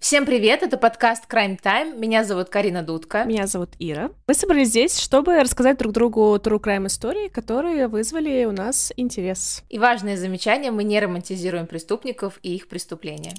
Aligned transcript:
Всем 0.00 0.24
привет, 0.24 0.62
это 0.62 0.78
подкаст 0.78 1.30
Crime 1.30 1.60
Time. 1.60 1.94
Меня 1.94 2.24
зовут 2.24 2.48
Карина 2.48 2.82
Дудка. 2.82 3.24
Меня 3.24 3.46
зовут 3.46 3.72
Ира. 3.78 4.10
Мы 4.26 4.32
собрались 4.32 4.68
здесь, 4.68 4.98
чтобы 4.98 5.38
рассказать 5.38 5.76
друг 5.76 5.92
другу 5.92 6.34
true 6.36 6.58
crime 6.58 6.86
истории, 6.86 7.28
которые 7.28 7.86
вызвали 7.86 8.46
у 8.46 8.52
нас 8.52 8.94
интерес. 8.96 9.62
И 9.68 9.78
важное 9.78 10.16
замечание, 10.16 10.70
мы 10.70 10.84
не 10.84 10.98
романтизируем 10.98 11.66
преступников 11.66 12.38
и 12.42 12.54
их 12.56 12.68
преступления. 12.68 13.34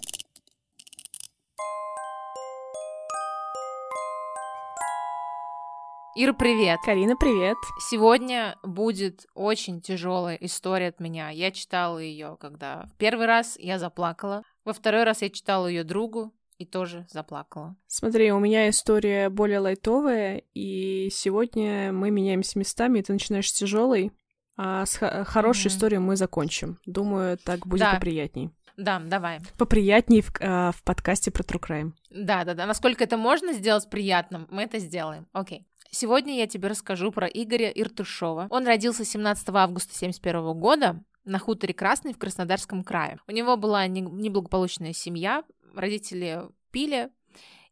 Ира, 6.15 6.33
привет. 6.33 6.78
Карина, 6.85 7.15
привет. 7.15 7.57
Сегодня 7.89 8.55
будет 8.62 9.25
очень 9.33 9.81
тяжелая 9.81 10.35
история 10.35 10.89
от 10.89 10.99
меня. 10.99 11.31
Я 11.31 11.49
читала 11.49 11.97
ее, 11.97 12.37
когда 12.39 12.83
в 12.83 12.97
первый 12.97 13.25
раз 13.25 13.57
я 13.57 13.79
заплакала, 13.79 14.43
во 14.63 14.73
второй 14.73 15.05
раз 15.05 15.23
я 15.23 15.31
читала 15.31 15.65
ее 15.65 15.83
другу, 15.83 16.31
и 16.62 16.66
тоже 16.66 17.05
заплакала. 17.09 17.75
Смотри, 17.88 18.31
у 18.31 18.39
меня 18.39 18.70
история 18.70 19.30
более 19.30 19.59
лайтовая, 19.59 20.44
и 20.54 21.09
сегодня 21.12 21.91
мы 21.91 22.12
меняемся 22.12 22.59
местами, 22.59 22.99
и 22.99 23.02
ты 23.02 23.13
начинаешь 23.13 23.49
с 23.49 23.53
тяжелой, 23.53 24.12
а 24.58 24.86
с 24.86 24.98
х- 24.98 25.23
хорошей 25.23 25.67
mm-hmm. 25.67 25.70
историей 25.70 26.00
мы 26.00 26.16
закончим. 26.16 26.80
Думаю, 26.86 27.38
так 27.38 27.66
будет 27.66 27.81
да. 27.81 27.94
поприятней. 27.95 28.52
Да, 28.77 29.00
давай. 29.00 29.39
Поприятней 29.58 30.22
в, 30.22 30.31
э, 30.39 30.72
в 30.72 30.84
подкасте 30.84 31.31
про 31.31 31.44
True 31.44 31.59
Crime. 31.59 31.91
Да, 32.09 32.44
да, 32.44 32.53
да. 32.53 32.66
Насколько 32.66 33.03
это 33.03 33.17
можно 33.17 33.53
сделать 33.53 33.89
приятным, 33.89 34.48
мы 34.52 34.64
это 34.64 34.78
сделаем. 34.80 35.28
Окей. 35.34 35.67
Сегодня 35.89 36.38
я 36.38 36.48
тебе 36.48 36.70
расскажу 36.70 37.12
про 37.12 37.28
Игоря 37.28 37.70
Иртышова. 37.70 38.48
Он 38.50 38.66
родился 38.66 39.03
17 39.03 39.50
августа 39.50 39.91
1971 39.95 40.59
года 40.59 41.03
на 41.25 41.39
хуторе 41.39 41.73
Красный 41.73 42.14
в 42.14 42.17
Краснодарском 42.17 42.84
крае. 42.84 43.20
У 43.28 43.31
него 43.31 43.58
была 43.58 43.88
неблагополучная 43.88 44.94
семья, 44.94 45.44
родители 45.73 46.43
пили, 46.71 47.09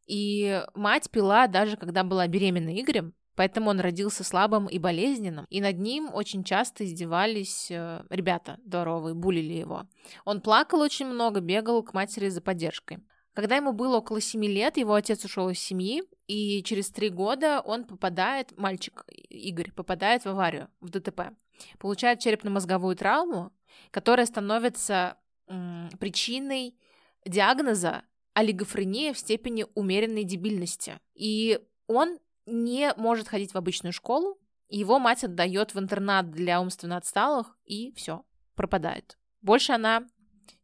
и 0.05 0.63
мать 0.73 1.09
пила 1.11 1.47
даже 1.47 1.77
когда 1.77 2.03
была 2.03 2.27
беременна 2.27 2.79
Игорем, 2.79 3.13
поэтому 3.35 3.69
он 3.69 3.79
родился 3.79 4.23
слабым 4.23 4.67
и 4.67 4.79
болезненным, 4.79 5.45
и 5.49 5.61
над 5.61 5.77
ним 5.77 6.09
очень 6.13 6.43
часто 6.43 6.83
издевались 6.83 7.69
э, 7.69 8.03
ребята 8.09 8.57
дворовые, 8.65 9.13
булили 9.13 9.53
его. 9.53 9.87
Он 10.25 10.41
плакал 10.41 10.81
очень 10.81 11.05
много, 11.05 11.39
бегал 11.39 11.83
к 11.83 11.93
матери 11.93 12.29
за 12.29 12.41
поддержкой. 12.41 12.99
Когда 13.33 13.55
ему 13.55 13.71
было 13.71 13.97
около 13.97 14.19
семи 14.19 14.47
лет, 14.47 14.77
его 14.77 14.95
отец 14.95 15.23
ушел 15.23 15.49
из 15.49 15.59
семьи, 15.59 16.03
и 16.27 16.61
через 16.63 16.89
три 16.89 17.09
года 17.09 17.61
он 17.61 17.85
попадает, 17.85 18.57
мальчик 18.57 19.05
Игорь, 19.29 19.71
попадает 19.71 20.25
в 20.25 20.29
аварию, 20.29 20.69
в 20.81 20.89
ДТП. 20.89 21.31
Получает 21.77 22.19
черепно-мозговую 22.19 22.95
травму, 22.95 23.53
которая 23.91 24.25
становится 24.25 25.17
причиной 25.99 26.75
диагноза 27.25 28.03
олигофрения 28.33 29.13
в 29.13 29.19
степени 29.19 29.65
умеренной 29.75 30.23
дебильности. 30.23 30.99
И 31.13 31.59
он 31.87 32.19
не 32.45 32.93
может 32.95 33.27
ходить 33.27 33.53
в 33.53 33.57
обычную 33.57 33.93
школу, 33.93 34.39
его 34.69 34.99
мать 34.99 35.23
отдает 35.23 35.73
в 35.73 35.79
интернат 35.79 36.29
для 36.31 36.61
умственно 36.61 36.97
отсталых, 36.97 37.57
и 37.65 37.91
все, 37.95 38.23
пропадает. 38.55 39.17
Больше 39.41 39.73
она 39.73 40.03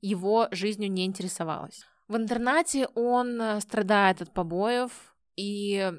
его 0.02 0.48
жизнью 0.52 0.92
не 0.92 1.06
интересовалась. 1.06 1.84
В 2.08 2.16
интернате 2.16 2.88
он 2.94 3.42
э, 3.42 3.60
страдает 3.62 4.22
от 4.22 4.32
побоев 4.32 5.16
и 5.36 5.92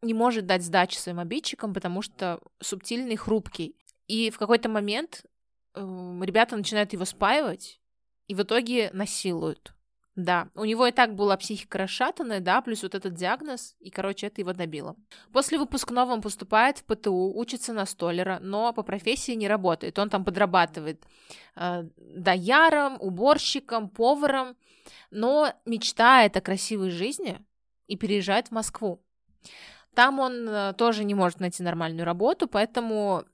не 0.00 0.14
может 0.14 0.46
дать 0.46 0.62
сдачи 0.62 0.96
своим 0.96 1.18
обидчикам, 1.18 1.74
потому 1.74 2.00
что 2.00 2.40
субтильный, 2.60 3.16
хрупкий. 3.16 3.76
И 4.06 4.30
в 4.30 4.38
какой-то 4.38 4.70
момент 4.70 5.26
э, 5.74 5.80
ребята 6.22 6.56
начинают 6.56 6.94
его 6.94 7.04
спаивать 7.04 7.80
и 8.26 8.34
в 8.34 8.42
итоге 8.42 8.90
насилуют. 8.94 9.74
Да, 10.22 10.48
у 10.54 10.66
него 10.66 10.86
и 10.86 10.92
так 10.92 11.14
была 11.14 11.34
психика 11.38 11.78
расшатанная, 11.78 12.40
да, 12.40 12.60
плюс 12.60 12.82
вот 12.82 12.94
этот 12.94 13.14
диагноз, 13.14 13.74
и, 13.80 13.88
короче, 13.90 14.26
это 14.26 14.42
его 14.42 14.52
добило. 14.52 14.94
После 15.32 15.58
выпускного 15.58 16.12
он 16.12 16.20
поступает 16.20 16.78
в 16.78 16.84
ПТУ, 16.84 17.32
учится 17.34 17.72
на 17.72 17.86
столера, 17.86 18.38
но 18.42 18.74
по 18.74 18.82
профессии 18.82 19.32
не 19.32 19.48
работает. 19.48 19.98
Он 19.98 20.10
там 20.10 20.22
подрабатывает 20.22 21.02
э, 21.56 21.84
дояром, 21.96 22.98
уборщиком, 23.00 23.88
поваром, 23.88 24.56
но 25.10 25.54
мечтает 25.64 26.36
о 26.36 26.42
красивой 26.42 26.90
жизни 26.90 27.38
и 27.86 27.96
переезжает 27.96 28.48
в 28.48 28.50
Москву. 28.50 29.02
Там 29.94 30.18
он 30.18 30.46
э, 30.46 30.74
тоже 30.74 31.04
не 31.04 31.14
может 31.14 31.40
найти 31.40 31.62
нормальную 31.62 32.04
работу, 32.04 32.46
поэтому 32.46 33.24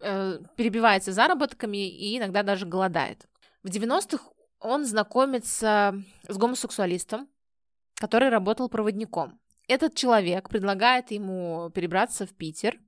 э, 0.00 0.40
перебивается 0.56 1.12
заработками 1.12 1.88
и 1.88 2.18
иногда 2.18 2.42
даже 2.42 2.66
голодает. 2.66 3.28
В 3.62 3.68
90-х 3.68 4.24
он 4.60 4.84
знакомится 4.84 6.02
с 6.28 6.36
гомосексуалистом, 6.36 7.28
который 7.94 8.28
работал 8.28 8.68
проводником. 8.68 9.40
Этот 9.68 9.94
человек 9.94 10.48
предлагает 10.48 11.10
ему 11.10 11.70
перебраться 11.74 12.26
в 12.26 12.34
Питер 12.34 12.78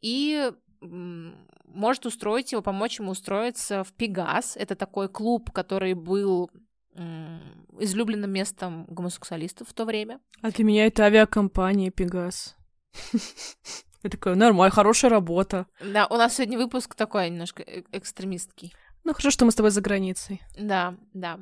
и 0.00 0.52
может 0.80 2.06
устроить 2.06 2.52
его, 2.52 2.62
помочь 2.62 2.98
ему 2.98 3.10
устроиться 3.10 3.82
в 3.82 3.92
Пегас. 3.92 4.56
Это 4.56 4.76
такой 4.76 5.08
клуб, 5.08 5.50
который 5.50 5.94
был 5.94 6.50
излюбленным 7.78 8.30
местом 8.30 8.86
гомосексуалистов 8.86 9.68
в 9.68 9.74
то 9.74 9.84
время. 9.84 10.20
А 10.40 10.50
для 10.50 10.64
меня 10.64 10.86
это 10.86 11.04
авиакомпания 11.04 11.90
Пегас. 11.90 12.56
Я 14.02 14.10
такая, 14.10 14.34
нормально, 14.34 14.70
хорошая 14.70 15.10
работа. 15.10 15.66
Да, 15.80 16.06
у 16.06 16.16
нас 16.16 16.36
сегодня 16.36 16.58
выпуск 16.58 16.94
такой 16.94 17.28
немножко 17.28 17.62
э, 17.62 17.82
экстремистский. 17.92 18.72
Ну, 19.06 19.12
хорошо, 19.12 19.30
что 19.30 19.44
мы 19.44 19.52
с 19.52 19.54
тобой 19.54 19.70
за 19.70 19.80
границей. 19.80 20.42
Да, 20.58 20.96
да. 21.14 21.38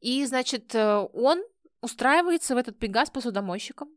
И, 0.00 0.24
значит, 0.24 0.74
э, 0.74 1.06
он 1.12 1.44
устраивается 1.82 2.54
в 2.54 2.58
этот 2.58 2.78
Пегас 2.78 3.10
посудомойщиком, 3.10 3.90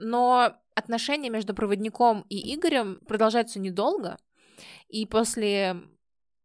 но 0.00 0.52
отношения 0.74 1.30
между 1.30 1.54
проводником 1.54 2.26
и 2.28 2.52
Игорем 2.52 2.98
продолжаются 3.06 3.60
недолго, 3.60 4.18
и 4.88 5.06
после 5.06 5.80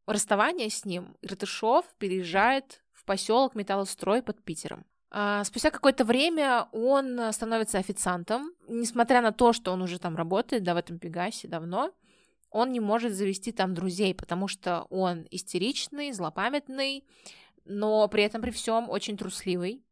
расставания 0.06 0.70
с 0.70 0.86
ним 0.86 1.18
Иртышов 1.24 1.86
переезжает 1.98 2.84
в 2.94 3.04
поселок 3.04 3.56
Металлострой 3.56 4.22
под 4.22 4.44
Питером. 4.44 4.86
А, 5.10 5.44
спустя 5.44 5.72
какое-то 5.72 6.06
время 6.06 6.68
он 6.72 7.34
становится 7.34 7.80
официантом, 7.80 8.52
несмотря 8.68 9.22
на 9.22 9.32
то, 9.32 9.54
что 9.54 9.72
он 9.72 9.82
уже 9.82 9.98
там 9.98 10.16
работает, 10.16 10.62
да, 10.62 10.76
в 10.76 10.78
этом 10.78 11.00
Пегасе 11.00 11.48
давно, 11.48 11.92
он 12.52 12.72
не 12.72 12.80
может 12.80 13.14
завести 13.14 13.52
там 13.52 13.74
друзей, 13.74 14.14
потому 14.14 14.48
что 14.48 14.86
он 14.90 15.28
истеричный, 15.32 16.12
злопамятный, 16.12 17.04
но 17.66 18.08
при 18.08 18.24
этом 18.24 18.42
при 18.42 18.52
всем 18.52 18.90
очень 18.90 19.18
трусливый. 19.18 19.84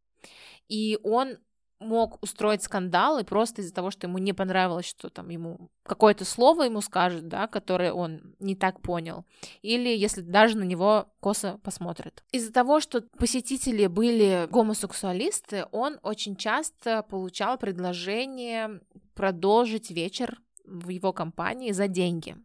И 0.68 1.00
он 1.04 1.38
мог 1.80 2.22
устроить 2.24 2.64
скандал 2.64 3.20
и 3.20 3.24
просто 3.24 3.62
из-за 3.62 3.74
того, 3.74 3.92
что 3.92 4.08
ему 4.08 4.18
не 4.18 4.34
понравилось, 4.34 4.86
что 4.86 5.10
там 5.10 5.30
ему 5.30 5.70
какое-то 5.84 6.26
слово 6.26 6.64
ему 6.64 6.82
скажут, 6.82 7.28
да, 7.28 7.48
которое 7.48 7.94
он 7.94 8.36
не 8.40 8.56
так 8.56 8.82
понял, 8.82 9.26
или 9.62 9.90
если 9.90 10.22
даже 10.22 10.58
на 10.58 10.64
него 10.64 11.08
косо 11.20 11.60
посмотрят. 11.64 12.24
Из-за 12.32 12.52
того, 12.52 12.80
что 12.80 13.02
посетители 13.18 13.88
были 13.88 14.48
гомосексуалисты, 14.50 15.66
он 15.72 16.00
очень 16.02 16.36
часто 16.36 17.04
получал 17.04 17.58
предложение 17.58 18.82
продолжить 19.14 19.92
вечер 19.92 20.42
в 20.68 20.90
его 20.90 21.14
компании 21.14 21.72
за 21.72 21.88
деньги. 21.88 22.36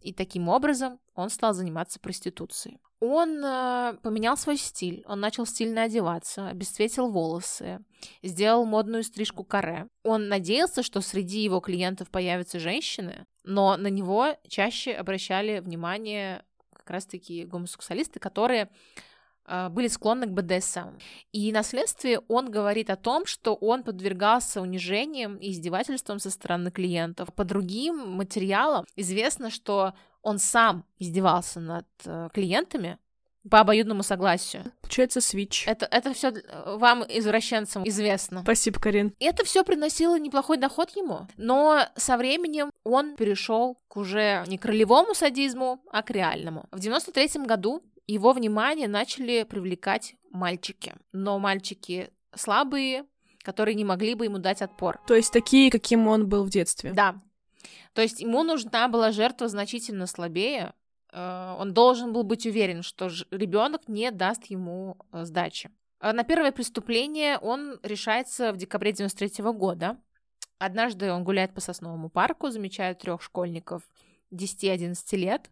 И 0.00 0.12
таким 0.12 0.48
образом 0.48 1.00
он 1.14 1.30
стал 1.30 1.54
заниматься 1.54 1.98
проституцией. 1.98 2.78
Он 3.00 3.44
э, 3.44 3.94
поменял 4.02 4.36
свой 4.36 4.56
стиль, 4.56 5.02
он 5.08 5.18
начал 5.18 5.44
стильно 5.44 5.82
одеваться, 5.82 6.46
обесцветил 6.48 7.10
волосы, 7.10 7.80
сделал 8.22 8.64
модную 8.64 9.02
стрижку 9.02 9.42
каре. 9.42 9.88
Он 10.04 10.28
надеялся, 10.28 10.84
что 10.84 11.00
среди 11.00 11.40
его 11.40 11.58
клиентов 11.58 12.10
появятся 12.10 12.60
женщины, 12.60 13.26
но 13.42 13.76
на 13.76 13.88
него 13.88 14.36
чаще 14.46 14.92
обращали 14.92 15.58
внимание 15.58 16.44
как 16.72 16.90
раз-таки 16.90 17.44
гомосексуалисты, 17.44 18.20
которые 18.20 18.68
были 19.70 19.88
склонны 19.88 20.26
к 20.26 20.30
БДСМ. 20.30 20.98
И 21.32 21.52
на 21.52 21.62
следствии 21.62 22.18
он 22.28 22.50
говорит 22.50 22.90
о 22.90 22.96
том, 22.96 23.26
что 23.26 23.54
он 23.54 23.82
подвергался 23.82 24.60
унижениям 24.60 25.36
и 25.36 25.50
издевательствам 25.50 26.18
со 26.18 26.30
стороны 26.30 26.70
клиентов. 26.70 27.32
По 27.34 27.44
другим 27.44 28.10
материалам 28.10 28.86
известно, 28.96 29.50
что 29.50 29.94
он 30.22 30.38
сам 30.38 30.84
издевался 30.98 31.60
над 31.60 31.86
э, 32.04 32.28
клиентами, 32.32 32.98
по 33.50 33.60
обоюдному 33.60 34.02
согласию. 34.02 34.72
Получается, 34.82 35.20
свич. 35.20 35.66
Это, 35.66 35.86
это 35.86 36.12
все 36.12 36.32
вам, 36.64 37.04
извращенцам, 37.08 37.86
известно. 37.88 38.42
Спасибо, 38.42 38.80
Карин. 38.80 39.14
Это 39.18 39.44
все 39.44 39.64
приносило 39.64 40.18
неплохой 40.18 40.58
доход 40.58 40.90
ему. 40.90 41.26
Но 41.36 41.80
со 41.96 42.16
временем 42.16 42.70
он 42.84 43.16
перешел 43.16 43.78
к 43.88 43.96
уже 43.96 44.44
не 44.46 44.58
к 44.58 44.64
ролевому 44.64 45.14
садизму, 45.14 45.82
а 45.90 46.02
к 46.02 46.10
реальному. 46.10 46.66
В 46.70 46.78
93 46.78 47.44
году 47.44 47.82
его 48.06 48.32
внимание 48.32 48.88
начали 48.88 49.44
привлекать 49.44 50.16
мальчики. 50.30 50.94
Но 51.12 51.38
мальчики 51.38 52.10
слабые, 52.34 53.04
которые 53.42 53.74
не 53.74 53.84
могли 53.84 54.14
бы 54.14 54.24
ему 54.24 54.38
дать 54.38 54.62
отпор. 54.62 55.00
То 55.06 55.14
есть 55.14 55.32
такие, 55.32 55.70
каким 55.70 56.06
он 56.08 56.28
был 56.28 56.44
в 56.44 56.50
детстве. 56.50 56.92
Да. 56.92 57.16
То 57.92 58.02
есть 58.02 58.20
ему 58.20 58.42
нужна 58.42 58.88
была 58.88 59.12
жертва 59.12 59.48
значительно 59.48 60.06
слабее. 60.06 60.72
Э, 61.12 61.54
он 61.58 61.74
должен 61.74 62.12
был 62.12 62.22
быть 62.22 62.46
уверен, 62.46 62.82
что 62.82 63.10
ребенок 63.30 63.88
не 63.88 64.10
даст 64.10 64.44
ему 64.46 64.96
э, 65.12 65.24
сдачи. 65.24 65.70
А 66.00 66.12
На 66.12 66.24
первое 66.24 66.50
преступление 66.50 67.38
он 67.38 67.78
решается 67.82 68.52
в 68.52 68.56
декабре 68.56 68.92
93 68.92 69.44
года. 69.52 69.98
Однажды 70.58 71.12
он 71.12 71.22
гуляет 71.22 71.54
по 71.54 71.60
Сосновому 71.60 72.08
парку, 72.08 72.50
замечает 72.50 72.98
трех 72.98 73.22
школьников 73.22 73.82
10-11 74.32 75.16
лет. 75.16 75.50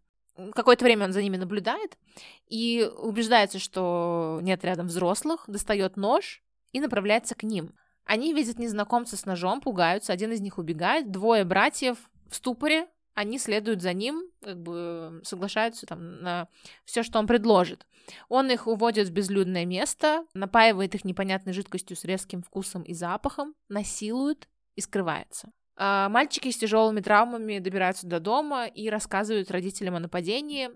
Какое-то 0.52 0.84
время 0.84 1.06
он 1.06 1.12
за 1.12 1.22
ними 1.22 1.36
наблюдает 1.36 1.98
и 2.46 2.88
убеждается, 2.98 3.58
что 3.58 4.40
нет 4.42 4.64
рядом 4.64 4.86
взрослых, 4.86 5.44
достает 5.46 5.96
нож 5.96 6.42
и 6.72 6.80
направляется 6.80 7.34
к 7.34 7.42
ним. 7.42 7.74
Они 8.04 8.32
видят 8.32 8.58
незнакомца 8.58 9.16
с 9.16 9.26
ножом, 9.26 9.60
пугаются, 9.60 10.12
один 10.12 10.32
из 10.32 10.40
них 10.40 10.58
убегает, 10.58 11.10
двое 11.10 11.44
братьев 11.44 11.98
в 12.28 12.36
ступоре, 12.36 12.88
они 13.14 13.38
следуют 13.38 13.82
за 13.82 13.92
ним, 13.92 14.22
как 14.42 14.62
бы 14.62 15.20
соглашаются 15.24 15.86
там 15.86 16.22
на 16.22 16.48
все, 16.84 17.02
что 17.02 17.18
он 17.18 17.26
предложит. 17.26 17.86
Он 18.28 18.50
их 18.50 18.66
уводит 18.66 19.08
в 19.08 19.12
безлюдное 19.12 19.66
место, 19.66 20.24
напаивает 20.32 20.94
их 20.94 21.04
непонятной 21.04 21.52
жидкостью 21.52 21.96
с 21.96 22.04
резким 22.04 22.42
вкусом 22.42 22.82
и 22.82 22.94
запахом, 22.94 23.54
насилует 23.68 24.48
и 24.74 24.80
скрывается. 24.80 25.52
А 25.76 26.08
мальчики 26.08 26.50
с 26.50 26.58
тяжелыми 26.58 27.00
травмами 27.00 27.58
добираются 27.58 28.06
до 28.06 28.20
дома 28.20 28.66
и 28.66 28.90
рассказывают 28.90 29.50
родителям 29.50 29.94
о 29.96 30.00
нападении. 30.00 30.70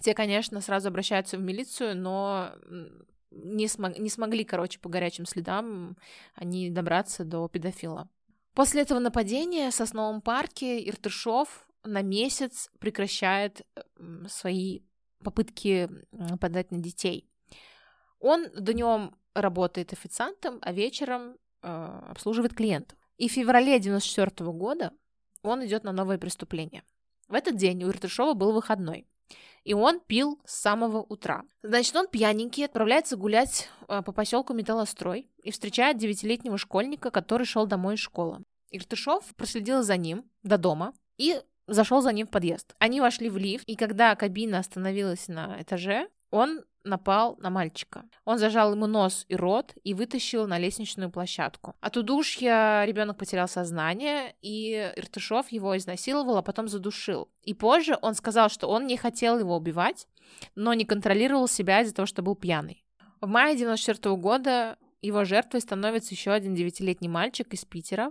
Те, 0.00 0.14
конечно, 0.14 0.60
сразу 0.60 0.88
обращаются 0.88 1.38
в 1.38 1.40
милицию, 1.40 1.96
но 1.96 2.52
не, 3.30 3.68
смог, 3.68 3.98
не 3.98 4.10
смогли, 4.10 4.44
короче, 4.44 4.78
по 4.78 4.88
горячим 4.88 5.26
следам 5.26 5.96
они 6.34 6.70
добраться 6.70 7.24
до 7.24 7.48
педофила. 7.48 8.08
После 8.54 8.82
этого 8.82 8.98
нападения 8.98 9.70
в 9.70 9.74
Сосновом 9.74 10.20
парке 10.20 10.86
Иртышов 10.88 11.66
на 11.84 12.02
месяц 12.02 12.70
прекращает 12.80 13.66
свои 14.28 14.80
попытки 15.22 15.88
нападать 16.10 16.70
на 16.70 16.78
детей. 16.78 17.30
Он 18.20 18.48
днем 18.50 19.16
работает 19.34 19.92
официантом, 19.92 20.58
а 20.62 20.72
вечером 20.72 21.36
э, 21.62 22.00
обслуживает 22.08 22.54
клиентов. 22.54 22.97
И 23.18 23.28
в 23.28 23.32
феврале 23.32 23.78
94 23.78 24.50
года 24.52 24.92
он 25.42 25.64
идет 25.66 25.84
на 25.84 25.92
новое 25.92 26.18
преступление. 26.18 26.82
В 27.28 27.34
этот 27.34 27.56
день 27.56 27.84
у 27.84 27.90
Иртышова 27.90 28.34
был 28.34 28.52
выходной. 28.52 29.06
И 29.64 29.74
он 29.74 30.00
пил 30.00 30.40
с 30.46 30.54
самого 30.54 31.02
утра. 31.02 31.42
Значит, 31.62 31.94
он 31.94 32.06
пьяненький 32.06 32.64
отправляется 32.64 33.16
гулять 33.16 33.68
э, 33.88 34.02
по 34.02 34.12
поселку 34.12 34.54
Металлострой 34.54 35.28
и 35.42 35.50
встречает 35.50 35.98
девятилетнего 35.98 36.56
школьника, 36.56 37.10
который 37.10 37.44
шел 37.44 37.66
домой 37.66 37.96
из 37.96 38.00
школы. 38.00 38.42
Иртышов 38.70 39.34
проследил 39.34 39.82
за 39.82 39.96
ним 39.96 40.24
до 40.42 40.56
дома 40.56 40.94
и 41.18 41.42
зашел 41.66 42.00
за 42.00 42.12
ним 42.12 42.26
в 42.26 42.30
подъезд. 42.30 42.74
Они 42.78 43.00
вошли 43.00 43.28
в 43.28 43.36
лифт, 43.36 43.64
и 43.66 43.76
когда 43.76 44.14
кабина 44.14 44.58
остановилась 44.58 45.28
на 45.28 45.60
этаже, 45.60 46.08
он 46.30 46.64
напал 46.88 47.36
на 47.38 47.50
мальчика. 47.50 48.04
Он 48.24 48.38
зажал 48.38 48.72
ему 48.72 48.86
нос 48.86 49.24
и 49.28 49.36
рот 49.36 49.74
и 49.84 49.94
вытащил 49.94 50.46
на 50.46 50.58
лестничную 50.58 51.10
площадку. 51.10 51.74
От 51.80 51.96
удушья 51.96 52.84
ребенок 52.84 53.18
потерял 53.18 53.48
сознание, 53.48 54.34
и 54.42 54.92
Иртышов 54.96 55.52
его 55.52 55.76
изнасиловал, 55.76 56.38
а 56.38 56.42
потом 56.42 56.68
задушил. 56.68 57.28
И 57.42 57.54
позже 57.54 57.96
он 58.02 58.14
сказал, 58.14 58.48
что 58.48 58.68
он 58.68 58.86
не 58.86 58.96
хотел 58.96 59.38
его 59.38 59.56
убивать, 59.56 60.08
но 60.54 60.74
не 60.74 60.84
контролировал 60.84 61.48
себя 61.48 61.82
из-за 61.82 61.94
того, 61.94 62.06
что 62.06 62.22
был 62.22 62.34
пьяный. 62.34 62.84
В 63.20 63.26
мае 63.26 63.56
94 63.56 64.16
года 64.16 64.76
его 65.02 65.24
жертвой 65.24 65.60
становится 65.60 66.14
еще 66.14 66.32
один 66.32 66.54
девятилетний 66.54 67.08
мальчик 67.08 67.52
из 67.52 67.64
Питера, 67.64 68.10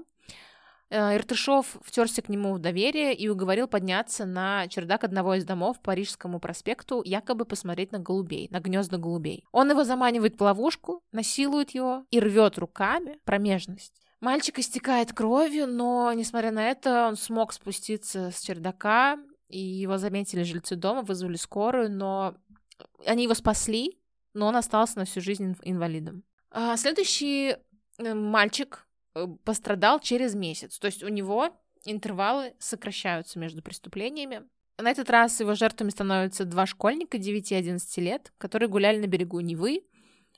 Иртышов 0.89 1.77
втерся 1.83 2.21
к 2.21 2.29
нему 2.29 2.53
в 2.53 2.59
доверие 2.59 3.13
и 3.13 3.27
уговорил 3.27 3.67
подняться 3.67 4.25
на 4.25 4.67
чердак 4.67 5.03
одного 5.03 5.35
из 5.35 5.43
домов 5.43 5.77
по 5.77 5.91
Парижскому 5.91 6.39
проспекту, 6.39 7.01
якобы 7.03 7.45
посмотреть 7.45 7.91
на 7.91 7.99
голубей, 7.99 8.47
на 8.51 8.59
гнезда 8.59 8.97
голубей. 8.97 9.43
Он 9.51 9.69
его 9.69 9.83
заманивает 9.83 10.39
в 10.39 10.43
ловушку, 10.43 11.03
насилует 11.11 11.71
его 11.71 12.05
и 12.09 12.19
рвет 12.19 12.57
руками 12.57 13.19
промежность. 13.25 13.93
Мальчик 14.21 14.59
истекает 14.59 15.13
кровью, 15.13 15.67
но, 15.67 16.11
несмотря 16.13 16.51
на 16.51 16.69
это, 16.69 17.07
он 17.07 17.17
смог 17.17 17.53
спуститься 17.53 18.31
с 18.31 18.41
чердака, 18.41 19.17
и 19.47 19.59
его 19.59 19.97
заметили 19.97 20.43
жильцы 20.43 20.75
дома, 20.75 21.01
вызвали 21.01 21.35
скорую, 21.35 21.91
но 21.91 22.35
они 23.05 23.23
его 23.23 23.33
спасли, 23.33 23.99
но 24.33 24.47
он 24.47 24.55
остался 24.55 24.99
на 24.99 25.05
всю 25.05 25.21
жизнь 25.21 25.55
инвалидом. 25.63 26.23
А 26.49 26.75
следующий 26.77 27.57
э, 27.99 28.13
мальчик, 28.13 28.86
Э, 28.86 28.86
пострадал 29.43 29.99
через 29.99 30.35
месяц. 30.35 30.77
То 30.79 30.87
есть 30.87 31.03
у 31.03 31.07
него 31.07 31.49
интервалы 31.85 32.53
сокращаются 32.59 33.39
между 33.39 33.61
преступлениями. 33.61 34.43
На 34.77 34.91
этот 34.91 35.09
раз 35.09 35.39
его 35.39 35.55
жертвами 35.55 35.89
становятся 35.89 36.45
два 36.45 36.65
школьника 36.65 37.17
9 37.17 37.51
и 37.51 37.55
11 37.55 37.97
лет, 37.97 38.31
которые 38.37 38.69
гуляли 38.69 38.99
на 38.99 39.07
берегу 39.07 39.39
Невы. 39.39 39.81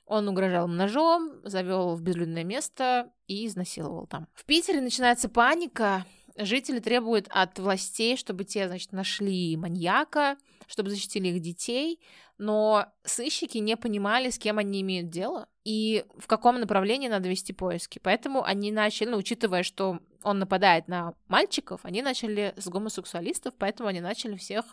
Он 0.06 0.28
угрожал 0.28 0.66
им 0.66 0.76
ножом, 0.76 1.40
завел 1.44 1.94
в 1.94 2.02
безлюдное 2.02 2.42
место 2.42 3.12
и 3.26 3.46
изнасиловал 3.46 4.06
там. 4.06 4.26
В 4.34 4.44
Питере 4.44 4.80
начинается 4.80 5.28
паника. 5.28 6.06
Жители 6.36 6.80
требуют 6.80 7.26
от 7.28 7.58
властей, 7.58 8.16
чтобы 8.16 8.44
те, 8.44 8.66
значит, 8.66 8.92
нашли 8.92 9.56
маньяка, 9.56 10.36
чтобы 10.70 10.90
защитили 10.90 11.28
их 11.28 11.40
детей 11.40 12.00
но 12.40 12.86
сыщики 13.04 13.58
не 13.58 13.76
понимали, 13.76 14.30
с 14.30 14.38
кем 14.38 14.56
они 14.56 14.80
имеют 14.80 15.10
дело 15.10 15.46
и 15.62 16.06
в 16.16 16.26
каком 16.26 16.58
направлении 16.58 17.06
надо 17.06 17.28
вести 17.28 17.52
поиски. 17.52 18.00
Поэтому 18.02 18.42
они 18.42 18.72
начали, 18.72 19.10
ну, 19.10 19.18
учитывая, 19.18 19.62
что 19.62 20.00
он 20.22 20.38
нападает 20.38 20.88
на 20.88 21.12
мальчиков, 21.28 21.80
они 21.82 22.00
начали 22.00 22.54
с 22.56 22.66
гомосексуалистов, 22.68 23.52
поэтому 23.58 23.90
они 23.90 24.00
начали 24.00 24.36
всех, 24.36 24.64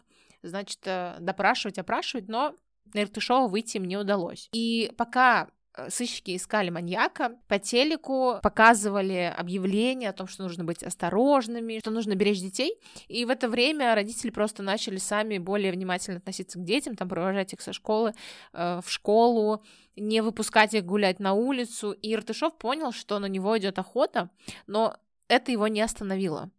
значит, 0.43 0.79
э, 0.85 1.17
допрашивать, 1.19 1.77
опрашивать, 1.77 2.29
но 2.29 2.55
на 2.93 3.03
Иртышова 3.03 3.49
выйти 3.49 3.75
им 3.75 3.83
не 3.83 3.97
удалось. 3.97 4.47
И 4.53 4.93
пока 4.95 5.49
сыщики 5.89 6.35
искали 6.35 6.69
маньяка, 6.69 7.37
по 7.47 7.59
телеку 7.59 8.39
показывали 8.41 9.33
объявление 9.35 10.09
о 10.09 10.13
том, 10.13 10.27
что 10.27 10.43
нужно 10.43 10.63
быть 10.63 10.83
осторожными, 10.83 11.79
что 11.79 11.91
нужно 11.91 12.15
беречь 12.15 12.39
детей, 12.39 12.79
и 13.07 13.25
в 13.25 13.29
это 13.29 13.49
время 13.49 13.95
родители 13.95 14.29
просто 14.29 14.63
начали 14.63 14.97
сами 14.97 15.37
более 15.37 15.71
внимательно 15.71 16.17
относиться 16.17 16.59
к 16.59 16.63
детям, 16.63 16.95
там 16.95 17.09
провожать 17.09 17.53
их 17.53 17.61
со 17.61 17.73
школы 17.73 18.13
э, 18.53 18.81
в 18.83 18.89
школу, 18.89 19.63
не 19.95 20.21
выпускать 20.21 20.73
их 20.73 20.85
гулять 20.85 21.19
на 21.19 21.33
улицу, 21.33 21.91
и 21.91 22.13
Иртышов 22.13 22.57
понял, 22.57 22.91
что 22.91 23.19
на 23.19 23.27
него 23.27 23.57
идет 23.57 23.79
охота, 23.79 24.29
но 24.67 24.95
это 25.27 25.51
его 25.51 25.67
не 25.67 25.81
остановило. 25.81 26.51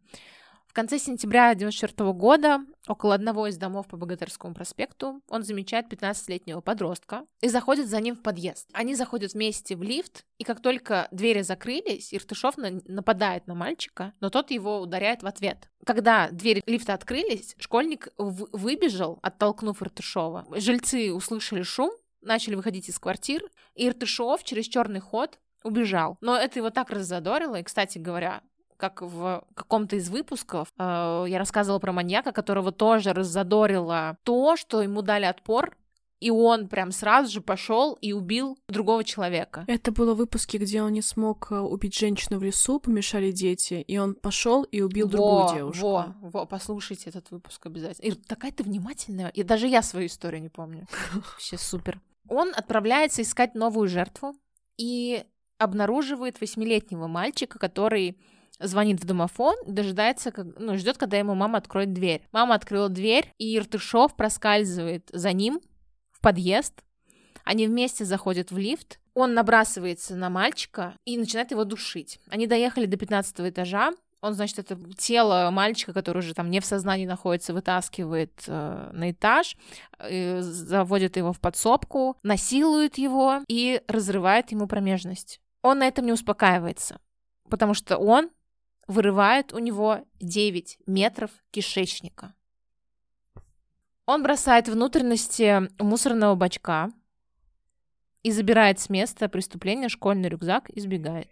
Конце 0.78 1.00
сентября 1.00 1.50
1994 1.50 2.12
года 2.12 2.60
около 2.86 3.12
одного 3.12 3.48
из 3.48 3.56
домов 3.56 3.88
по 3.88 3.96
Богатырскому 3.96 4.54
проспекту 4.54 5.20
он 5.26 5.42
замечает 5.42 5.92
15-летнего 5.92 6.60
подростка 6.60 7.26
и 7.40 7.48
заходит 7.48 7.88
за 7.88 8.00
ним 8.00 8.14
в 8.14 8.22
подъезд. 8.22 8.68
Они 8.72 8.94
заходят 8.94 9.32
вместе 9.32 9.74
в 9.74 9.82
лифт, 9.82 10.24
и 10.38 10.44
как 10.44 10.62
только 10.62 11.08
двери 11.10 11.42
закрылись, 11.42 12.14
Иртышов 12.14 12.54
нападает 12.58 13.48
на 13.48 13.56
мальчика, 13.56 14.12
но 14.20 14.30
тот 14.30 14.52
его 14.52 14.78
ударяет 14.78 15.24
в 15.24 15.26
ответ. 15.26 15.68
Когда 15.84 16.28
двери 16.30 16.62
лифта 16.64 16.94
открылись, 16.94 17.56
школьник 17.58 18.10
выбежал, 18.16 19.18
оттолкнув 19.20 19.82
Иртышова. 19.82 20.46
Жильцы 20.60 21.12
услышали 21.12 21.62
шум, 21.62 21.90
начали 22.20 22.54
выходить 22.54 22.88
из 22.88 23.00
квартир, 23.00 23.42
и 23.74 23.88
Иртышов 23.88 24.44
через 24.44 24.66
черный 24.66 25.00
ход 25.00 25.40
убежал. 25.64 26.18
Но 26.20 26.36
это 26.36 26.60
его 26.60 26.70
так 26.70 26.90
раззадорило, 26.90 27.56
и, 27.56 27.64
кстати 27.64 27.98
говоря, 27.98 28.42
как 28.78 29.02
в 29.02 29.44
каком-то 29.54 29.96
из 29.96 30.08
выпусков 30.08 30.72
э, 30.78 31.24
я 31.28 31.38
рассказывала 31.38 31.80
про 31.80 31.92
маньяка, 31.92 32.32
которого 32.32 32.72
тоже 32.72 33.12
раззадорило 33.12 34.16
то, 34.22 34.56
что 34.56 34.80
ему 34.80 35.02
дали 35.02 35.24
отпор, 35.26 35.76
и 36.20 36.30
он 36.30 36.68
прям 36.68 36.90
сразу 36.92 37.30
же 37.30 37.40
пошел 37.40 37.94
и 38.00 38.12
убил 38.12 38.58
другого 38.68 39.04
человека. 39.04 39.64
Это 39.66 39.92
было 39.92 40.14
в 40.14 40.16
выпуске, 40.16 40.58
где 40.58 40.82
он 40.82 40.92
не 40.92 41.02
смог 41.02 41.48
э, 41.50 41.58
убить 41.58 41.96
женщину 41.96 42.38
в 42.38 42.42
лесу, 42.42 42.80
помешали 42.80 43.32
дети, 43.32 43.84
и 43.86 43.98
он 43.98 44.14
пошел 44.14 44.62
и 44.62 44.80
убил 44.80 45.06
во, 45.06 45.12
другую 45.12 45.54
девушку. 45.54 45.86
Во, 45.86 46.14
во, 46.20 46.46
послушайте 46.46 47.10
этот 47.10 47.30
выпуск 47.30 47.66
обязательно. 47.66 48.06
И 48.06 48.12
такая 48.12 48.52
ты 48.52 48.62
внимательная. 48.62 49.28
И 49.28 49.42
даже 49.42 49.66
я 49.66 49.82
свою 49.82 50.06
историю 50.06 50.40
не 50.40 50.48
помню. 50.48 50.86
Вообще 51.12 51.58
супер. 51.58 52.00
Он 52.28 52.52
отправляется 52.54 53.22
искать 53.22 53.54
новую 53.54 53.88
жертву 53.88 54.34
и 54.76 55.24
обнаруживает 55.58 56.40
восьмилетнего 56.40 57.08
мальчика, 57.08 57.58
который 57.58 58.16
звонит 58.60 59.00
в 59.00 59.04
домофон, 59.04 59.54
дожидается, 59.66 60.32
ну, 60.58 60.76
ждет, 60.76 60.98
когда 60.98 61.16
ему 61.16 61.34
мама 61.34 61.58
откроет 61.58 61.92
дверь. 61.92 62.22
Мама 62.32 62.54
открыла 62.54 62.88
дверь, 62.88 63.32
и 63.38 63.56
Иртышов 63.56 64.16
проскальзывает 64.16 65.08
за 65.12 65.32
ним 65.32 65.60
в 66.10 66.20
подъезд. 66.20 66.82
Они 67.44 67.66
вместе 67.66 68.04
заходят 68.04 68.50
в 68.50 68.58
лифт. 68.58 69.00
Он 69.14 69.34
набрасывается 69.34 70.16
на 70.16 70.28
мальчика 70.28 70.96
и 71.04 71.16
начинает 71.16 71.50
его 71.50 71.64
душить. 71.64 72.20
Они 72.28 72.46
доехали 72.46 72.86
до 72.86 72.96
15 72.96 73.40
этажа. 73.40 73.92
Он, 74.20 74.34
значит, 74.34 74.58
это 74.58 74.76
тело 74.96 75.48
мальчика, 75.52 75.92
который 75.92 76.18
уже 76.18 76.34
там 76.34 76.50
не 76.50 76.60
в 76.60 76.64
сознании 76.64 77.06
находится, 77.06 77.54
вытаскивает 77.54 78.32
э, 78.48 78.90
на 78.92 79.12
этаж, 79.12 79.56
э, 79.98 80.42
заводит 80.42 81.16
его 81.16 81.32
в 81.32 81.40
подсобку, 81.40 82.16
насилует 82.24 82.98
его 82.98 83.42
и 83.46 83.80
разрывает 83.86 84.50
ему 84.50 84.66
промежность. 84.66 85.40
Он 85.62 85.78
на 85.78 85.86
этом 85.86 86.04
не 86.04 86.12
успокаивается, 86.12 87.00
потому 87.48 87.74
что 87.74 87.96
он 87.96 88.30
вырывает 88.88 89.52
у 89.52 89.58
него 89.58 90.04
9 90.20 90.78
метров 90.86 91.30
кишечника. 91.52 92.34
Он 94.06 94.22
бросает 94.22 94.68
внутренности 94.68 95.68
мусорного 95.80 96.34
бачка, 96.34 96.90
и 98.22 98.30
забирает 98.30 98.78
с 98.80 98.90
места 98.90 99.28
преступления 99.28 99.88
школьный 99.88 100.28
рюкзак 100.28 100.70
и 100.70 100.80
сбегает. 100.80 101.30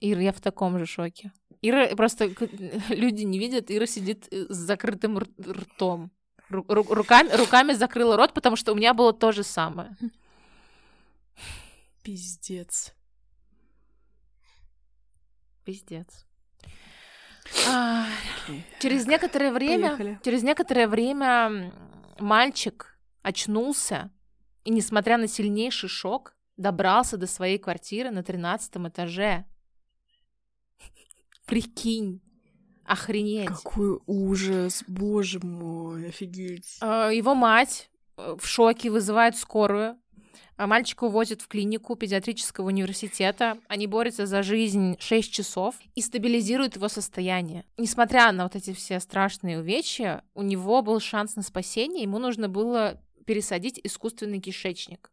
Ира, 0.00 0.20
я 0.20 0.32
в 0.32 0.40
таком 0.40 0.78
же 0.78 0.86
шоке. 0.86 1.32
Ира 1.62 1.94
просто 1.96 2.26
люди 2.88 3.22
не 3.22 3.38
видят, 3.38 3.70
Ира 3.70 3.86
сидит 3.86 4.28
э, 4.30 4.46
с 4.48 4.56
закрытым 4.56 5.18
ртом. 5.18 6.10
Ру- 6.50 6.64
руками, 6.68 7.30
руками 7.34 7.72
закрыла 7.72 8.16
рот, 8.16 8.34
потому 8.34 8.56
что 8.56 8.72
у 8.72 8.74
меня 8.74 8.94
было 8.94 9.12
то 9.12 9.32
же 9.32 9.42
самое. 9.42 9.96
Пиздец. 12.02 12.94
Пиздец. 15.64 16.26
А, 17.68 18.06
через 18.80 19.06
некоторое 19.06 19.52
время, 19.52 19.96
Поехали. 19.96 20.20
через 20.24 20.42
некоторое 20.42 20.88
время 20.88 21.72
мальчик 22.18 22.98
очнулся 23.22 24.10
и, 24.64 24.70
несмотря 24.70 25.18
на 25.18 25.28
сильнейший 25.28 25.88
шок, 25.88 26.34
добрался 26.56 27.16
до 27.16 27.26
своей 27.26 27.58
квартиры 27.58 28.10
на 28.10 28.22
тринадцатом 28.22 28.88
этаже. 28.88 29.44
Прикинь. 31.46 32.22
Охренеть. 32.84 33.48
Какой 33.48 33.98
ужас, 34.06 34.84
боже 34.86 35.40
мой, 35.40 36.08
офигеть. 36.08 36.76
А, 36.80 37.08
его 37.08 37.34
мать 37.34 37.90
э, 38.16 38.36
в 38.38 38.46
шоке 38.46 38.90
вызывает 38.90 39.36
скорую. 39.36 39.98
А 40.56 40.66
мальчика 40.66 41.04
увозят 41.04 41.42
в 41.42 41.48
клинику 41.48 41.96
педиатрического 41.96 42.66
университета. 42.66 43.58
Они 43.68 43.86
борются 43.86 44.26
за 44.26 44.42
жизнь 44.42 44.96
6 44.98 45.32
часов 45.32 45.76
и 45.94 46.00
стабилизируют 46.00 46.76
его 46.76 46.88
состояние. 46.88 47.64
Несмотря 47.76 48.30
на 48.32 48.44
вот 48.44 48.56
эти 48.56 48.72
все 48.72 49.00
страшные 49.00 49.60
увечья, 49.60 50.22
у 50.34 50.42
него 50.42 50.82
был 50.82 51.00
шанс 51.00 51.36
на 51.36 51.42
спасение. 51.42 52.02
Ему 52.02 52.18
нужно 52.18 52.48
было 52.48 53.00
пересадить 53.26 53.80
искусственный 53.82 54.40
кишечник. 54.40 55.10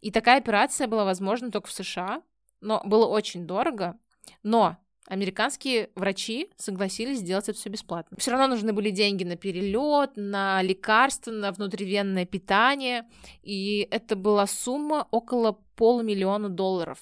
И 0.00 0.10
такая 0.10 0.38
операция 0.38 0.86
была 0.86 1.04
возможна 1.04 1.50
только 1.50 1.68
в 1.68 1.72
США, 1.72 2.22
но 2.60 2.80
было 2.84 3.06
очень 3.06 3.46
дорого. 3.46 3.98
Но 4.42 4.76
Американские 5.08 5.90
врачи 5.94 6.48
согласились 6.56 7.18
сделать 7.18 7.48
это 7.48 7.58
все 7.58 7.68
бесплатно. 7.68 8.16
Все 8.18 8.30
равно 8.30 8.46
нужны 8.46 8.72
были 8.72 8.90
деньги 8.90 9.24
на 9.24 9.36
перелет, 9.36 10.12
на 10.16 10.62
лекарства, 10.62 11.32
на 11.32 11.52
внутривенное 11.52 12.24
питание. 12.24 13.06
И 13.42 13.86
это 13.90 14.14
была 14.16 14.46
сумма 14.46 15.08
около 15.10 15.58
полумиллиона 15.76 16.48
долларов. 16.48 16.98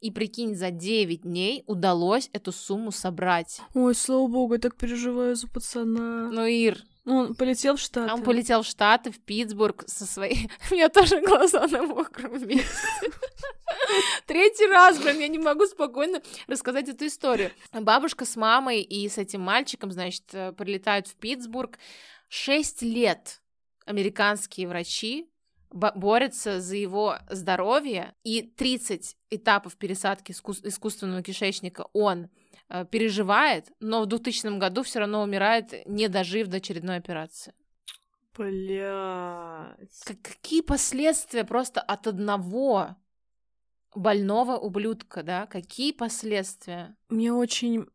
И 0.00 0.10
прикинь, 0.10 0.54
за 0.54 0.70
9 0.70 1.22
дней 1.22 1.64
удалось 1.66 2.28
эту 2.32 2.52
сумму 2.52 2.92
собрать. 2.92 3.60
Ой, 3.74 3.94
слава 3.94 4.26
богу, 4.26 4.54
я 4.54 4.60
так 4.60 4.76
переживаю 4.76 5.36
за 5.36 5.48
пацана. 5.48 6.28
Ну, 6.30 6.44
Ир, 6.44 6.84
он 7.10 7.34
полетел 7.34 7.76
в 7.76 7.80
Штаты. 7.80 8.12
Он 8.12 8.22
полетел 8.22 8.62
в 8.62 8.66
Штаты, 8.66 9.10
в 9.10 9.18
Питтсбург 9.20 9.84
со 9.86 10.06
своей... 10.06 10.50
У 10.70 10.74
меня 10.74 10.88
тоже 10.88 11.20
глаза 11.20 11.66
на 11.66 11.82
мокром 11.82 12.46
месте. 12.46 12.68
Третий 14.26 14.66
раз, 14.66 14.98
блин, 14.98 15.20
я 15.20 15.28
не 15.28 15.38
могу 15.38 15.66
спокойно 15.66 16.22
рассказать 16.46 16.88
эту 16.88 17.06
историю. 17.06 17.50
Бабушка 17.72 18.24
с 18.24 18.36
мамой 18.36 18.82
и 18.82 19.08
с 19.08 19.18
этим 19.18 19.40
мальчиком, 19.40 19.90
значит, 19.90 20.24
э, 20.32 20.52
прилетают 20.52 21.08
в 21.08 21.14
Питтсбург. 21.16 21.78
Шесть 22.28 22.82
лет 22.82 23.40
американские 23.86 24.68
врачи 24.68 25.28
борются 25.72 26.60
за 26.60 26.76
его 26.76 27.18
здоровье, 27.28 28.14
и 28.24 28.42
30 28.42 29.16
этапов 29.30 29.76
пересадки 29.76 30.32
искусственного 30.32 31.22
кишечника 31.22 31.86
он 31.92 32.28
переживает, 32.90 33.72
но 33.80 34.02
в 34.02 34.06
2000 34.06 34.58
году 34.58 34.82
все 34.82 35.00
равно 35.00 35.22
умирает, 35.22 35.86
не 35.86 36.08
дожив 36.08 36.48
до 36.48 36.58
очередной 36.58 36.96
операции. 36.96 37.54
Блять. 38.36 39.78
Какие 40.22 40.62
последствия 40.62 41.44
просто 41.44 41.80
от 41.80 42.06
одного 42.06 42.96
больного 43.94 44.56
ублюдка, 44.56 45.22
да? 45.22 45.46
Какие 45.46 45.92
последствия? 45.92 46.96
Мне 47.08 47.32
очень... 47.32 47.86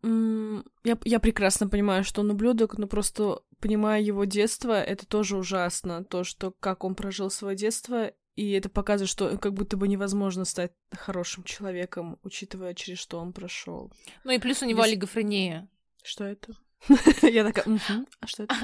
Я, 0.83 0.97
я 1.03 1.19
прекрасно 1.19 1.69
понимаю, 1.69 2.03
что 2.03 2.21
он 2.21 2.31
ублюдок, 2.31 2.77
но 2.77 2.87
просто 2.87 3.39
понимая 3.59 4.01
его 4.01 4.25
детство, 4.25 4.73
это 4.73 5.07
тоже 5.07 5.37
ужасно. 5.37 6.03
То, 6.03 6.23
что 6.23 6.51
как 6.51 6.83
он 6.83 6.95
прожил 6.95 7.29
свое 7.29 7.55
детство, 7.55 8.11
и 8.35 8.51
это 8.51 8.69
показывает, 8.69 9.09
что 9.09 9.37
как 9.37 9.53
будто 9.53 9.77
бы 9.77 9.87
невозможно 9.87 10.45
стать 10.45 10.71
хорошим 10.91 11.43
человеком, 11.43 12.19
учитывая, 12.23 12.73
через 12.73 12.99
что 12.99 13.19
он 13.19 13.33
прошел. 13.33 13.91
Ну 14.23 14.31
и 14.31 14.39
плюс 14.39 14.61
у 14.61 14.65
него 14.65 14.81
Без... 14.81 14.89
олигофрения. 14.89 15.69
Что 16.03 16.25
это? 16.25 16.53
Я 17.21 17.43
такая, 17.43 17.79
а 18.19 18.27
что 18.27 18.43
это? 18.43 18.55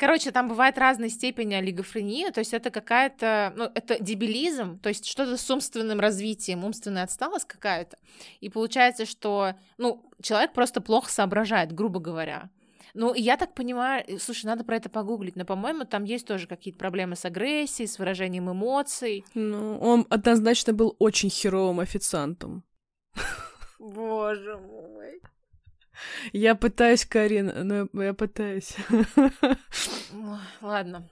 Короче, 0.00 0.32
там 0.32 0.48
бывает 0.48 0.78
разной 0.78 1.10
степени 1.10 1.54
олигофрении, 1.54 2.30
то 2.30 2.40
есть 2.40 2.52
это 2.52 2.70
какая-то, 2.70 3.52
ну, 3.56 3.70
это 3.72 4.02
дебилизм, 4.02 4.80
то 4.80 4.88
есть 4.88 5.06
что-то 5.06 5.36
с 5.36 5.48
умственным 5.48 6.00
развитием, 6.00 6.64
умственная 6.64 7.04
отсталость 7.04 7.46
какая-то. 7.46 7.96
И 8.40 8.48
получается, 8.48 9.06
что, 9.06 9.54
ну, 9.78 10.04
человек 10.20 10.54
просто 10.54 10.80
плохо 10.80 11.08
соображает, 11.08 11.72
грубо 11.72 12.00
говоря. 12.00 12.50
Ну, 12.98 13.12
я 13.12 13.36
так 13.36 13.54
понимаю, 13.54 14.02
э, 14.06 14.18
слушай, 14.18 14.46
надо 14.46 14.64
про 14.64 14.76
это 14.76 14.88
погуглить, 14.88 15.36
но, 15.36 15.44
по-моему, 15.44 15.84
там 15.84 16.04
есть 16.04 16.26
тоже 16.26 16.46
какие-то 16.46 16.78
проблемы 16.78 17.14
с 17.14 17.26
агрессией, 17.26 17.86
с 17.86 17.98
выражением 17.98 18.50
эмоций. 18.50 19.22
Ну, 19.34 19.78
он 19.78 20.06
однозначно 20.08 20.72
был 20.72 20.96
очень 20.98 21.28
херовым 21.28 21.80
официантом. 21.80 22.64
Боже 23.78 24.56
мой. 24.56 25.20
Я 26.32 26.54
пытаюсь, 26.54 27.04
Карин, 27.04 27.52
но 27.92 28.02
я 28.02 28.14
пытаюсь. 28.14 28.74
Ладно. 30.62 31.06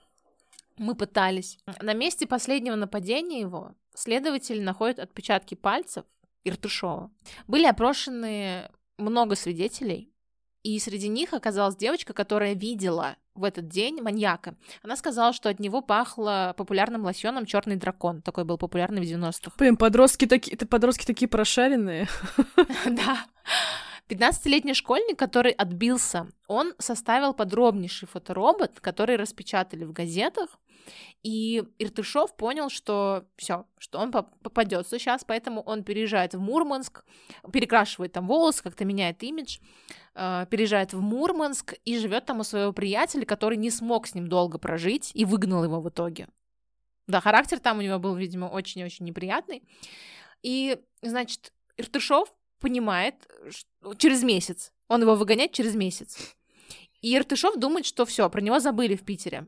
Мы 0.77 0.95
пытались. 0.95 1.59
На 1.81 1.93
месте 1.93 2.25
последнего 2.25 2.75
нападения 2.75 3.41
его 3.41 3.75
следователи 3.93 4.59
находят 4.59 4.97
отпечатки 4.97 5.53
пальцев 5.53 6.03
Иртышова. 6.43 7.11
Были 7.47 7.65
опрошены 7.67 8.71
много 8.97 9.35
свидетелей, 9.35 10.14
и 10.65 10.79
среди 10.79 11.09
них 11.09 11.33
оказалась 11.33 11.75
девочка, 11.75 12.11
которая 12.11 12.55
видела 12.55 13.17
в 13.35 13.43
этот 13.43 13.67
день 13.67 14.01
маньяка. 14.01 14.55
Она 14.81 14.95
сказала, 14.95 15.31
что 15.31 15.49
от 15.49 15.59
него 15.59 15.81
пахло 15.81 16.55
популярным 16.57 17.03
лосьоном 17.03 17.45
Черный 17.45 17.75
дракон. 17.75 18.23
Такой 18.23 18.45
был 18.45 18.57
популярный 18.57 18.99
в 18.99 19.05
90-х. 19.05 19.51
Блин, 19.59 19.77
подростки 19.77 20.25
такие, 20.25 20.57
подростки 20.57 21.05
такие 21.05 21.27
прошаренные. 21.27 22.07
Да. 22.85 23.25
15-летний 24.09 24.73
школьник, 24.73 25.19
который 25.19 25.51
отбился, 25.51 26.27
он 26.47 26.73
составил 26.79 27.33
подробнейший 27.33 28.07
фоторобот, 28.07 28.79
который 28.79 29.17
распечатали 29.17 29.83
в 29.83 29.93
газетах, 29.93 30.49
и 31.25 31.63
Иртышов 31.79 32.35
понял, 32.35 32.69
что 32.69 33.25
все, 33.35 33.65
что 33.79 33.97
он 33.97 34.11
попадется 34.11 34.99
сейчас, 34.99 35.23
поэтому 35.23 35.61
он 35.61 35.83
переезжает 35.83 36.35
в 36.35 36.39
Мурманск, 36.39 37.03
перекрашивает 37.51 38.13
там 38.13 38.27
волосы, 38.27 38.61
как-то 38.61 38.85
меняет 38.85 39.23
имидж, 39.23 39.57
э, 40.13 40.45
переезжает 40.51 40.93
в 40.93 41.01
Мурманск 41.01 41.73
и 41.83 41.97
живет 41.97 42.25
там 42.25 42.41
у 42.41 42.43
своего 42.43 42.73
приятеля, 42.73 43.25
который 43.25 43.57
не 43.57 43.71
смог 43.71 44.05
с 44.05 44.13
ним 44.13 44.27
долго 44.27 44.59
прожить 44.59 45.09
и 45.15 45.25
выгнал 45.25 45.63
его 45.63 45.81
в 45.81 45.89
итоге. 45.89 46.27
Да, 47.07 47.21
характер 47.21 47.59
там 47.59 47.79
у 47.79 47.81
него 47.81 47.97
был, 47.97 48.15
видимо, 48.15 48.45
очень-очень 48.45 49.03
неприятный. 49.05 49.67
И, 50.43 50.77
значит, 51.01 51.53
Иртышов 51.77 52.31
понимает, 52.59 53.15
что 53.49 53.95
через 53.95 54.21
месяц, 54.21 54.71
он 54.87 55.01
его 55.01 55.15
выгоняет 55.15 55.53
через 55.53 55.73
месяц. 55.73 56.35
И 57.01 57.17
Иртышов 57.17 57.57
думает, 57.57 57.87
что 57.87 58.05
все, 58.05 58.29
про 58.29 58.41
него 58.41 58.59
забыли 58.59 58.95
в 58.95 59.03
Питере 59.03 59.47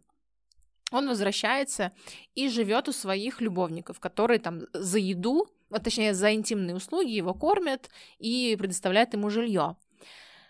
он 0.92 1.08
возвращается 1.08 1.92
и 2.36 2.50
живет 2.50 2.88
у 2.88 2.92
своих 2.92 3.42
любовников, 3.42 4.00
которые 4.00 4.40
там 4.40 4.62
за 4.74 5.00
еду, 5.00 5.48
а 5.70 5.80
точнее 5.80 6.14
за 6.14 6.34
интимные 6.34 6.76
услуги 6.76 7.12
его 7.12 7.34
кормят 7.34 7.90
и 8.20 8.56
предоставляют 8.58 9.14
ему 9.14 9.30
жилье. 9.30 9.76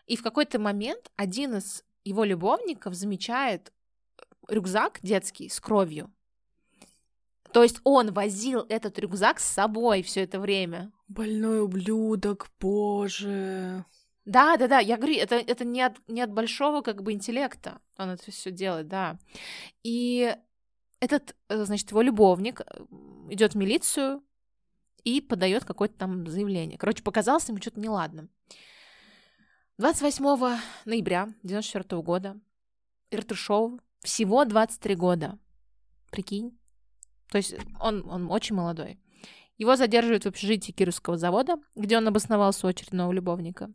И 0.06 0.16
в 0.16 0.24
какой-то 0.24 0.60
момент 0.60 1.12
один 1.16 1.56
из 1.56 1.84
его 2.04 2.24
любовников 2.24 2.94
замечает 2.94 3.74
рюкзак 4.48 5.00
детский 5.02 5.50
с 5.50 5.60
кровью. 5.60 6.12
То 7.52 7.64
есть 7.64 7.80
он 7.84 8.12
возил 8.12 8.66
этот 8.70 9.00
рюкзак 9.00 9.40
с 9.40 9.46
собой 9.46 10.04
все 10.04 10.24
это 10.24 10.40
время. 10.40 10.92
Больной 11.08 11.62
ублюдок, 11.62 12.50
боже. 12.60 13.86
Да, 14.28 14.58
да, 14.58 14.68
да, 14.68 14.80
я 14.80 14.98
говорю, 14.98 15.16
это, 15.16 15.36
это 15.36 15.64
не, 15.64 15.82
от, 15.82 15.98
не 16.10 16.22
от 16.22 16.34
большого 16.34 16.82
как 16.82 17.02
бы 17.02 17.14
интеллекта 17.14 17.80
он 17.98 18.10
это 18.10 18.30
все 18.30 18.52
делает, 18.52 18.90
да. 18.90 19.18
И 19.84 20.36
этот, 21.00 21.34
э, 21.48 21.64
значит, 21.64 21.90
его 21.92 22.02
любовник 22.02 22.60
э, 22.60 22.86
идет 23.30 23.54
в 23.54 23.58
милицию 23.58 24.22
и 25.06 25.22
подает 25.22 25.64
какое-то 25.64 25.96
там 25.98 26.28
заявление. 26.28 26.78
Короче, 26.78 27.04
показалось 27.04 27.48
ему 27.48 27.60
что-то 27.62 27.80
неладно. 27.80 28.28
28 29.78 30.60
ноября 30.84 31.30
94 31.44 32.02
года 32.02 32.38
Иртышов 33.12 33.80
всего 34.02 34.44
23 34.44 34.96
года. 34.96 35.40
Прикинь. 36.12 36.60
То 37.30 37.38
есть 37.38 37.56
он, 37.80 38.06
он 38.10 38.30
очень 38.30 38.58
молодой. 38.58 39.00
Его 39.58 39.76
задерживают 39.76 40.24
в 40.24 40.28
общежитии 40.28 40.72
Кировского 40.72 41.18
завода, 41.18 41.56
где 41.76 41.98
он 41.98 42.08
обосновался 42.08 42.68
у 42.68 42.70
очередного 42.70 43.12
любовника. 43.12 43.72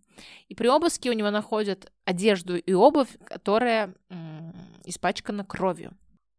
И 0.49 0.55
при 0.55 0.69
обыске 0.69 1.11
у 1.11 1.13
него 1.15 1.31
находят 1.31 1.91
одежду 2.05 2.57
и 2.57 2.73
обувь, 2.73 3.09
которая 3.25 3.95
м- 4.11 4.55
испачкана 4.85 5.45
кровью. 5.45 5.93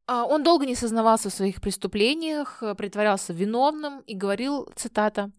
А, 0.08 0.26
Он 0.26 0.44
долго 0.44 0.66
не 0.66 0.76
сознавался 0.76 1.30
в 1.30 1.34
своих 1.34 1.62
преступлениях, 1.62 2.62
притворялся 2.78 3.34
виновным 3.34 4.00
и 4.02 4.16
говорил, 4.16 4.70
цитата, 4.76 5.32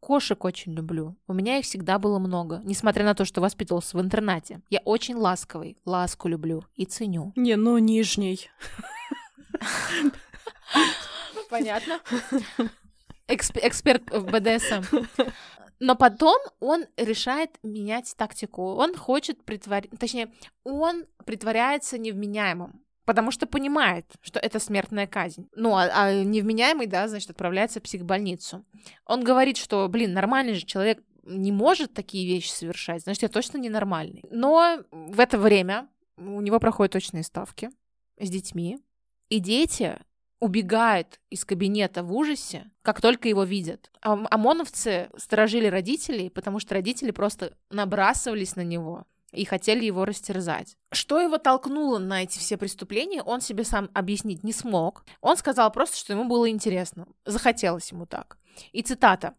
«Кошек 0.00 0.42
очень 0.46 0.72
люблю. 0.72 1.14
У 1.26 1.34
меня 1.34 1.58
их 1.58 1.64
всегда 1.66 1.98
было 1.98 2.18
много, 2.18 2.62
несмотря 2.64 3.04
на 3.04 3.14
то, 3.14 3.26
что 3.26 3.42
воспитывался 3.42 3.98
в 3.98 4.00
интернате. 4.00 4.62
Я 4.70 4.80
очень 4.86 5.14
ласковый, 5.14 5.76
ласку 5.84 6.28
люблю 6.28 6.64
и 6.74 6.86
ценю». 6.86 7.32
Не, 7.36 7.56
ну 7.56 7.76
нижний. 7.76 8.48
Понятно. 11.50 12.00
Эксп- 13.30 13.60
эксперт 13.62 14.10
в 14.10 14.26
БДСМ. 14.26 14.82
Но 15.78 15.96
потом 15.96 16.38
он 16.60 16.84
решает 16.96 17.58
менять 17.62 18.14
тактику. 18.16 18.74
Он 18.74 18.94
хочет 18.94 19.42
притворить... 19.44 19.90
Точнее, 19.98 20.32
он 20.62 21.06
притворяется 21.24 21.96
невменяемым. 21.96 22.84
Потому 23.06 23.30
что 23.30 23.46
понимает, 23.46 24.04
что 24.20 24.38
это 24.38 24.60
смертная 24.60 25.06
казнь. 25.06 25.48
Ну, 25.56 25.74
а, 25.74 25.88
а 25.92 26.22
невменяемый, 26.22 26.86
да, 26.86 27.08
значит, 27.08 27.30
отправляется 27.30 27.80
в 27.80 27.84
психбольницу. 27.84 28.64
Он 29.06 29.24
говорит, 29.24 29.56
что, 29.56 29.88
блин, 29.88 30.12
нормальный 30.12 30.54
же 30.54 30.66
человек 30.66 31.02
не 31.24 31.50
может 31.50 31.94
такие 31.94 32.26
вещи 32.26 32.50
совершать, 32.50 33.02
значит, 33.02 33.22
я 33.22 33.28
точно 33.28 33.58
ненормальный. 33.58 34.24
Но 34.30 34.82
в 34.90 35.18
это 35.20 35.38
время 35.38 35.88
у 36.16 36.40
него 36.40 36.60
проходят 36.60 36.92
точные 36.92 37.22
ставки 37.22 37.70
с 38.18 38.28
детьми, 38.28 38.78
и 39.28 39.38
дети 39.38 39.98
убегают 40.40 41.20
из 41.28 41.44
кабинета 41.44 42.02
в 42.02 42.12
ужасе, 42.14 42.70
как 42.82 43.00
только 43.00 43.28
его 43.28 43.44
видят. 43.44 43.90
А 44.02 44.12
ОМОНовцы 44.30 45.10
сторожили 45.16 45.66
родителей, 45.66 46.30
потому 46.30 46.58
что 46.58 46.74
родители 46.74 47.10
просто 47.10 47.56
набрасывались 47.70 48.56
на 48.56 48.62
него 48.62 49.04
и 49.32 49.44
хотели 49.44 49.84
его 49.84 50.04
растерзать. 50.04 50.76
Что 50.90 51.20
его 51.20 51.38
толкнуло 51.38 51.98
на 51.98 52.22
эти 52.24 52.38
все 52.38 52.56
преступления, 52.56 53.22
он 53.22 53.40
себе 53.40 53.64
сам 53.64 53.90
объяснить 53.92 54.42
не 54.42 54.52
смог. 54.52 55.04
Он 55.20 55.36
сказал 55.36 55.70
просто, 55.70 55.96
что 55.98 56.14
ему 56.14 56.24
было 56.24 56.48
интересно. 56.50 57.06
Захотелось 57.24 57.92
ему 57.92 58.06
так. 58.06 58.38
И 58.72 58.82
цитата. 58.82 59.34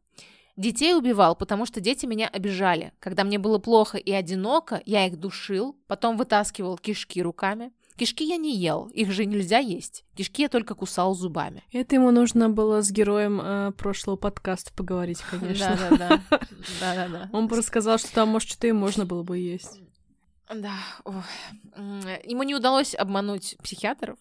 Детей 0.57 0.93
убивал, 0.93 1.35
потому 1.35 1.65
что 1.65 1.81
дети 1.81 2.05
меня 2.05 2.27
обижали. 2.27 2.93
Когда 2.99 3.23
мне 3.23 3.39
было 3.39 3.57
плохо 3.57 3.97
и 3.97 4.11
одиноко, 4.11 4.81
я 4.85 5.07
их 5.07 5.17
душил, 5.17 5.77
потом 5.87 6.17
вытаскивал 6.17 6.77
кишки 6.77 7.21
руками. 7.21 7.71
Кишки 8.01 8.23
я 8.23 8.37
не 8.37 8.57
ел, 8.57 8.87
их 8.87 9.11
же 9.11 9.25
нельзя 9.25 9.59
есть. 9.59 10.05
Кишки 10.15 10.41
я 10.41 10.49
только 10.49 10.73
кусал 10.73 11.13
зубами. 11.13 11.63
Это 11.71 11.93
ему 11.93 12.09
нужно 12.09 12.49
было 12.49 12.81
с 12.81 12.89
героем 12.89 13.39
э, 13.39 13.71
прошлого 13.73 14.15
подкаста 14.15 14.73
поговорить, 14.73 15.19
конечно. 15.29 15.77
Да-да-да. 16.79 17.29
Он 17.31 17.47
просто 17.47 17.67
сказал, 17.67 17.99
что 17.99 18.11
там, 18.11 18.29
может, 18.29 18.49
что-то 18.49 18.65
и 18.65 18.71
можно 18.71 19.05
было 19.05 19.21
бы 19.21 19.37
есть. 19.37 19.83
Да. 20.49 20.73
Ему 22.25 22.41
не 22.41 22.55
удалось 22.55 22.95
обмануть 22.95 23.55
психиатров, 23.61 24.17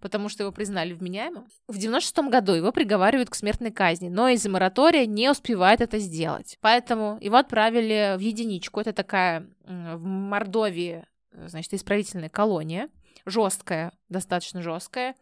потому 0.00 0.28
что 0.28 0.42
его 0.42 0.50
признали 0.50 0.92
вменяемым. 0.92 1.46
В 1.68 1.78
96 1.78 2.28
году 2.28 2.54
его 2.54 2.72
приговаривают 2.72 3.30
к 3.30 3.36
смертной 3.36 3.70
казни, 3.70 4.08
но 4.08 4.30
из-за 4.30 4.50
моратория 4.50 5.06
не 5.06 5.30
успевает 5.30 5.80
это 5.80 6.00
сделать. 6.00 6.58
Поэтому 6.60 7.18
его 7.20 7.36
отправили 7.36 8.16
в 8.16 8.20
единичку. 8.20 8.80
Это 8.80 8.92
такая 8.92 9.46
в 9.64 10.04
Мордовии, 10.04 11.06
значит, 11.46 11.72
исправительная 11.72 12.30
колония. 12.30 12.88
Жесткая, 13.26 13.92
достаточно 14.08 14.62
жесткая. 14.62 15.16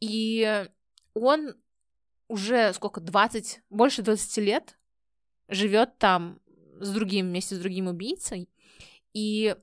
И 0.00 0.66
он 1.14 1.54
уже 2.28 2.72
сколько, 2.72 3.00
20, 3.00 3.62
больше 3.70 4.02
20 4.02 4.36
лет 4.38 4.78
живет 5.48 5.98
там 5.98 6.40
с 6.80 6.90
другим, 6.92 7.26
вместе 7.26 7.56
с 7.56 7.58
другим 7.58 7.88
убийцей. 7.88 8.48
И, 9.12 9.56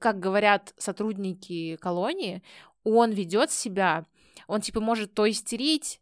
как 0.00 0.18
говорят 0.18 0.74
сотрудники 0.76 1.76
колонии, 1.76 2.42
он 2.82 3.12
ведет 3.12 3.50
себя, 3.50 4.06
он 4.46 4.60
типа 4.60 4.80
может 4.80 5.14
то 5.14 5.30
истерить, 5.30 6.00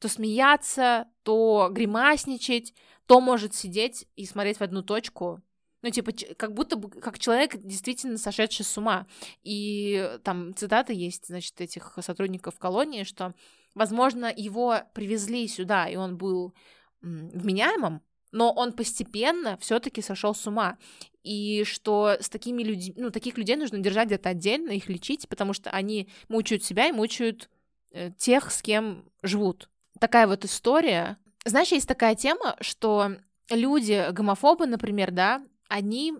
то 0.00 0.08
смеяться, 0.08 1.06
то 1.22 1.68
гримасничать, 1.70 2.74
то 3.06 3.20
может 3.20 3.54
сидеть 3.54 4.08
и 4.16 4.26
смотреть 4.26 4.58
в 4.58 4.62
одну 4.62 4.82
точку. 4.82 5.40
Ну, 5.86 5.92
типа, 5.92 6.10
как 6.36 6.52
будто 6.52 6.74
бы, 6.74 6.90
как 6.90 7.16
человек 7.16 7.58
действительно 7.62 8.18
сошедший 8.18 8.64
с 8.64 8.76
ума. 8.76 9.06
И 9.44 10.18
там 10.24 10.52
цитаты 10.56 10.92
есть, 10.92 11.28
значит, 11.28 11.60
этих 11.60 11.96
сотрудников 12.00 12.58
колонии, 12.58 13.04
что, 13.04 13.34
возможно, 13.72 14.32
его 14.36 14.80
привезли 14.94 15.46
сюда, 15.46 15.86
и 15.86 15.94
он 15.94 16.16
был 16.16 16.54
вменяемым, 17.02 18.02
но 18.32 18.50
он 18.50 18.72
постепенно 18.72 19.58
все-таки 19.58 20.02
сошел 20.02 20.34
с 20.34 20.44
ума. 20.48 20.76
И 21.22 21.62
что 21.62 22.16
с 22.18 22.28
такими 22.28 22.64
людьми, 22.64 22.94
ну, 22.96 23.10
таких 23.10 23.38
людей 23.38 23.54
нужно 23.54 23.78
держать 23.78 24.08
где-то 24.08 24.30
отдельно, 24.30 24.72
их 24.72 24.88
лечить, 24.88 25.28
потому 25.28 25.52
что 25.52 25.70
они 25.70 26.08
мучают 26.28 26.64
себя 26.64 26.88
и 26.88 26.92
мучают 26.92 27.48
э, 27.92 28.10
тех, 28.18 28.50
с 28.50 28.60
кем 28.60 29.04
живут. 29.22 29.70
Такая 30.00 30.26
вот 30.26 30.44
история. 30.44 31.16
Знаешь, 31.44 31.70
есть 31.70 31.86
такая 31.86 32.16
тема, 32.16 32.56
что 32.60 33.18
люди, 33.50 34.08
гомофобы, 34.10 34.66
например, 34.66 35.12
да, 35.12 35.46
они 35.68 36.14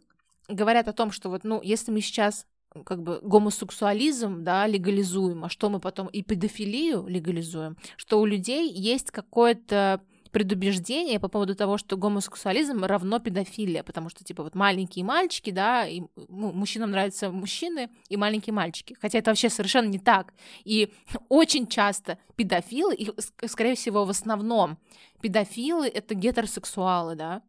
говорят 0.49 0.89
о 0.89 0.93
том, 0.93 1.11
что 1.11 1.31
вот, 1.31 1.45
ну, 1.45 1.61
если 1.63 1.91
мы 1.91 2.01
сейчас 2.01 2.47
как 2.85 3.03
бы 3.03 3.21
гомосексуализм, 3.23 4.45
да, 4.45 4.67
легализуем, 4.67 5.45
а 5.45 5.49
что 5.49 5.71
мы 5.71 5.81
потом 5.81 6.09
и 6.09 6.23
педофилию 6.23 7.07
легализуем, 7.07 7.77
что 7.97 8.21
у 8.21 8.27
людей 8.27 8.71
есть 8.71 9.11
какое-то 9.11 10.01
предубеждение 10.37 11.19
по 11.19 11.29
поводу 11.29 11.55
того, 11.55 11.79
что 11.79 11.97
гомосексуализм 11.97 12.85
равно 12.85 13.19
педофилия, 13.21 13.83
потому 13.83 14.11
что, 14.11 14.23
типа, 14.23 14.43
вот 14.43 14.55
маленькие 14.55 15.03
мальчики, 15.03 15.51
да, 15.51 15.87
и 15.87 16.03
ну, 16.29 16.53
мужчинам 16.53 16.91
нравятся 16.91 17.31
мужчины 17.31 17.89
и 18.11 18.19
маленькие 18.19 18.53
мальчики, 18.53 18.95
хотя 19.01 19.19
это 19.19 19.31
вообще 19.31 19.49
совершенно 19.49 19.89
не 19.89 19.99
так. 19.99 20.35
И 20.65 20.93
очень 21.31 21.67
часто 21.67 22.19
педофилы, 22.35 22.95
и, 22.95 23.09
ск- 23.09 23.49
скорее 23.49 23.77
всего, 23.77 24.05
в 24.05 24.11
основном 24.11 24.77
педофилы— 25.23 25.87
это 25.95 26.15
гетеросексуалы, 26.15 27.15
да, 27.15 27.41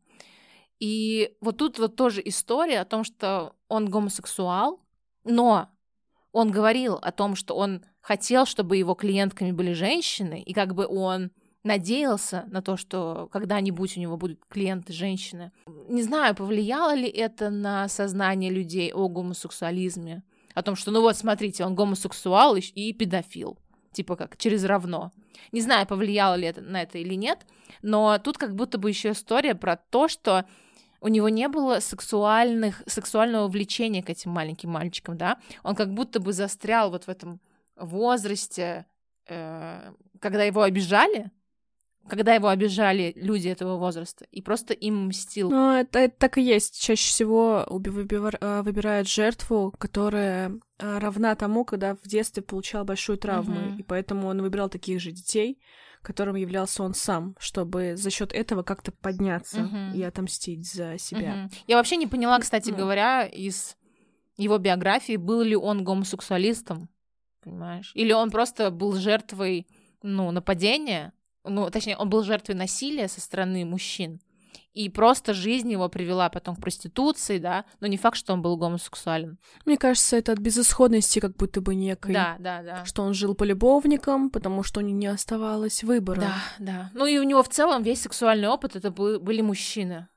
и 0.80 1.36
вот 1.42 1.58
тут 1.58 1.80
вот 1.80 1.96
тоже 1.96 2.22
история 2.24 2.82
о 2.82 2.86
том, 2.86 3.04
что 3.04 3.56
он 3.68 3.90
гомосексуал, 3.90 4.80
но 5.24 5.70
он 6.32 6.52
говорил 6.52 6.96
о 6.96 7.12
том, 7.12 7.36
что 7.36 7.56
он 7.56 7.84
хотел, 8.00 8.46
чтобы 8.46 8.78
его 8.78 8.94
клиентками 8.94 9.52
были 9.52 9.74
женщины, 9.74 10.42
и 10.42 10.54
как 10.54 10.76
бы 10.76 10.86
он 10.86 11.32
надеялся 11.64 12.46
на 12.48 12.62
то, 12.62 12.78
что 12.78 13.28
когда-нибудь 13.32 13.98
у 13.98 14.00
него 14.00 14.18
будут 14.18 14.46
клиенты 14.48 14.94
женщины. 14.94 15.52
Не 15.90 16.02
знаю, 16.04 16.36
повлияло 16.36 16.94
ли 16.94 17.08
это 17.08 17.50
на 17.50 17.88
сознание 17.90 18.52
людей 18.52 18.94
о 18.94 19.10
гомосексуализме, 19.10 20.24
о 20.54 20.64
том, 20.64 20.76
что, 20.76 20.92
ну 20.92 21.02
вот, 21.02 21.18
смотрите, 21.18 21.66
он 21.66 21.76
гомосексуал 21.76 22.56
и, 22.56 22.94
педофил, 22.94 23.58
типа 23.92 24.16
как 24.16 24.38
через 24.38 24.64
равно. 24.64 25.12
Не 25.52 25.62
знаю, 25.62 25.86
повлияло 25.86 26.36
ли 26.36 26.48
это 26.48 26.62
на 26.62 26.84
это 26.84 26.98
или 26.98 27.16
нет, 27.16 27.46
но 27.82 28.18
тут 28.20 28.38
как 28.38 28.56
будто 28.56 28.78
бы 28.78 28.90
еще 28.90 29.12
история 29.12 29.56
про 29.56 29.76
то, 29.76 30.08
что 30.08 30.46
у 31.02 31.08
него 31.08 31.30
не 31.30 31.48
было 31.48 31.80
сексуальных, 31.80 32.84
сексуального 32.86 33.48
влечения 33.48 34.02
к 34.02 34.10
этим 34.10 34.32
маленьким 34.32 34.72
мальчикам, 34.72 35.18
да, 35.18 35.38
он 35.64 35.76
как 35.76 35.94
будто 35.94 36.20
бы 36.20 36.34
застрял 36.34 36.92
вот 36.92 37.06
в 37.06 37.10
этом 37.10 37.40
возрасте, 37.76 38.86
э, 39.28 39.92
когда 40.20 40.44
его 40.44 40.62
обижали, 40.62 41.32
когда 42.08 42.34
его 42.34 42.48
обижали 42.48 43.14
люди 43.16 43.50
этого 43.50 43.78
возраста, 43.78 44.26
и 44.32 44.42
просто 44.42 44.74
им 44.74 45.08
мстил. 45.08 45.50
Ну, 45.50 45.72
это, 45.74 46.00
это 46.00 46.16
так 46.18 46.38
и 46.38 46.42
есть. 46.42 46.80
Чаще 46.82 47.10
всего 47.10 47.66
э, 47.68 48.62
выбирают 48.62 49.08
жертву, 49.08 49.74
которая 49.78 50.58
э, 50.80 50.98
равна 51.00 51.36
тому, 51.36 51.66
когда 51.66 51.96
в 51.96 52.08
детстве 52.08 52.42
получал 52.42 52.86
большую 52.86 53.18
травму. 53.18 53.60
Мгм. 53.60 53.78
И 53.80 53.84
поэтому 53.84 54.28
он 54.28 54.42
выбирал 54.42 54.70
таких 54.70 55.02
же 55.02 55.12
детей, 55.12 55.60
которым 56.02 56.36
являлся 56.36 56.84
он 56.84 56.94
сам, 56.94 57.36
чтобы 57.40 57.96
за 57.98 58.10
счет 58.10 58.34
этого 58.34 58.64
как-то 58.64 58.92
подняться 58.92 59.62
Мгм. 59.62 59.94
и 59.94 60.02
отомстить 60.04 60.72
за 60.72 60.98
себя. 60.98 61.36
Мгм. 61.36 61.52
Я 61.68 61.78
вообще 61.78 61.98
не 61.98 62.08
поняла, 62.08 62.40
кстати 62.40 62.70
Ну. 62.72 62.78
говоря, 62.78 63.26
из 63.26 63.76
его 64.38 64.58
биографии, 64.58 65.16
был 65.18 65.42
ли 65.42 65.56
он 65.56 65.84
гомосексуалистом, 65.84 66.90
понимаешь? 67.44 67.92
Или 67.96 68.12
он 68.14 68.30
просто 68.32 68.72
был 68.72 68.94
жертвой, 68.96 69.68
ну, 70.04 70.32
нападения, 70.32 71.14
ну, 71.44 71.70
точнее, 71.70 71.98
он 71.98 72.10
был 72.10 72.24
жертвой 72.24 72.56
насилия 72.56 73.08
со 73.08 73.22
стороны 73.22 73.66
мужчин, 73.66 74.20
и 74.74 74.90
просто 74.90 75.34
жизнь 75.34 75.72
его 75.72 75.90
привела 75.90 76.30
потом 76.30 76.56
к 76.56 76.62
проституции, 76.62 77.40
да, 77.40 77.66
но 77.80 77.88
не 77.88 77.98
факт, 77.98 78.18
что 78.18 78.34
он 78.34 78.42
был 78.42 78.58
гомосексуален. 78.58 79.38
Мне 79.66 79.78
кажется, 79.78 80.18
это 80.18 80.34
от 80.34 80.40
безысходности 80.40 81.20
как 81.20 81.36
будто 81.36 81.62
бы 81.62 81.76
некой. 81.76 82.14
Да, 82.14 82.36
да, 82.40 82.62
да. 82.62 82.86
Что 82.86 83.04
он 83.04 83.14
жил 83.14 83.36
по 83.36 83.44
любовникам, 83.44 84.30
потому 84.30 84.64
что 84.64 84.80
у 84.80 84.84
него 84.84 84.98
не 84.98 85.08
оставалось 85.08 85.84
выбора. 85.84 86.22
Да, 86.22 86.36
да. 86.60 86.92
Ну 86.94 87.06
и 87.06 87.18
у 87.18 87.24
него 87.24 87.44
в 87.44 87.50
целом 87.50 87.84
весь 87.84 88.02
сексуальный 88.02 88.48
опыт 88.48 88.76
это 88.76 88.92
бы- 88.92 89.20
были 89.20 89.42
мужчины. 89.42 90.08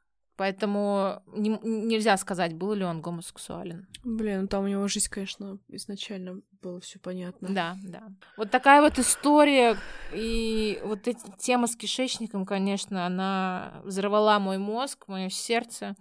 Поэтому 0.40 1.22
не- 1.26 1.60
нельзя 1.62 2.16
сказать, 2.16 2.54
был 2.54 2.72
ли 2.72 2.82
он 2.82 3.02
гомосексуален. 3.02 3.86
Блин, 4.04 4.40
ну 4.40 4.48
там 4.48 4.64
у 4.64 4.68
него 4.68 4.88
жизнь, 4.88 5.10
конечно, 5.10 5.58
изначально 5.68 6.40
было 6.62 6.80
все 6.80 6.98
понятно. 6.98 7.50
Да, 7.50 7.76
да. 7.82 8.08
Вот 8.38 8.50
такая 8.50 8.80
вот 8.80 8.98
история. 8.98 9.76
И 10.14 10.80
вот 10.82 11.06
эта 11.06 11.20
тема 11.36 11.66
с 11.66 11.76
кишечником, 11.76 12.46
конечно, 12.46 13.04
она 13.04 13.82
взорвала 13.84 14.40
мой 14.40 14.56
мозг, 14.56 15.08
мое 15.08 15.28
сердце. 15.28 15.94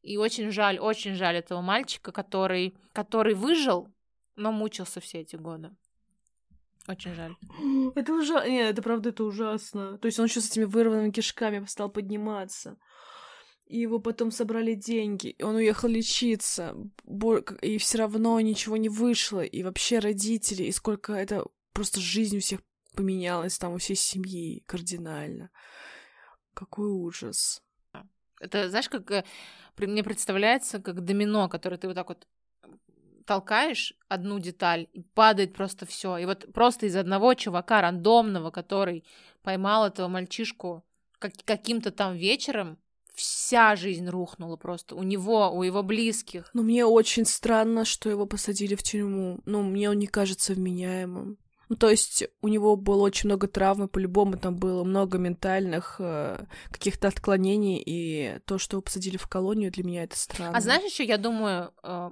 И 0.00 0.16
очень 0.16 0.50
жаль, 0.50 0.78
очень 0.78 1.14
жаль 1.14 1.36
этого 1.36 1.60
мальчика, 1.60 2.10
который, 2.10 2.78
который 2.94 3.34
выжил, 3.34 3.88
но 4.34 4.50
мучился 4.50 5.00
все 5.00 5.20
эти 5.20 5.36
годы. 5.36 5.72
Очень 6.88 7.14
жаль. 7.14 7.34
Это 7.94 8.14
ужасно. 8.14 8.48
Нет, 8.48 8.70
это 8.72 8.82
правда, 8.82 9.10
это 9.10 9.24
ужасно. 9.24 9.98
То 9.98 10.06
есть 10.06 10.18
он 10.18 10.24
еще 10.24 10.40
с 10.40 10.50
этими 10.50 10.64
вырванными 10.64 11.10
кишками 11.10 11.64
стал 11.66 11.90
подниматься. 11.90 12.78
И 13.66 13.78
его 13.78 13.98
потом 13.98 14.30
собрали 14.30 14.74
деньги, 14.74 15.28
и 15.28 15.42
он 15.42 15.56
уехал 15.56 15.88
лечиться, 15.88 16.76
и 17.62 17.78
все 17.78 17.98
равно 17.98 18.38
ничего 18.40 18.76
не 18.76 18.90
вышло, 18.90 19.40
и 19.40 19.62
вообще 19.62 20.00
родители, 20.00 20.64
и 20.64 20.72
сколько 20.72 21.14
это 21.14 21.46
просто 21.72 22.00
жизнь 22.00 22.36
у 22.36 22.40
всех 22.40 22.60
поменялась, 22.94 23.58
там 23.58 23.72
у 23.72 23.78
всей 23.78 23.96
семьи 23.96 24.62
кардинально. 24.66 25.50
Какой 26.52 26.88
ужас. 26.88 27.62
Это, 28.38 28.68
знаешь, 28.68 28.88
как 28.88 29.10
э, 29.10 29.24
мне 29.78 30.04
представляется, 30.04 30.80
как 30.80 31.02
домино, 31.02 31.48
которое 31.48 31.78
ты 31.78 31.88
вот 31.88 31.94
так 31.94 32.08
вот 32.08 32.26
толкаешь 33.24 33.94
одну 34.08 34.38
деталь, 34.38 34.88
и 34.92 35.02
падает 35.02 35.54
просто 35.54 35.86
все. 35.86 36.18
И 36.18 36.26
вот 36.26 36.52
просто 36.52 36.86
из 36.86 36.96
одного 36.96 37.34
чувака 37.34 37.80
рандомного, 37.80 38.50
который 38.50 39.04
поймал 39.42 39.86
этого 39.86 40.08
мальчишку 40.08 40.84
как, 41.18 41.32
каким-то 41.44 41.90
там 41.90 42.14
вечером, 42.14 42.78
вся 43.14 43.76
жизнь 43.76 44.08
рухнула 44.08 44.56
просто. 44.56 44.94
У 44.94 45.02
него, 45.02 45.50
у 45.50 45.62
его 45.62 45.82
близких. 45.82 46.50
Но 46.52 46.62
мне 46.62 46.84
очень 46.84 47.24
странно, 47.24 47.84
что 47.84 48.10
его 48.10 48.26
посадили 48.26 48.74
в 48.74 48.82
тюрьму. 48.82 49.40
Ну, 49.46 49.62
мне 49.62 49.90
он 49.90 49.98
не 49.98 50.06
кажется 50.06 50.54
вменяемым. 50.54 51.38
Ну, 51.68 51.76
то 51.76 51.88
есть 51.88 52.24
у 52.42 52.48
него 52.48 52.76
было 52.76 53.02
очень 53.02 53.28
много 53.28 53.48
травм, 53.48 53.88
по-любому 53.88 54.36
там 54.36 54.56
было 54.56 54.84
много 54.84 55.18
ментальных 55.18 55.96
э, 55.98 56.44
каких-то 56.70 57.08
отклонений, 57.08 57.82
и 57.84 58.38
то, 58.44 58.58
что 58.58 58.74
его 58.74 58.82
посадили 58.82 59.16
в 59.16 59.26
колонию, 59.26 59.72
для 59.72 59.82
меня 59.82 60.04
это 60.04 60.16
странно. 60.16 60.56
А 60.56 60.60
знаешь 60.60 60.84
еще, 60.84 61.04
я 61.04 61.16
думаю, 61.16 61.72
э, 61.82 62.10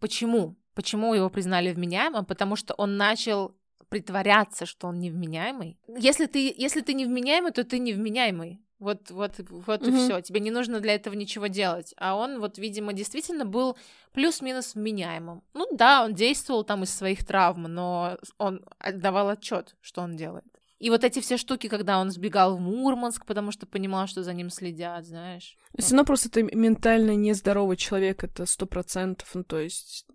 почему? 0.00 0.56
Почему 0.74 1.14
его 1.14 1.30
признали 1.30 1.72
вменяемым? 1.72 2.24
Потому 2.24 2.56
что 2.56 2.74
он 2.74 2.96
начал 2.96 3.54
притворяться, 3.88 4.66
что 4.66 4.88
он 4.88 4.98
невменяемый. 4.98 5.78
Если 5.86 6.26
ты, 6.26 6.52
если 6.56 6.80
ты 6.80 6.94
невменяемый, 6.94 7.52
то 7.52 7.62
ты 7.62 7.78
невменяемый. 7.78 8.60
Вот, 8.82 9.12
вот, 9.12 9.36
вот 9.48 9.82
mm-hmm. 9.82 9.88
и 9.88 9.96
все. 9.96 10.20
Тебе 10.22 10.40
не 10.40 10.50
нужно 10.50 10.80
для 10.80 10.96
этого 10.96 11.14
ничего 11.14 11.46
делать. 11.46 11.94
А 11.98 12.16
он, 12.16 12.40
вот, 12.40 12.58
видимо, 12.58 12.92
действительно 12.92 13.44
был 13.44 13.78
плюс-минус 14.12 14.74
вменяемым. 14.74 15.44
Ну 15.54 15.68
да, 15.70 16.04
он 16.04 16.14
действовал 16.14 16.64
там 16.64 16.82
из 16.82 16.92
своих 16.92 17.24
травм, 17.24 17.62
но 17.62 18.18
он 18.38 18.64
отдавал 18.80 19.28
отчет, 19.28 19.76
что 19.82 20.02
он 20.02 20.16
делает. 20.16 20.44
И 20.80 20.90
вот 20.90 21.04
эти 21.04 21.20
все 21.20 21.36
штуки, 21.36 21.68
когда 21.68 22.00
он 22.00 22.10
сбегал 22.10 22.56
в 22.56 22.60
Мурманск, 22.60 23.24
потому 23.24 23.52
что 23.52 23.66
понимал, 23.66 24.08
что 24.08 24.24
за 24.24 24.32
ним 24.32 24.50
следят, 24.50 25.06
знаешь. 25.06 25.56
Все 25.78 25.90
равно 25.90 26.04
просто 26.04 26.28
ты 26.28 26.42
ментально 26.42 27.14
нездоровый 27.14 27.76
человек, 27.76 28.24
это 28.24 28.46
сто 28.46 28.66
процентов. 28.66 29.30
Ну, 29.34 29.44
то 29.44 29.60
есть, 29.60 30.06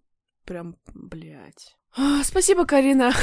прям, 0.43 0.75
блядь. 0.93 1.77
А, 1.95 2.21
спасибо, 2.25 2.65
Карина. 2.65 3.13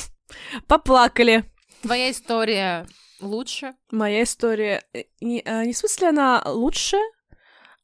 Поплакали. 0.68 1.44
Твоя 1.82 2.10
история 2.10 2.86
лучше? 3.20 3.74
Моя 3.90 4.22
история... 4.22 4.84
Э, 4.92 5.04
не, 5.20 5.42
а, 5.44 5.64
не 5.64 5.72
в 5.72 5.76
смысле 5.76 6.08
она 6.08 6.42
лучше, 6.46 6.96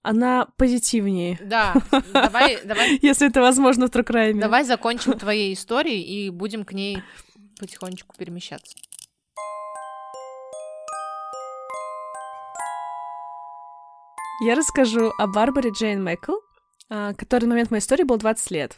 она 0.02 0.46
позитивнее. 0.56 1.38
Да, 1.42 1.74
давай, 2.12 2.58
давай. 2.64 2.98
Если 3.02 3.28
это 3.28 3.40
возможно 3.40 3.86
в 3.86 3.90
Трукрайме. 3.90 4.40
Давай 4.40 4.64
закончим 4.64 5.18
твоей 5.18 5.52
историей 5.54 6.02
и 6.02 6.30
будем 6.30 6.64
к 6.64 6.72
ней 6.72 7.02
потихонечку 7.58 8.14
перемещаться. 8.16 8.76
Я 14.40 14.54
расскажу 14.54 15.12
о 15.18 15.26
Барбаре 15.26 15.70
Джейн 15.70 16.04
Майкл, 16.04 16.34
а, 16.90 17.14
которой 17.14 17.46
на 17.46 17.50
момент 17.50 17.70
моей 17.70 17.80
истории 17.80 18.04
был 18.04 18.18
20 18.18 18.50
лет. 18.50 18.76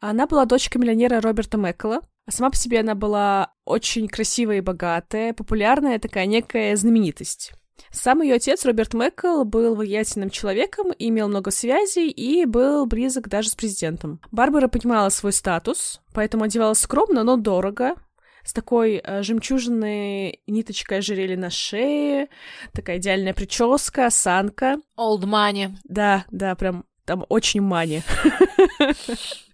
Она 0.00 0.26
была 0.26 0.46
дочкой 0.46 0.80
миллионера 0.80 1.20
Роберта 1.20 1.58
Мэккола. 1.58 2.00
А 2.26 2.30
сама 2.30 2.50
по 2.50 2.56
себе 2.56 2.80
она 2.80 2.94
была 2.94 3.52
очень 3.64 4.08
красивая 4.08 4.58
и 4.58 4.60
богатая, 4.60 5.32
популярная 5.32 5.98
такая 5.98 6.26
некая 6.26 6.76
знаменитость. 6.76 7.52
Сам 7.90 8.22
ее 8.22 8.34
отец, 8.34 8.64
Роберт 8.64 8.94
Мэккл, 8.94 9.44
был 9.44 9.74
влиятельным 9.74 10.30
человеком, 10.30 10.92
имел 10.98 11.28
много 11.28 11.50
связей 11.50 12.08
и 12.10 12.44
был 12.44 12.86
близок 12.86 13.28
даже 13.28 13.50
с 13.50 13.54
президентом. 13.54 14.20
Барбара 14.30 14.68
понимала 14.68 15.08
свой 15.08 15.32
статус, 15.32 16.00
поэтому 16.14 16.44
одевалась 16.44 16.78
скромно, 16.78 17.24
но 17.24 17.36
дорого, 17.36 17.96
с 18.44 18.52
такой 18.52 19.00
э, 19.02 19.22
жемчужиной 19.22 20.42
ниточкой 20.46 20.98
ожерелья 20.98 21.36
на 21.36 21.50
шее, 21.50 22.28
такая 22.72 22.98
идеальная 22.98 23.34
прическа, 23.34 24.06
осанка. 24.06 24.78
Old 24.98 25.24
money. 25.24 25.70
Да, 25.84 26.24
да, 26.30 26.54
прям 26.54 26.84
там 27.04 27.26
очень 27.28 27.60
мани. 27.60 28.02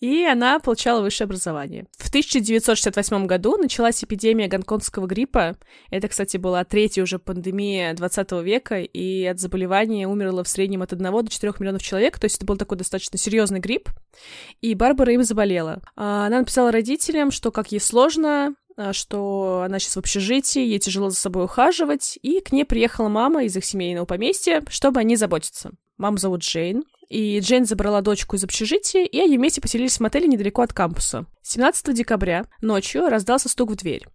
И 0.00 0.24
она 0.24 0.58
получала 0.58 1.02
высшее 1.02 1.26
образование. 1.26 1.86
В 1.98 2.08
1968 2.08 3.26
году 3.26 3.56
началась 3.56 4.02
эпидемия 4.02 4.48
гонконгского 4.48 5.06
гриппа. 5.06 5.56
Это, 5.90 6.08
кстати, 6.08 6.36
была 6.36 6.64
третья 6.64 7.02
уже 7.02 7.18
пандемия 7.18 7.94
20 7.94 8.32
века, 8.42 8.80
и 8.80 9.24
от 9.24 9.40
заболевания 9.40 10.08
умерло 10.08 10.44
в 10.44 10.48
среднем 10.48 10.82
от 10.82 10.92
1 10.92 11.24
до 11.24 11.30
4 11.30 11.52
миллионов 11.58 11.82
человек, 11.82 12.18
то 12.18 12.24
есть 12.24 12.36
это 12.36 12.46
был 12.46 12.56
такой 12.56 12.78
достаточно 12.78 13.18
серьезный 13.18 13.60
грипп, 13.60 13.90
и 14.60 14.74
Барбара 14.74 15.12
им 15.12 15.22
заболела. 15.22 15.82
А, 15.96 16.26
она 16.26 16.40
написала 16.40 16.72
родителям, 16.72 17.30
что 17.30 17.50
как 17.50 17.72
ей 17.72 17.80
сложно, 17.80 18.54
а, 18.76 18.92
что 18.92 19.62
она 19.64 19.78
сейчас 19.78 19.96
в 19.96 19.98
общежитии, 19.98 20.60
ей 20.60 20.78
тяжело 20.78 21.10
за 21.10 21.16
собой 21.16 21.44
ухаживать, 21.44 22.18
и 22.22 22.40
к 22.40 22.52
ней 22.52 22.64
приехала 22.64 23.08
мама 23.08 23.44
из 23.44 23.56
их 23.56 23.64
семейного 23.64 24.06
поместья, 24.06 24.62
чтобы 24.68 25.00
о 25.00 25.04
ней 25.04 25.16
заботиться. 25.16 25.72
Маму 25.96 26.16
зовут 26.16 26.42
Джейн, 26.42 26.84
и 27.08 27.38
Джейн 27.40 27.64
забрала 27.64 28.00
дочку 28.00 28.36
из 28.36 28.44
общежития, 28.44 29.04
и 29.04 29.18
они 29.18 29.38
вместе 29.38 29.60
поселились 29.60 29.96
в 29.96 30.00
мотеле 30.00 30.26
недалеко 30.26 30.62
от 30.62 30.72
кампуса. 30.72 31.26
17 31.42 31.94
декабря 31.94 32.46
ночью 32.60 33.08
раздался 33.08 33.48
стук 33.48 33.70
в 33.70 33.76
дверь. 33.76 34.06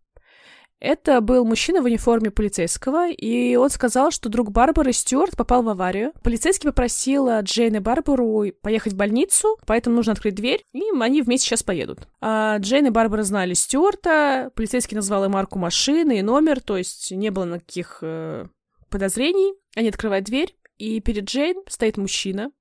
Это 0.80 1.19
был 1.19 1.43
мужчина 1.43 1.82
в 1.82 1.86
униформе 1.86 2.32
полицейского, 2.32 3.10
и 3.10 3.56
он 3.58 3.69
сказал, 3.69 4.12
что 4.12 4.30
друг 4.30 4.52
Барбары 4.52 4.93
Стюарт 4.93 5.36
попал 5.36 5.62
в 5.62 5.69
аварию. 5.69 6.13
Полицейский 6.23 6.69
попросил 6.69 7.28
Джейн 7.41 7.75
и 7.75 7.80
Барбару 7.80 8.45
поехать 8.62 8.93
в 8.93 8.95
больницу, 8.95 9.58
поэтому 9.65 9.97
нужно 9.97 10.13
открыть 10.13 10.36
дверь, 10.36 10.63
и 10.71 10.84
они 10.97 11.21
вместе 11.21 11.47
сейчас 11.47 11.63
поедут. 11.63 12.08
А 12.21 12.58
Джейн 12.60 12.88
и 12.88 12.91
Барбара 12.91 13.23
знали 13.23 13.54
Стюарта, 13.54 14.52
полицейский 14.56 14.95
назвал 14.95 15.25
им 15.25 15.32
марку 15.32 15.60
машины 15.60 16.19
и 16.19 16.23
номер, 16.23 16.62
то 16.62 16.78
есть 16.78 17.12
не 17.12 17.30
было 17.30 17.56
никаких 17.56 17.99
э, 18.02 18.45
подозрений. 18.89 19.56
Они 19.75 19.89
открывают 19.89 20.25
дверь, 20.25 20.56
и 20.78 21.02
перед 21.02 21.25
Джейн 21.25 21.58
стоит 21.67 21.97
мужчина, 21.97 22.52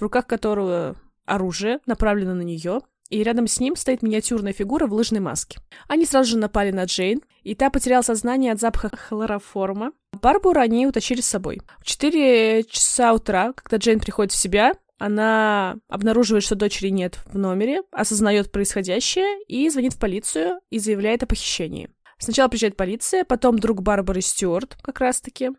в 0.00 0.02
руках 0.02 0.26
которого 0.26 0.96
оружие 1.26 1.78
направлено 1.86 2.34
на 2.34 2.42
нее, 2.42 2.80
и 3.10 3.22
рядом 3.22 3.46
с 3.46 3.60
ним 3.60 3.76
стоит 3.76 4.02
миниатюрная 4.02 4.52
фигура 4.52 4.86
в 4.86 4.94
лыжной 4.94 5.20
маске. 5.20 5.58
Они 5.88 6.06
сразу 6.06 6.30
же 6.30 6.38
напали 6.38 6.70
на 6.70 6.84
Джейн, 6.84 7.20
и 7.42 7.54
та 7.54 7.70
потеряла 7.70 8.02
сознание 8.02 8.52
от 8.52 8.60
запаха 8.60 8.96
хлороформа. 8.96 9.92
Барбару 10.22 10.60
они 10.60 10.86
утащили 10.86 11.20
с 11.20 11.26
собой. 11.26 11.60
В 11.80 11.84
4 11.84 12.64
часа 12.64 13.12
утра, 13.12 13.52
когда 13.52 13.76
Джейн 13.76 14.00
приходит 14.00 14.32
в 14.32 14.36
себя, 14.36 14.72
она 14.98 15.76
обнаруживает, 15.88 16.44
что 16.44 16.54
дочери 16.54 16.88
нет 16.88 17.18
в 17.26 17.36
номере, 17.36 17.82
осознает 17.90 18.52
происходящее 18.52 19.42
и 19.48 19.68
звонит 19.70 19.94
в 19.94 19.98
полицию 19.98 20.60
и 20.70 20.78
заявляет 20.78 21.22
о 21.22 21.26
похищении. 21.26 21.90
Сначала 22.18 22.48
приезжает 22.48 22.76
полиция, 22.76 23.24
потом 23.24 23.58
друг 23.58 23.82
Барбары 23.82 24.20
Стюарт 24.20 24.76
как 24.82 25.00
раз-таки, 25.00 25.50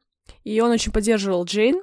и 0.44 0.62
он 0.62 0.72
очень 0.72 0.92
поддерживал 0.92 1.44
Джейн, 1.44 1.82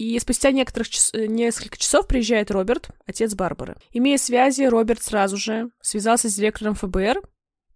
и 0.00 0.18
спустя 0.18 0.50
некоторых 0.50 0.88
час... 0.88 1.10
Э, 1.12 1.26
несколько 1.26 1.76
часов 1.76 2.06
приезжает 2.06 2.50
Роберт, 2.50 2.88
отец 3.06 3.34
Барбары. 3.34 3.76
Имея 3.92 4.16
связи, 4.16 4.62
Роберт 4.62 5.02
сразу 5.02 5.36
же 5.36 5.70
связался 5.82 6.30
с 6.30 6.34
директором 6.34 6.74
ФБР, 6.74 7.20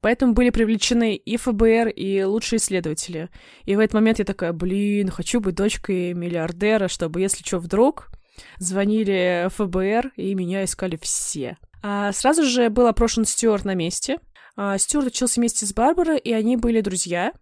поэтому 0.01 0.33
были 0.33 0.49
привлечены 0.49 1.17
и 1.17 1.37
ФБР, 1.37 1.89
и 1.89 2.23
лучшие 2.23 2.57
исследователи. 2.57 3.29
И 3.67 3.77
в 3.77 3.79
этот 3.79 3.93
момент 3.93 4.21
я 4.21 4.25
такая, 4.25 4.55
блин, 4.55 5.11
хочу 5.11 5.39
быть 5.41 5.55
дочкой 5.55 6.15
миллиардера, 6.15 6.89
чтобы, 6.89 7.21
если 7.21 7.45
что, 7.45 7.59
вдруг, 7.59 8.09
звонили 8.57 9.51
ФБР, 9.51 10.15
и 10.17 10.35
меня 10.35 10.65
искали 10.65 10.97
все. 10.97 11.59
А 11.83 12.11
сразу 12.13 12.45
же 12.45 12.71
был 12.71 12.87
опрошен 12.87 13.27
Стюарт 13.27 13.67
на 13.67 13.75
месте. 13.75 14.19
А 14.57 14.79
Стюарт 14.79 15.09
учился 15.09 15.41
вместе 15.41 15.67
с 15.67 15.75
Барбарой, 15.75 16.19
и 16.19 16.33
они 16.33 16.57
были 16.57 16.81
друзья. 16.81 17.35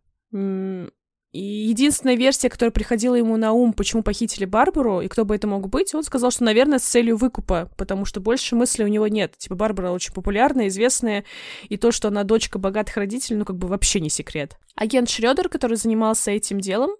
И 1.33 1.41
единственная 1.41 2.15
версия, 2.15 2.51
которая 2.51 2.71
приходила 2.71 3.15
ему 3.15 3.39
на 3.39 3.53
ум, 3.53 3.73
почему 3.73 4.03
похитили 4.03 4.45
Барбару, 4.45 5.01
и 5.01 5.09
кто 5.09 5.25
бы 5.25 5.35
это 5.35 5.47
мог 5.47 5.69
быть, 5.71 5.95
он 5.95 6.03
сказал, 6.03 6.31
что, 6.31 6.45
наверное, 6.45 6.79
с 6.79 6.83
целью 6.83 7.17
выкупа, 7.17 7.71
потому 7.79 8.05
что 8.05 8.21
больше 8.21 8.55
мыслей 8.55 8.85
у 8.85 8.89
него 8.89 9.09
нет. 9.09 9.39
Типа, 9.39 9.55
Барбара 9.55 9.93
очень 9.93 10.13
популярная, 10.13 10.69
известная, 10.69 11.25
и 11.71 11.79
то, 11.79 11.91
что 11.91 12.09
она 12.09 12.25
дочка 12.25 12.59
богатых 12.59 12.99
родителей, 12.99 13.39
ну, 13.39 13.47
как 13.47 13.57
бы 13.57 13.67
вообще 13.67 14.01
не 14.01 14.11
секрет. 14.11 14.59
Агент 14.75 15.09
Шредер, 15.09 15.49
который 15.49 15.79
занимался 15.79 16.31
этим 16.33 16.61
делом, 16.61 16.91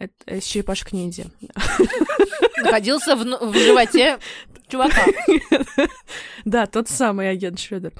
это 0.00 0.34
из 0.34 0.44
черепашек 0.44 0.92
ниндзя. 0.92 1.26
Находился 2.62 3.14
в, 3.14 3.20
в 3.22 3.54
животе 3.54 4.18
чувака. 4.68 5.04
Да, 6.44 6.66
тот 6.66 6.88
самый 6.88 7.30
агент 7.30 7.58
Шредер. 7.58 7.92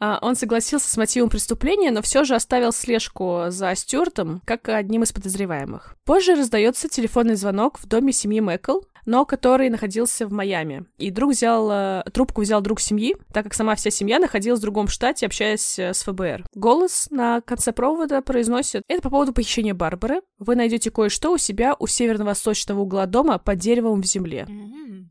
А, 0.00 0.18
он 0.20 0.34
согласился 0.34 0.90
с 0.90 0.96
мотивом 0.96 1.30
преступления, 1.30 1.92
но 1.92 2.02
все 2.02 2.24
же 2.24 2.34
оставил 2.34 2.72
слежку 2.72 3.44
за 3.48 3.74
Стюартом 3.76 4.42
как 4.44 4.68
одним 4.68 5.04
из 5.04 5.12
подозреваемых. 5.12 5.96
Позже 6.04 6.34
раздается 6.34 6.88
телефонный 6.88 7.36
звонок 7.36 7.78
в 7.78 7.86
доме 7.86 8.12
семьи 8.12 8.40
Мэкл. 8.40 8.80
Но 9.06 9.24
который 9.24 9.70
находился 9.70 10.26
в 10.26 10.32
Майами. 10.32 10.86
И 10.98 11.10
друг 11.10 11.32
взял, 11.32 11.70
э, 11.70 12.04
трубку 12.12 12.42
взял 12.42 12.60
друг 12.60 12.80
семьи, 12.80 13.16
так 13.32 13.44
как 13.44 13.54
сама 13.54 13.74
вся 13.74 13.90
семья 13.90 14.18
находилась 14.18 14.60
в 14.60 14.62
другом 14.62 14.88
штате, 14.88 15.26
общаясь 15.26 15.78
э, 15.78 15.94
с 15.94 16.02
ФБР. 16.02 16.46
Голос 16.54 17.08
на 17.10 17.40
конце 17.40 17.72
провода 17.72 18.20
произносит 18.22 18.82
«Это 18.88 19.02
по 19.02 19.10
поводу 19.10 19.32
похищения 19.32 19.74
Барбары. 19.74 20.20
Вы 20.38 20.56
найдете 20.56 20.90
кое-что 20.90 21.32
у 21.32 21.38
себя 21.38 21.76
у 21.78 21.86
северно-восточного 21.86 22.80
угла 22.80 23.06
дома 23.06 23.38
под 23.38 23.58
деревом 23.58 24.02
в 24.02 24.06
земле». 24.06 24.46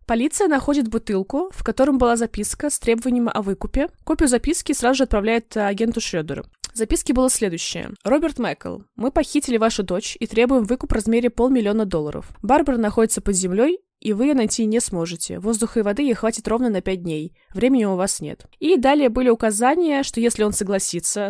Полиция 0.05 0.47
находит 0.47 0.89
бутылку, 0.89 1.49
в 1.51 1.63
котором 1.63 1.97
была 1.97 2.17
записка 2.17 2.69
с 2.69 2.77
требованием 2.77 3.29
о 3.33 3.41
выкупе. 3.41 3.89
Копию 4.03 4.27
записки 4.27 4.73
сразу 4.73 4.97
же 4.97 5.03
отправляет 5.03 5.55
агенту 5.55 6.01
Шредеру. 6.01 6.43
В 6.73 6.77
записке 6.77 7.13
было 7.13 7.29
следующее. 7.29 7.91
«Роберт 8.03 8.39
Майкл, 8.39 8.79
мы 8.95 9.11
похитили 9.11 9.57
вашу 9.57 9.83
дочь 9.83 10.17
и 10.19 10.25
требуем 10.25 10.63
выкуп 10.63 10.91
в 10.91 10.95
размере 10.95 11.29
полмиллиона 11.29 11.85
долларов. 11.85 12.31
Барбара 12.41 12.77
находится 12.77 13.21
под 13.21 13.35
землей, 13.35 13.79
и 13.99 14.11
вы 14.11 14.25
ее 14.25 14.33
найти 14.33 14.65
не 14.65 14.79
сможете. 14.79 15.39
Воздуха 15.39 15.81
и 15.81 15.83
воды 15.83 16.01
ей 16.01 16.15
хватит 16.15 16.47
ровно 16.47 16.69
на 16.69 16.81
пять 16.81 17.03
дней. 17.03 17.37
Времени 17.53 17.85
у 17.85 17.95
вас 17.95 18.21
нет. 18.21 18.47
И 18.59 18.75
далее 18.75 19.09
были 19.09 19.29
указания, 19.29 20.01
что 20.01 20.19
если 20.19 20.43
он 20.43 20.51
согласится 20.51 21.29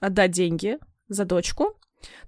отдать 0.00 0.32
деньги 0.32 0.78
за 1.06 1.24
дочку, 1.24 1.76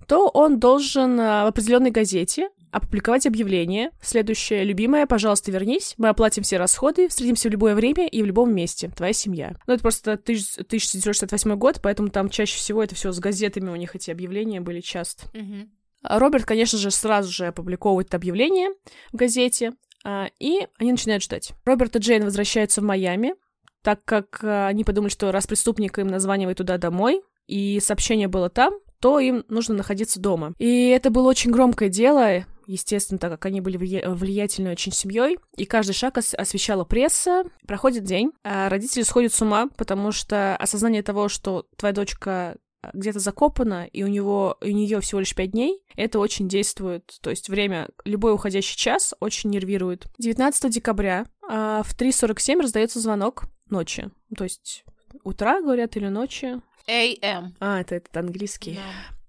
то 0.07 0.29
он 0.29 0.61
должен 0.61 1.19
а, 1.19 1.45
в 1.45 1.49
определенной 1.49 1.91
газете 1.91 2.51
опубликовать 2.75 3.27
объявление. 3.27 3.91
Следующее. 4.03 4.65
Любимая, 4.65 5.07
пожалуйста, 5.07 5.53
вернись. 5.53 5.95
Мы 5.97 6.09
оплатим 6.09 6.43
все 6.43 6.57
расходы, 6.57 7.09
встретимся 7.09 7.49
в 7.49 7.53
любое 7.53 7.75
время 7.77 8.09
и 8.09 8.21
в 8.21 8.27
любом 8.27 8.53
месте. 8.53 8.91
Твоя 8.97 9.13
семья. 9.13 9.57
Ну, 9.67 9.75
это 9.75 9.83
просто 9.83 10.13
1968 10.13 11.55
год, 11.55 11.81
поэтому 11.81 12.09
там 12.09 12.29
чаще 12.29 12.59
всего 12.59 12.83
это 12.83 12.97
все 12.97 13.13
с 13.13 13.21
газетами 13.21 13.71
у 13.71 13.77
них 13.77 13.95
эти 13.95 14.11
объявления 14.11 14.61
были 14.61 14.81
часто. 14.81 15.27
Мгм. 15.33 15.71
Роберт, 16.03 16.45
конечно 16.45 16.79
же, 16.79 16.91
сразу 16.91 17.31
же 17.31 17.47
опубликовывает 17.47 18.09
это 18.09 18.17
объявление 18.17 18.71
в 19.13 19.17
газете, 19.17 19.73
а, 20.05 20.29
и 20.39 20.67
они 20.79 20.93
начинают 20.93 21.23
ждать. 21.23 21.53
Роберт 21.65 21.95
и 21.97 21.99
Джейн 22.01 22.25
возвращаются 22.25 22.81
в 22.81 22.85
Майами, 22.85 23.35
так 23.83 24.05
как 24.05 24.41
а, 24.43 24.67
они 24.67 24.83
подумали, 24.83 25.11
что 25.11 25.31
раз 25.31 25.47
преступник 25.47 25.99
им 25.99 26.09
названивает 26.09 26.59
туда 26.59 26.77
домой, 26.77 27.23
и 27.47 27.79
сообщение 27.81 28.29
было 28.29 28.51
там, 28.51 28.75
то 29.01 29.19
им 29.19 29.45
нужно 29.49 29.75
находиться 29.75 30.21
дома. 30.21 30.55
И 30.59 30.89
это 30.89 31.11
было 31.11 31.29
очень 31.29 31.51
громкое 31.51 31.89
дело, 31.89 32.45
естественно, 32.67 33.19
так 33.19 33.31
как 33.31 33.47
они 33.47 33.61
были 33.61 33.79
влия- 33.79 34.09
влиятельной 34.15 34.73
очень 34.73 34.93
семьей, 34.93 35.39
и 35.57 35.65
каждый 35.65 35.93
шаг 35.93 36.17
ос- 36.19 36.35
освещала 36.35 36.85
пресса. 36.85 37.45
Проходит 37.67 38.05
день, 38.05 38.33
а 38.43 38.69
родители 38.69 39.03
сходят 39.03 39.33
с 39.33 39.41
ума, 39.43 39.69
потому 39.77 40.13
что 40.13 40.57
осознание 40.57 41.03
того, 41.03 41.29
что 41.29 41.67
твоя 41.77 41.93
дочка 41.95 42.57
где-то 42.93 43.19
закопана, 43.19 43.87
и 43.87 44.03
у 44.03 44.09
него 44.09 44.59
у 44.61 44.67
нее 44.67 45.01
всего 45.01 45.21
лишь 45.21 45.35
пять 45.35 45.53
дней, 45.53 45.81
это 45.97 46.19
очень 46.19 46.49
действует. 46.49 47.17
То 47.23 47.31
есть 47.31 47.49
время, 47.49 47.89
любой 48.05 48.35
уходящий 48.35 48.77
час 48.77 49.15
очень 49.21 49.49
нервирует. 49.51 50.07
19 50.19 50.71
декабря 50.71 51.25
а, 51.49 51.83
в 51.83 51.97
3.47 51.99 52.61
раздается 52.61 53.01
звонок 53.01 53.45
ночи. 53.71 54.11
То 54.37 54.45
есть 54.45 54.85
утра, 55.23 55.63
говорят, 55.63 55.97
или 55.97 56.09
ночи. 56.09 56.61
AM. 56.87 57.53
А, 57.59 57.81
это 57.81 57.95
этот 57.95 58.15
английский. 58.19 58.75
Да. 58.75 58.83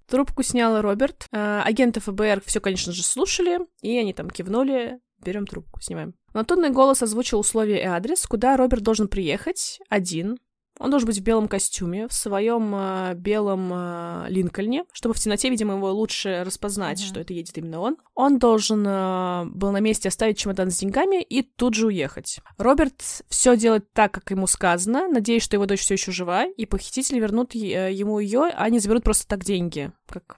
Трубку 0.08 0.44
снял 0.44 0.82
Роберт. 0.82 1.28
А, 1.32 1.64
агенты 1.64 2.00
ФБР 2.00 2.42
все, 2.46 2.60
конечно 2.60 2.92
же, 2.92 3.04
слушали, 3.04 3.60
и 3.82 3.98
они 3.98 4.14
там 4.14 4.30
кивнули. 4.30 5.00
Берем 5.24 5.48
трубку, 5.48 5.82
снимаем. 5.82 6.14
Монотонный 6.34 6.70
голос 6.70 7.02
озвучил 7.02 7.40
условия 7.40 7.82
и 7.82 7.86
адрес, 7.86 8.26
куда 8.28 8.58
Роберт 8.58 8.84
должен 8.84 9.08
приехать 9.08 9.80
один. 9.90 10.38
Он 10.80 10.90
должен 10.90 11.08
быть 11.08 11.20
в 11.20 11.24
белом 11.24 11.48
костюме, 11.48 12.08
в 12.08 12.14
своем 12.14 12.72
а, 12.76 13.14
белом 13.14 13.70
а, 13.74 14.26
Линкольне, 14.30 14.84
чтобы 14.92 15.16
в 15.16 15.20
темноте, 15.20 15.50
видимо, 15.50 15.76
его 15.76 15.92
лучше 15.92 16.44
распознать, 16.46 17.00
Мгм. 17.00 17.08
что 17.08 17.20
это 17.22 17.34
едет 17.34 17.58
именно 17.58 17.80
он. 17.80 17.98
Он 18.14 18.40
должен 18.40 18.84
а, 18.88 19.46
был 19.46 19.72
на 19.72 19.80
месте 19.80 20.10
оставить 20.10 20.38
чемодан 20.38 20.72
с 20.72 20.78
деньгами 20.80 21.22
и 21.22 21.44
тут 21.44 21.76
же 21.76 21.88
уехать. 21.88 22.40
Роберт 22.58 23.24
все 23.30 23.56
делает 23.56 23.92
так, 23.94 24.12
как 24.12 24.30
ему 24.32 24.48
сказано, 24.48 25.08
надеясь, 25.08 25.44
что 25.44 25.56
его 25.56 25.66
дочь 25.66 25.80
все 25.82 25.94
еще 25.94 26.12
жива, 26.12 26.46
и 26.46 26.66
похитители 26.66 27.20
вернут 27.20 27.56
е- 27.56 27.94
ему 27.94 28.20
ее, 28.20 28.52
а 28.54 28.70
не 28.70 28.80
заберут 28.80 29.04
просто 29.04 29.28
так 29.28 29.44
деньги, 29.46 29.92
как 30.08 30.38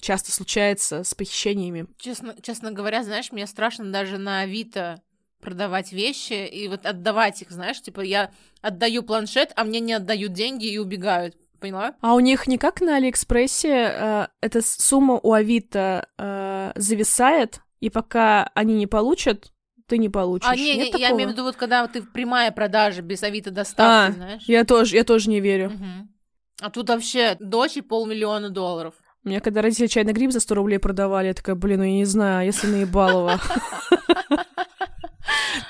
часто 0.00 0.30
случается 0.32 1.02
с 1.04 1.14
похищениями. 1.14 1.86
Честно, 1.98 2.34
честно 2.40 2.70
говоря, 2.72 3.02
знаешь, 3.02 3.32
мне 3.32 3.46
страшно 3.46 3.90
даже 3.90 4.18
на 4.18 4.40
Авито 4.40 5.00
продавать 5.42 5.92
вещи 5.92 6.46
и 6.46 6.68
вот 6.68 6.86
отдавать 6.86 7.42
их, 7.42 7.50
знаешь, 7.50 7.82
типа 7.82 8.00
я 8.00 8.30
отдаю 8.62 9.02
планшет, 9.02 9.52
а 9.56 9.64
мне 9.64 9.80
не 9.80 9.92
отдают 9.92 10.32
деньги 10.32 10.66
и 10.66 10.78
убегают. 10.78 11.36
Поняла? 11.60 11.94
А 12.00 12.14
у 12.14 12.20
них 12.20 12.46
не 12.46 12.58
как 12.58 12.80
на 12.80 12.96
Алиэкспрессе 12.96 13.68
э, 13.70 14.26
эта 14.40 14.62
сумма 14.62 15.20
у 15.22 15.32
Авито 15.32 16.08
э, 16.18 16.72
зависает, 16.74 17.60
и 17.80 17.88
пока 17.90 18.50
они 18.54 18.74
не 18.74 18.86
получат, 18.88 19.52
ты 19.86 19.98
не 19.98 20.08
получишь. 20.08 20.48
А, 20.48 20.56
не, 20.56 20.72
не, 20.72 20.76
Нет 20.76 20.86
я 20.86 20.92
такого? 20.92 21.16
имею 21.16 21.28
в 21.28 21.32
виду, 21.32 21.42
вот 21.44 21.56
когда 21.56 21.86
ты 21.86 22.00
в 22.00 22.10
прямая 22.10 22.50
продажа 22.50 23.02
без 23.02 23.22
Авито 23.22 23.50
доставки, 23.50 24.12
А, 24.12 24.12
знаешь. 24.12 24.42
Я 24.46 24.64
тоже, 24.64 24.96
я 24.96 25.04
тоже 25.04 25.28
не 25.30 25.40
верю. 25.40 25.70
Мгм. 25.70 26.08
А 26.60 26.70
тут 26.70 26.88
вообще 26.88 27.36
дочь 27.38 27.76
и 27.76 27.80
полмиллиона 27.80 28.50
долларов. 28.50 28.94
У 29.24 29.28
меня 29.28 29.40
когда 29.40 29.62
родители 29.62 29.86
чайный 29.86 30.12
гриб 30.12 30.32
за 30.32 30.40
100 30.40 30.54
рублей 30.54 30.78
продавали, 30.78 31.28
я 31.28 31.34
такая, 31.34 31.54
блин, 31.54 31.78
ну 31.78 31.84
я 31.84 31.92
не 31.92 32.04
знаю, 32.04 32.46
если 32.46 32.66
наебалово. 32.66 33.40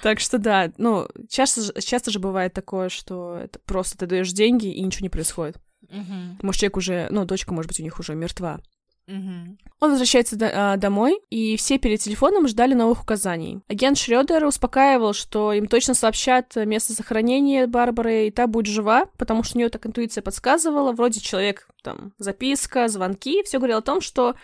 Так 0.03 0.21
что 0.21 0.39
да, 0.39 0.73
ну, 0.79 1.09
часто, 1.31 1.63
же- 1.63 1.73
часто 1.81 2.11
же 2.11 2.19
бывает 2.19 2.53
такое, 2.53 2.89
что 2.89 3.37
это 3.37 3.59
просто 3.61 3.97
ты 3.97 4.07
даешь 4.07 4.33
деньги, 4.33 4.67
и 4.67 4.83
ничего 4.83 5.05
не 5.05 5.09
происходит. 5.11 5.57
Мгм. 5.89 6.39
Может, 6.43 6.61
человек 6.61 6.77
уже, 6.77 7.07
ну, 7.11 7.25
дочка, 7.25 7.55
может 7.55 7.69
быть, 7.69 7.81
у 7.81 7.83
них 7.85 7.99
уже 8.01 8.15
мертва. 8.15 8.61
Мгм. 9.07 9.59
Он 9.81 9.91
возвращается 9.91 10.37
до- 10.37 10.51
а, 10.73 10.77
домой, 10.77 11.21
и 11.31 11.57
все 11.57 11.79
перед 11.79 12.01
телефоном 12.01 12.47
ждали 12.49 12.75
новых 12.75 13.03
указаний. 13.03 13.61
Агент 13.69 13.99
Шрёдер 13.99 14.45
успокаивал, 14.45 15.13
что 15.13 15.53
им 15.53 15.67
точно 15.67 15.95
сообщат 15.95 16.55
место 16.57 16.93
захоронения 16.93 17.67
Барбары, 17.67 18.29
и 18.29 18.31
та 18.31 18.47
будет 18.47 18.67
жива, 18.67 19.07
потому 19.19 19.43
что 19.43 19.57
у 19.57 19.59
нее 19.59 19.69
так 19.71 19.87
интуиция 19.87 20.23
подсказывала, 20.23 20.93
вроде 20.93 21.21
человек, 21.21 21.69
там, 21.83 22.13
записка, 22.19 22.89
звонки, 22.89 23.43
все 23.45 23.59
говорило 23.59 23.81
о 23.81 23.83
том, 23.83 24.01
что 24.01 24.35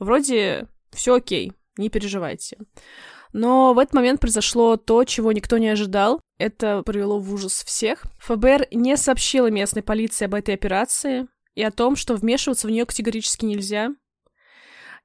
вроде 0.00 0.66
все 0.92 1.14
окей, 1.14 1.52
не 1.76 1.88
переживайте. 1.88 2.58
Но 3.32 3.74
в 3.74 3.78
этот 3.78 3.94
момент 3.94 4.20
произошло 4.20 4.76
то, 4.76 5.04
чего 5.04 5.32
никто 5.32 5.58
не 5.58 5.68
ожидал. 5.68 6.20
Это 6.38 6.82
привело 6.82 7.20
в 7.20 7.32
ужас 7.32 7.62
всех. 7.64 8.04
ФБР 8.18 8.68
не 8.72 8.96
сообщило 8.96 9.50
местной 9.50 9.82
полиции 9.82 10.24
об 10.24 10.34
этой 10.34 10.54
операции 10.54 11.28
и 11.54 11.62
о 11.62 11.70
том, 11.70 11.96
что 11.96 12.14
вмешиваться 12.14 12.66
в 12.66 12.70
нее 12.70 12.86
категорически 12.86 13.44
нельзя. 13.44 13.90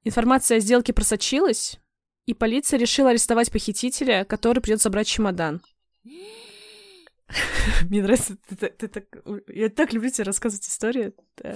Информация 0.03 0.57
о 0.57 0.59
сделке 0.59 0.93
просочилась, 0.93 1.79
и 2.25 2.33
полиция 2.33 2.79
решила 2.79 3.09
арестовать 3.11 3.51
похитителя, 3.51 4.23
который 4.25 4.59
придет 4.61 4.81
забрать 4.81 5.07
чемодан. 5.07 5.61
Мне 7.89 8.03
нравится, 8.03 8.37
ты, 8.47 8.55
так- 8.55 8.77
ты 8.77 8.87
так... 8.87 9.05
Я 9.47 9.69
так 9.69 9.93
люблю 9.93 10.09
тебе 10.11 10.25
рассказывать 10.25 10.67
истории. 10.67 11.13
да. 11.37 11.55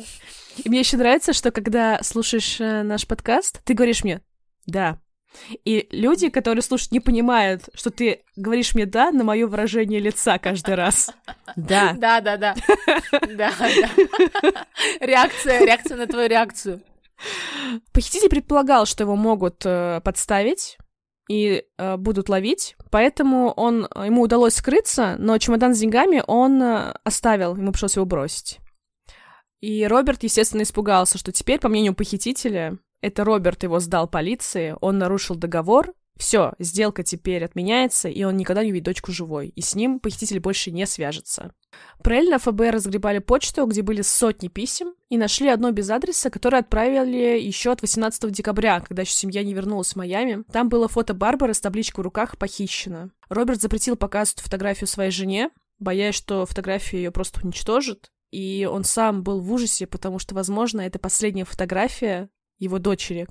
И 0.57 0.67
мне 0.67 0.79
еще 0.79 0.97
нравится, 0.97 1.31
что 1.33 1.51
когда 1.51 2.01
слушаешь 2.01 2.59
э, 2.59 2.81
наш 2.81 3.05
подкаст, 3.05 3.61
ты 3.63 3.75
говоришь 3.75 4.03
мне 4.03 4.21
«да». 4.65 4.99
И 5.63 5.87
люди, 5.91 6.29
которые 6.29 6.61
слушают, 6.61 6.91
не 6.91 6.99
понимают, 6.99 7.69
что 7.73 7.89
ты 7.91 8.23
говоришь 8.35 8.73
мне 8.73 8.85
«да» 8.85 9.11
на 9.11 9.23
мое 9.23 9.47
выражение 9.47 9.99
лица 9.99 10.37
каждый 10.37 10.75
раз. 10.75 11.11
Да. 11.55 11.93
Да, 11.97 12.21
да, 12.21 12.37
да. 12.37 12.55
Да, 13.21 13.51
да. 13.59 14.65
Реакция, 14.99 15.65
реакция 15.65 15.97
на 15.97 16.07
твою 16.07 16.27
реакцию. 16.27 16.81
Похититель 17.93 18.29
предполагал, 18.29 18.85
что 18.85 19.03
его 19.03 19.15
могут 19.15 19.65
э, 19.65 20.01
подставить 20.03 20.77
и 21.29 21.65
э, 21.77 21.97
будут 21.97 22.29
ловить, 22.29 22.75
поэтому 22.91 23.51
он, 23.51 23.87
ему 23.95 24.21
удалось 24.21 24.55
скрыться, 24.55 25.15
но 25.19 25.37
чемодан 25.37 25.75
с 25.75 25.79
деньгами 25.79 26.23
он 26.25 26.61
э, 26.61 26.93
оставил, 27.03 27.55
ему 27.55 27.71
пришлось 27.71 27.95
его 27.95 28.05
бросить. 28.05 28.59
И 29.59 29.85
Роберт, 29.85 30.23
естественно, 30.23 30.61
испугался, 30.61 31.17
что 31.17 31.31
теперь, 31.31 31.59
по 31.59 31.67
мнению 31.67 31.93
похитителя, 31.93 32.77
это 33.01 33.23
Роберт 33.23 33.63
его 33.63 33.79
сдал 33.79 34.07
полиции, 34.07 34.75
он 34.81 34.97
нарушил 34.97 35.35
договор, 35.35 35.93
все, 36.19 36.51
сделка 36.59 37.01
теперь 37.01 37.45
отменяется, 37.45 38.09
и 38.09 38.23
он 38.25 38.35
никогда 38.35 38.61
не 38.61 38.71
увидит 38.71 38.87
дочку 38.87 39.13
живой, 39.13 39.47
и 39.47 39.61
с 39.61 39.73
ним 39.73 40.01
похититель 40.01 40.41
больше 40.41 40.69
не 40.69 40.85
свяжется. 40.85 41.53
Параллельно 42.03 42.39
ФБР 42.39 42.73
разгребали 42.73 43.19
почту, 43.19 43.65
где 43.65 43.81
были 43.81 44.01
сотни 44.01 44.49
писем, 44.49 44.95
и 45.07 45.17
нашли 45.17 45.47
одно 45.47 45.71
без 45.71 45.89
адреса, 45.89 46.29
которое 46.29 46.57
отправили 46.57 47.39
еще 47.39 47.71
от 47.71 47.81
18 47.81 48.31
декабря, 48.33 48.81
когда 48.81 49.03
еще 49.03 49.13
семья 49.13 49.43
не 49.45 49.53
вернулась 49.53 49.93
в 49.93 49.95
Майами. 49.95 50.43
Там 50.51 50.67
было 50.67 50.89
фото 50.89 51.13
Барбары 51.13 51.53
с 51.53 51.61
табличкой 51.61 52.01
в 52.01 52.05
руках 52.05 52.37
«Похищена». 52.37 53.11
Роберт 53.29 53.61
запретил 53.61 53.95
показывать 53.95 54.41
фотографию 54.41 54.87
своей 54.89 55.11
жене, 55.11 55.51
боясь, 55.79 56.15
что 56.15 56.45
фотография 56.45 56.97
ее 56.97 57.11
просто 57.11 57.39
уничтожит. 57.41 58.11
И 58.31 58.67
он 58.69 58.83
сам 58.83 59.23
был 59.23 59.39
в 59.39 59.51
ужасе, 59.53 59.87
потому 59.87 60.19
что, 60.19 60.35
возможно, 60.35 60.81
это 60.81 60.99
последняя 60.99 61.45
фотография 61.45 62.29
его 62.59 62.77
дочери. 62.79 63.27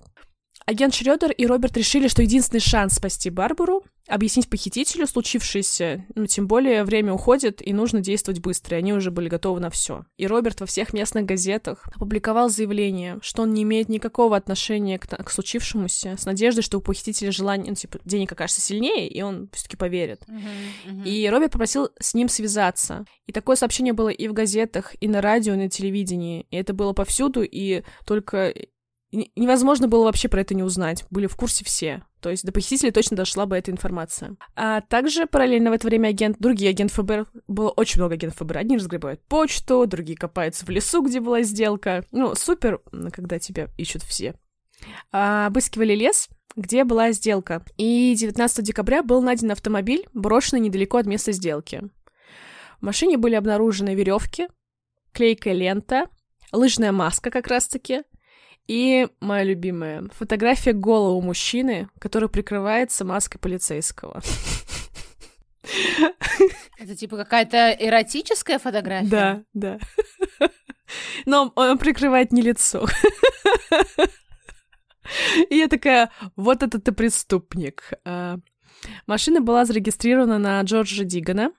агент 0.66 0.94
Шрёдер 0.94 1.30
и 1.30 1.46
Роберт 1.46 1.76
решили, 1.76 2.08
что 2.08 2.22
единственный 2.22 2.60
шанс 2.60 2.94
спасти 2.94 3.30
Барбару— 3.30 3.84
объяснить 4.08 4.48
похитителю 4.48 5.06
случившееся, 5.06 6.06
ну, 6.14 6.26
тем 6.26 6.48
более 6.48 6.82
время 6.84 7.12
уходит, 7.12 7.64
и 7.64 7.72
нужно 7.72 8.00
действовать 8.00 8.40
быстро, 8.40 8.76
и 8.76 8.80
они 8.80 8.92
уже 8.94 9.10
были 9.10 9.28
готовы 9.28 9.60
на 9.60 9.70
все. 9.70 10.04
И 10.16 10.26
Роберт 10.26 10.60
во 10.60 10.66
всех 10.66 10.92
местных 10.94 11.26
газетах 11.26 11.86
опубликовал 11.94 12.48
заявление, 12.48 13.18
что 13.20 13.42
он 13.42 13.52
не 13.52 13.62
имеет 13.62 13.88
никакого 13.88 14.36
отношения 14.36 14.98
к, 14.98 15.06
к 15.06 15.30
случившемуся, 15.30 16.16
с 16.18 16.24
надеждой, 16.24 16.62
что 16.62 16.78
у 16.78 16.80
похитителя 16.80 17.30
желание, 17.30 17.68
ну, 17.68 17.74
типа, 17.74 18.00
денег 18.04 18.32
окажется 18.32 18.62
сильнее, 18.62 19.08
и 19.08 19.20
он 19.20 19.50
все 19.52 19.64
таки 19.64 19.76
поверит. 19.76 20.22
Мгм, 20.26 20.42
мгм. 20.86 21.04
И 21.04 21.28
Роберт 21.28 21.52
попросил 21.52 21.90
с 22.00 22.14
ним 22.14 22.28
связаться. 22.28 23.04
И 23.26 23.32
такое 23.32 23.56
сообщение 23.56 23.92
было 23.92 24.08
и 24.08 24.26
в 24.26 24.32
газетах, 24.32 24.94
и 25.00 25.08
на 25.08 25.20
радио, 25.20 25.52
и 25.52 25.58
на 25.58 25.68
телевидении. 25.68 26.46
И 26.50 26.56
это 26.56 26.72
было 26.72 26.94
повсюду, 26.94 27.42
и 27.42 27.82
только 28.06 28.54
невозможно 29.12 29.88
было 29.88 30.04
вообще 30.04 30.28
про 30.28 30.40
это 30.40 30.54
не 30.54 30.62
узнать. 30.62 31.04
Были 31.10 31.26
в 31.26 31.36
курсе 31.36 31.64
все. 31.64 32.02
То 32.20 32.30
есть 32.30 32.44
до 32.44 32.52
похитителей 32.52 32.92
точно 32.92 33.16
дошла 33.16 33.46
бы 33.46 33.56
эта 33.56 33.70
информация. 33.70 34.36
А 34.56 34.80
также 34.82 35.26
параллельно 35.26 35.70
в 35.70 35.74
это 35.74 35.86
время 35.86 36.08
агент, 36.08 36.38
другие 36.38 36.70
агенты 36.70 36.94
ФБР, 36.94 37.26
было 37.46 37.70
очень 37.70 38.00
много 38.00 38.14
агентов 38.14 38.38
ФБР. 38.38 38.58
Одни 38.58 38.76
разгребают 38.76 39.22
почту, 39.26 39.86
другие 39.86 40.18
копаются 40.18 40.66
в 40.66 40.70
лесу, 40.70 41.02
где 41.02 41.20
была 41.20 41.42
сделка. 41.42 42.04
Ну, 42.10 42.34
супер, 42.34 42.80
когда 43.12 43.38
тебя 43.38 43.68
ищут 43.76 44.02
все. 44.02 44.34
А, 45.12 45.46
обыскивали 45.46 45.94
лес, 45.94 46.28
где 46.56 46.84
была 46.84 47.12
сделка. 47.12 47.64
И 47.76 48.14
19 48.16 48.64
декабря 48.64 49.02
был 49.02 49.22
найден 49.22 49.50
автомобиль, 49.52 50.06
брошенный 50.12 50.60
недалеко 50.60 50.98
от 50.98 51.06
места 51.06 51.32
сделки. 51.32 51.82
В 52.80 52.84
машине 52.84 53.16
были 53.16 53.34
обнаружены 53.34 53.94
веревки, 53.94 54.48
клейкая 55.12 55.54
лента, 55.54 56.06
лыжная 56.52 56.92
маска 56.92 57.30
как 57.30 57.46
раз-таки, 57.48 58.02
и 58.68 59.08
моя 59.20 59.44
любимая 59.44 60.04
фотография 60.12 60.72
головы 60.72 61.20
мужчины, 61.24 61.88
который 61.98 62.28
прикрывается 62.28 63.04
маской 63.04 63.38
полицейского. 63.38 64.20
Это 66.78 66.94
типа 66.94 67.16
какая-то 67.16 67.70
эротическая 67.78 68.58
фотография? 68.58 69.08
Да, 69.08 69.42
да. 69.52 69.78
Но 71.26 71.52
он 71.56 71.78
прикрывает 71.78 72.32
не 72.32 72.42
лицо. 72.42 72.86
И 75.50 75.56
я 75.56 75.68
такая, 75.68 76.10
вот 76.36 76.62
это 76.62 76.78
ты 76.80 76.92
преступник. 76.92 77.92
А, 78.04 78.36
Машина 79.06 79.40
была 79.40 79.64
зарегистрирована 79.64 80.38
на 80.38 80.60
Джорджа 80.60 81.04
Дигана, 81.04 81.52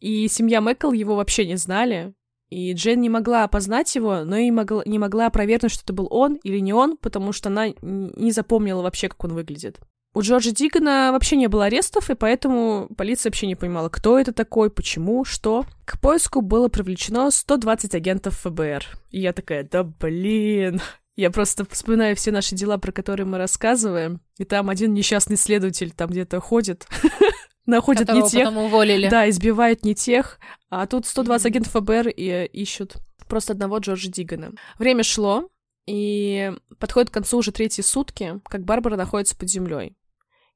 и 0.00 0.28
семья 0.28 0.60
Мэкл 0.60 0.92
его 0.92 1.16
вообще 1.16 1.46
не 1.46 1.56
знали. 1.56 2.14
И 2.50 2.72
Джен 2.72 3.00
не 3.00 3.10
могла 3.10 3.44
опознать 3.44 3.94
его, 3.94 4.24
но 4.24 4.36
и 4.36 4.50
могла, 4.50 4.82
не 4.86 4.98
могла 4.98 5.26
опровергнуть, 5.26 5.72
что 5.72 5.82
это 5.84 5.92
был 5.92 6.08
он 6.10 6.36
или 6.36 6.58
не 6.58 6.72
он, 6.72 6.96
потому 6.96 7.32
что 7.32 7.50
она 7.50 7.68
не 7.82 8.32
запомнила 8.32 8.82
вообще, 8.82 9.08
как 9.08 9.22
он 9.24 9.34
выглядит. 9.34 9.80
У 10.14 10.22
Джорджа 10.22 10.50
Дигана 10.50 11.10
вообще 11.12 11.36
не 11.36 11.48
было 11.48 11.66
арестов, 11.66 12.10
и 12.10 12.14
поэтому 12.14 12.88
полиция 12.96 13.30
вообще 13.30 13.46
не 13.46 13.54
понимала, 13.54 13.88
кто 13.90 14.18
это 14.18 14.32
такой, 14.32 14.70
почему, 14.70 15.24
что. 15.24 15.64
К 15.84 16.00
поиску 16.00 16.40
было 16.40 16.68
привлечено 16.68 17.30
120 17.30 17.94
агентов 17.94 18.38
ФБР. 18.38 18.84
И 19.10 19.20
я 19.20 19.32
такая, 19.32 19.64
да 19.64 19.84
блин. 19.84 20.80
Я 21.14 21.30
просто 21.30 21.66
вспоминаю 21.68 22.14
все 22.14 22.30
наши 22.30 22.54
дела, 22.54 22.78
про 22.78 22.92
которые 22.92 23.26
мы 23.26 23.38
рассказываем, 23.38 24.20
и 24.38 24.44
там 24.44 24.70
один 24.70 24.94
несчастный 24.94 25.36
следователь 25.36 25.90
там 25.90 26.10
где-то 26.10 26.40
ходит, 26.40 26.86
Которого 28.06 28.24
не 28.24 28.30
тех, 28.30 28.44
потом 28.44 28.64
уволили. 28.64 29.08
да, 29.08 29.28
избивают 29.28 29.84
не 29.84 29.94
тех, 29.94 30.40
а 30.70 30.86
тут 30.86 31.06
120 31.06 31.46
агентов 31.46 31.72
ФБР 31.72 32.08
и 32.08 32.28
э, 32.28 32.46
ищут 32.46 32.96
просто 33.28 33.52
одного 33.52 33.78
Джорджа 33.78 34.10
Дигана. 34.10 34.52
Время 34.78 35.04
шло, 35.04 35.50
и 35.88 36.52
подходит 36.78 37.10
к 37.10 37.14
концу 37.14 37.38
уже 37.38 37.50
третьи 37.50 37.80
сутки, 37.80 38.40
как 38.44 38.62
Барбара 38.62 38.96
находится 38.96 39.34
под 39.34 39.48
землей. 39.48 39.96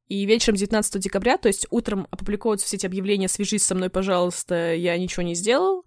И 0.07 0.27
вечером 0.27 0.57
19 0.57 1.01
декабря, 1.01 1.39
то 1.39 1.49
есть 1.49 1.67
утром 1.71 2.07
опубликовываются 2.11 2.67
все 2.67 2.77
эти 2.77 2.85
объявления 2.85 3.29
«Свяжись 3.29 3.65
со 3.65 3.75
мной, 3.75 3.89
пожалуйста, 3.89 4.75
я 4.75 4.99
ничего 4.99 5.23
не 5.23 5.35
сделал», 5.35 5.87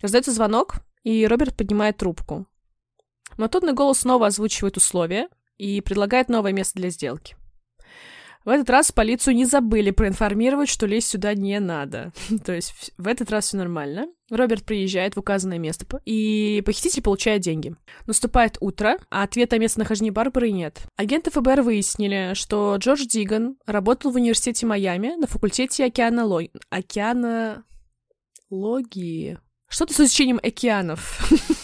раздается 0.00 0.32
звонок, 0.32 0.76
и 1.02 1.26
Роберт 1.26 1.56
поднимает 1.56 1.98
трубку. 1.98 2.46
Монотонный 3.36 3.74
голос 3.74 3.98
снова 3.98 4.28
озвучивает 4.28 4.78
условия 4.78 5.28
и 5.58 5.82
предлагает 5.82 6.30
новое 6.30 6.52
место 6.52 6.78
для 6.78 6.88
сделки. 6.88 7.36
В 8.46 8.48
этот 8.48 8.70
раз 8.70 8.92
полицию 8.92 9.34
не 9.34 9.44
забыли 9.44 9.90
проинформировать, 9.90 10.68
что 10.68 10.86
лезть 10.86 11.08
сюда 11.08 11.34
не 11.34 11.58
надо. 11.58 12.12
То 12.44 12.54
есть 12.54 12.92
в- 12.96 13.08
этот 13.08 13.28
раз 13.32 13.46
все 13.46 13.56
нормально. 13.56 14.06
Роберт 14.30 14.64
приезжает 14.64 15.16
в 15.16 15.18
указанное 15.18 15.58
место, 15.58 15.84
и 16.04 16.62
похититель 16.64 17.02
получает 17.02 17.42
деньги. 17.42 17.74
Наступает 18.06 18.56
утро, 18.60 18.98
а 19.10 19.24
ответа 19.24 19.56
о 19.56 19.58
местонахождении 19.58 20.10
Барбары 20.10 20.52
нет. 20.52 20.82
Агенты 20.94 21.32
ФБР 21.32 21.62
выяснили, 21.62 22.34
что 22.34 22.76
Джордж 22.76 23.04
Диган 23.04 23.56
работал 23.66 24.12
в 24.12 24.14
университете 24.14 24.64
Майами 24.64 25.16
на 25.16 25.26
факультете 25.26 25.84
океанолог... 25.84 26.48
океанологии. 26.70 27.64
Что-то 29.68 29.92
с 29.92 30.00
изучением 30.00 30.38
океанов. 30.40 31.28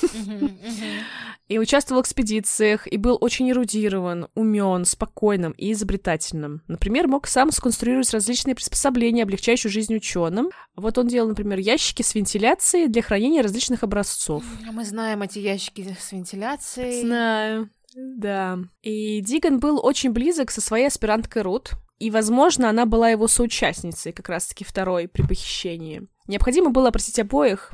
И 1.48 1.58
участвовал 1.58 2.00
в 2.00 2.04
экспедициях, 2.04 2.90
и 2.90 2.96
был 2.96 3.18
очень 3.20 3.50
эрудирован, 3.50 4.28
умен, 4.34 4.84
спокойным 4.84 5.52
и 5.52 5.72
изобретательным. 5.72 6.62
Например, 6.66 7.08
мог 7.08 7.26
сам 7.26 7.50
сконструировать 7.50 8.10
различные 8.12 8.54
приспособления, 8.54 9.24
облегчающие 9.24 9.70
жизнь 9.70 9.94
ученым. 9.94 10.50
Вот 10.76 10.96
он 10.96 11.08
делал, 11.08 11.28
например, 11.28 11.58
ящики 11.58 12.02
с 12.02 12.14
вентиляцией 12.14 12.88
для 12.88 13.02
хранения 13.02 13.42
различных 13.42 13.82
образцов. 13.82 14.44
Мы 14.72 14.84
знаем 14.84 15.22
эти 15.22 15.40
ящики 15.40 15.96
с 16.00 16.12
вентиляцией. 16.12 17.02
Знаю. 17.02 17.70
Да. 17.94 18.58
И 18.80 19.20
Диган 19.20 19.58
был 19.58 19.84
очень 19.84 20.12
близок 20.12 20.50
со 20.50 20.60
своей 20.60 20.86
аспиранткой 20.86 21.42
Рут, 21.42 21.72
и, 21.98 22.10
возможно, 22.10 22.68
она 22.68 22.86
была 22.86 23.10
его 23.10 23.28
соучастницей, 23.28 24.12
как 24.12 24.28
раз-таки 24.28 24.64
второй 24.64 25.06
при 25.06 25.22
похищении. 25.22 26.08
Необходимо 26.26 26.70
было 26.70 26.88
опросить 26.88 27.18
обоих, 27.18 27.72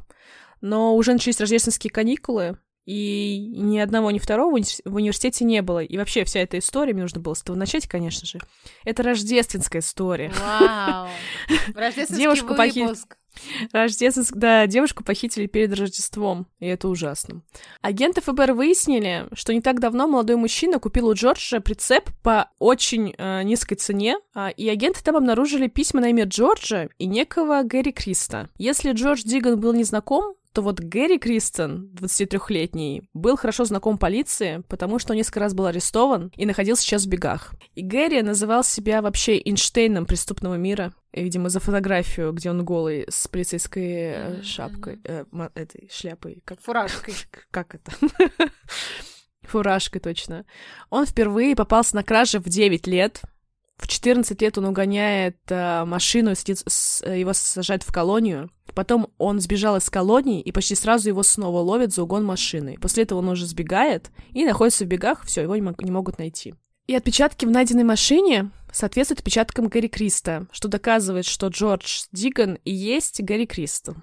но 0.61 0.95
уже 0.95 1.13
начались 1.13 1.41
рождественские 1.41 1.91
каникулы, 1.91 2.59
и 2.89 3.39
ни 3.53 3.79
одного, 3.79 4.11
ни 4.11 4.19
второго 4.19 4.53
в 4.53 4.55
уни- 4.55 4.81
в 4.87 4.95
университете 4.95 5.45
не 5.45 5.61
было. 5.61 5.81
И 5.81 5.99
вообще 5.99 6.25
вся 6.25 6.41
эта 6.41 6.59
история, 6.59 6.95
мне 6.95 7.03
нужно 7.03 7.21
было 7.21 7.35
с 7.35 7.43
этого 7.43 7.55
начать, 7.55 7.87
конечно 7.87 8.27
же, 8.27 8.41
это 8.83 9.03
рождественская 9.03 9.83
история. 9.83 10.33
Вау. 10.41 11.09
Рождественский 11.75 12.23
Девушку 12.23 12.55
выпуск. 12.55 13.19
Рождественск... 13.73 14.35
Да, 14.37 14.67
девушку 14.67 15.05
похитили 15.05 15.47
перед 15.47 15.79
Рождеством, 15.79 16.47
и 16.61 16.67
это 16.67 16.89
ужасно. 16.89 17.43
Агенты 17.83 18.21
ФБР 18.21 18.53
выяснили, 18.53 19.27
что 19.33 19.53
не 19.53 19.61
так 19.61 19.81
давно 19.81 20.09
молодой 20.09 20.37
мужчина 20.37 20.79
купил 20.79 21.09
у 21.09 21.15
Джорджа 21.15 21.61
прицеп 21.61 22.11
по 22.23 22.51
очень 22.59 23.15
э, 23.17 23.43
низкой 23.43 23.77
цене, 23.77 24.17
а, 24.35 24.49
и 24.49 24.69
агенты 24.69 25.03
там 25.05 25.17
обнаружили 25.17 25.69
письма 25.69 26.01
на 26.01 26.11
имя 26.11 26.25
Джорджа 26.25 26.89
и 26.99 27.07
некого 27.07 27.63
Гэри 27.63 27.93
Криста. 27.93 28.49
Если 28.57 28.93
Джордж 28.93 29.23
Диган 29.25 29.61
был 29.61 29.73
незнаком, 29.73 30.35
то 30.59 30.63
вот 30.63 30.81
Гэри 30.81 31.21
Кристен, 31.21 31.89
23-летний, 31.95 33.09
был 33.15 33.37
хорошо 33.37 33.65
знаком 33.65 33.97
полиции, 33.97 34.65
потому 34.67 34.99
что 34.99 35.13
он 35.13 35.19
несколько 35.19 35.39
раз 35.39 35.55
был 35.55 35.67
арестован 35.67 36.33
и 36.35 36.47
находился 36.47 36.83
сейчас 36.83 37.05
в 37.05 37.09
бегах. 37.09 37.55
И 37.77 37.83
Гэри 37.83 38.23
называл 38.23 38.65
себя 38.65 39.01
вообще 39.01 39.39
Эйнштейном 39.39 40.05
преступного 40.05 40.57
мира. 40.57 40.93
Видимо, 41.13 41.49
за 41.49 41.61
фотографию, 41.61 42.33
где 42.33 42.51
он 42.51 42.65
голый 42.65 43.07
с 43.09 43.29
полицейской 43.29 43.85
э, 43.85 44.43
шапкой, 44.43 44.99
э, 45.05 45.27
этой 45.55 45.89
шляпой, 45.93 46.43
как, 46.45 46.61
Фуражкой. 46.61 47.15
как 47.53 47.77
это? 47.77 47.93
Фуражкой, 49.43 50.01
точно. 50.01 50.45
Он 50.91 51.07
впервые 51.07 51.55
попался 51.55 51.95
на 51.95 52.03
краже 52.03 52.41
в 52.41 52.49
9 52.49 52.85
лет. 52.89 53.23
В 53.79 53.87
14 53.87 54.43
лет 54.43 54.59
он 54.59 54.67
угоняет 54.67 55.39
э, 55.49 55.85
машину, 55.85 56.35
сидит 56.35 56.63
с- 56.67 57.03
э, 57.05 57.21
его 57.21 57.33
сажают 57.33 57.85
в 57.85 57.93
колонию. 57.93 58.51
Потом 58.75 59.09
он 59.19 59.41
сбежал 59.41 59.77
из 59.77 59.89
колонии, 59.89 60.41
и 60.43 60.53
почти 60.53 60.75
сразу 60.75 61.09
его 61.09 61.23
снова 61.23 61.61
ловят 61.61 61.93
за 61.95 62.03
угон 62.03 62.25
машины. 62.25 62.77
После 62.81 63.05
этого 63.05 63.21
он 63.21 63.29
уже 63.29 63.47
сбегает 63.47 64.11
и 64.33 64.45
находится 64.45 64.85
в 64.85 64.89
бегах, 64.89 65.25
все, 65.25 65.43
его 65.43 65.55
не, 65.57 65.63
мог- 65.63 65.83
не 65.83 65.91
могут 65.91 66.19
найти. 66.19 66.55
И 66.87 66.95
отпечатки 66.95 67.45
в 67.45 67.51
найденной 67.51 67.85
машине 67.85 68.51
соответствуют 68.73 69.21
отпечаткам 69.21 69.69
Гэри 69.69 69.89
Криста, 69.89 70.47
что 70.53 70.69
доказывает, 70.69 71.25
что 71.27 71.49
Джордж 71.49 72.05
Диган 72.13 72.59
и 72.65 72.73
есть 72.73 73.21
Гэри 73.23 73.47
Криста. 73.47 73.95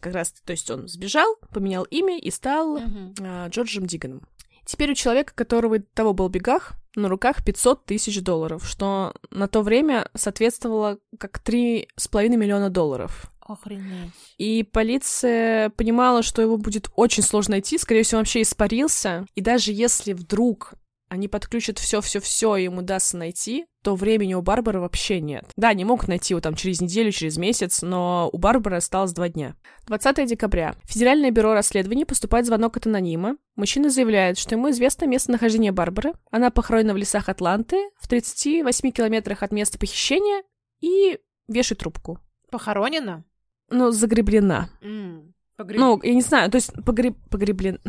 Как 0.00 0.12
раз, 0.14 0.32
то 0.44 0.50
есть 0.52 0.68
он 0.70 0.88
сбежал, 0.88 1.36
поменял 1.52 1.84
имя 1.84 2.18
и 2.18 2.30
стал 2.30 2.78
Мгм. 2.80 3.14
а, 3.20 3.48
Джорджем 3.48 3.86
Диганом. 3.86 4.22
Теперь 4.68 4.92
у 4.92 4.94
человека, 4.94 5.32
которого 5.34 5.78
того 5.78 6.12
был 6.12 6.28
в 6.28 6.30
бегах, 6.30 6.74
на 6.94 7.08
руках 7.08 7.42
500 7.42 7.86
тысяч 7.86 8.20
долларов, 8.20 8.68
что 8.68 9.14
на 9.30 9.48
то 9.48 9.62
время 9.62 10.06
соответствовало 10.14 10.98
как 11.18 11.40
3,5 11.42 12.36
миллиона 12.36 12.68
долларов. 12.68 13.30
Охренеть. 13.40 14.12
И 14.36 14.62
полиция 14.62 15.70
понимала, 15.70 16.22
что 16.22 16.42
его 16.42 16.58
будет 16.58 16.90
очень 16.96 17.22
сложно 17.22 17.52
найти, 17.52 17.78
скорее 17.78 18.02
всего, 18.02 18.18
он 18.18 18.24
вообще 18.24 18.42
испарился. 18.42 19.24
И 19.34 19.40
даже 19.40 19.72
если 19.72 20.12
вдруг 20.12 20.74
они 21.08 21.28
подключат 21.28 21.78
все-все-все, 21.78 22.56
и 22.56 22.64
им 22.64 22.78
удастся 22.78 23.16
найти, 23.16 23.66
то 23.82 23.94
времени 23.94 24.34
у 24.34 24.42
Барбары 24.42 24.80
вообще 24.80 25.20
нет. 25.20 25.44
Да, 25.56 25.68
они 25.68 25.84
могут 25.84 26.08
найти 26.08 26.34
его 26.34 26.40
там 26.40 26.54
через 26.54 26.80
неделю, 26.80 27.10
через 27.12 27.36
месяц, 27.38 27.82
но 27.82 28.28
у 28.32 28.38
Барбары 28.38 28.76
осталось 28.76 29.12
два 29.12 29.28
дня. 29.28 29.54
20 29.86 30.26
декабря. 30.28 30.74
Федеральное 30.84 31.30
бюро 31.30 31.54
расследований 31.54 32.04
поступает 32.04 32.46
звонок 32.46 32.76
от 32.76 32.86
анонима. 32.86 33.36
Мужчина 33.56 33.90
заявляет, 33.90 34.38
что 34.38 34.54
ему 34.54 34.70
известно 34.70 35.06
местонахождение 35.06 35.72
Барбары. 35.72 36.12
Она 36.30 36.50
похоронена 36.50 36.92
в 36.94 36.96
лесах 36.96 37.28
Атланты, 37.28 37.76
в 38.00 38.08
38 38.08 38.90
километрах 38.90 39.42
от 39.42 39.52
места 39.52 39.78
похищения, 39.78 40.42
и 40.80 41.18
вешает 41.48 41.80
трубку. 41.80 42.18
Похоронена? 42.50 43.24
Ну, 43.70 43.90
загреблена. 43.90 44.70
М, 44.82 45.34
погреб- 45.58 45.78
Ну, 45.78 46.00
я 46.02 46.14
не 46.14 46.22
знаю, 46.22 46.50
то 46.50 46.56
есть 46.56 46.72
погреб... 46.84 47.16
погреблен... 47.30 47.80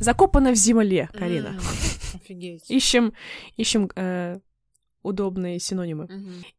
Закопана 0.00 0.50
в 0.52 0.56
земле, 0.56 1.08
Карина. 1.12 1.58
Офигеть. 2.14 2.70
Ищем, 2.70 3.12
ищем 3.56 3.90
э, 3.96 4.38
удобные 5.02 5.58
синонимы. 5.58 6.08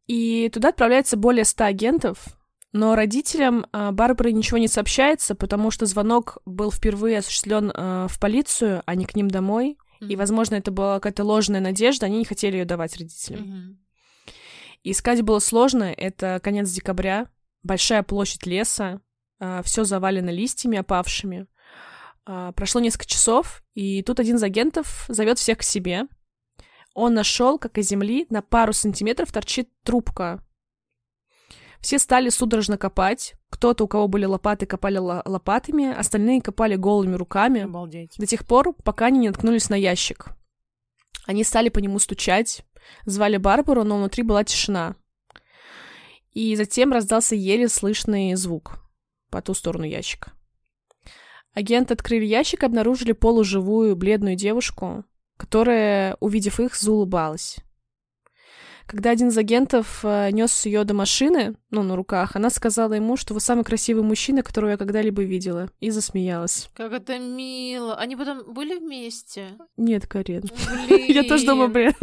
И 0.06 0.48
туда 0.52 0.68
отправляется 0.70 1.16
более 1.16 1.44
100 1.44 1.64
агентов, 1.64 2.26
но 2.72 2.94
родителям 2.94 3.66
э, 3.72 3.90
Барбары 3.92 4.32
ничего 4.32 4.58
не 4.58 4.68
сообщается, 4.68 5.34
потому 5.34 5.70
что 5.70 5.86
звонок 5.86 6.38
был 6.44 6.70
впервые 6.70 7.18
осуществлен 7.18 7.70
э, 7.74 8.06
в 8.08 8.20
полицию, 8.20 8.82
а 8.86 8.94
не 8.94 9.04
к 9.06 9.14
ним 9.16 9.28
домой. 9.28 9.78
И, 10.00 10.04
Мгм. 10.04 10.16
возможно, 10.16 10.56
это 10.56 10.70
была 10.70 10.96
какая-то 10.96 11.24
ложная 11.24 11.60
надежда, 11.60 12.06
они 12.06 12.18
не 12.18 12.24
хотели 12.26 12.58
ее 12.58 12.64
давать 12.66 12.96
родителям. 12.98 13.78
И 14.82 14.90
искать 14.90 15.22
было 15.22 15.38
сложно, 15.38 15.84
это 15.84 16.38
конец 16.42 16.70
декабря, 16.70 17.28
большая 17.62 18.02
площадь 18.02 18.44
леса, 18.46 19.00
все 19.64 19.84
завалено 19.84 20.30
листьями 20.30 20.78
опавшими. 20.78 21.46
А, 22.26 22.52
Прошло 22.52 22.80
несколько 22.80 23.06
часов, 23.06 23.62
и 23.74 24.02
тут 24.02 24.20
один 24.20 24.36
из 24.36 24.42
агентов 24.42 25.06
зовет 25.08 25.38
всех 25.38 25.58
к 25.58 25.62
себе. 25.62 26.06
Он 26.94 27.14
нашел, 27.14 27.58
как 27.58 27.78
из 27.78 27.88
земли 27.88 28.26
на 28.30 28.42
пару 28.42 28.72
сантиметров 28.72 29.30
торчит 29.30 29.70
трубка. 29.84 30.42
Все 31.80 31.98
стали 31.98 32.30
судорожно 32.30 32.78
копать. 32.78 33.34
Кто-то, 33.50 33.84
у 33.84 33.88
кого 33.88 34.08
были 34.08 34.24
лопаты, 34.24 34.66
копали 34.66 34.98
ло- 34.98 35.22
лопатами, 35.24 35.92
остальные 35.92 36.42
копали 36.42 36.74
голыми 36.74 37.14
руками 37.14 37.62
Обалдеть. 37.62 38.14
до 38.18 38.26
тех 38.26 38.44
пор, 38.44 38.74
пока 38.82 39.06
они 39.06 39.20
не 39.20 39.28
наткнулись 39.28 39.68
на 39.68 39.76
ящик. 39.76 40.28
Они 41.26 41.44
стали 41.44 41.68
по 41.68 41.78
нему 41.78 41.98
стучать, 41.98 42.64
звали 43.04 43.36
Барбару, 43.36 43.84
но 43.84 43.98
внутри 43.98 44.22
была 44.22 44.42
тишина. 44.42 44.96
И 46.32 46.56
затем 46.56 46.92
раздался 46.92 47.34
еле 47.34 47.68
слышный 47.68 48.34
звук 48.34 48.78
по 49.30 49.40
ту 49.42 49.54
сторону 49.54 49.84
ящика. 49.84 50.32
Агенты 51.56 51.94
открыли 51.94 52.26
ящик 52.26 52.62
и 52.62 52.66
обнаружили 52.66 53.12
полуживую 53.12 53.96
бледную 53.96 54.36
девушку, 54.36 55.06
которая, 55.38 56.18
увидев 56.20 56.60
их, 56.60 56.76
заулыбалась. 56.76 57.56
Когда 58.86 59.08
один 59.08 59.28
из 59.28 59.38
агентов 59.38 60.04
нес 60.04 60.66
ее 60.66 60.84
до 60.84 60.92
машины, 60.92 61.56
ну, 61.70 61.82
на 61.82 61.96
руках, 61.96 62.36
она 62.36 62.50
сказала 62.50 62.92
ему, 62.92 63.16
что 63.16 63.32
вы 63.32 63.40
самый 63.40 63.64
красивый 63.64 64.04
мужчина, 64.04 64.42
которого 64.42 64.72
я 64.72 64.76
когда-либо 64.76 65.22
видела, 65.22 65.70
и 65.80 65.88
засмеялась. 65.88 66.68
Как 66.74 66.92
это 66.92 67.18
мило. 67.18 67.96
Они 67.96 68.16
потом 68.16 68.52
были 68.52 68.78
вместе? 68.78 69.56
Нет, 69.78 70.06
Карин. 70.06 70.42
Блин. 70.42 71.06
Я 71.08 71.22
тоже 71.22 71.46
думаю, 71.46 71.70
блин. 71.70 71.94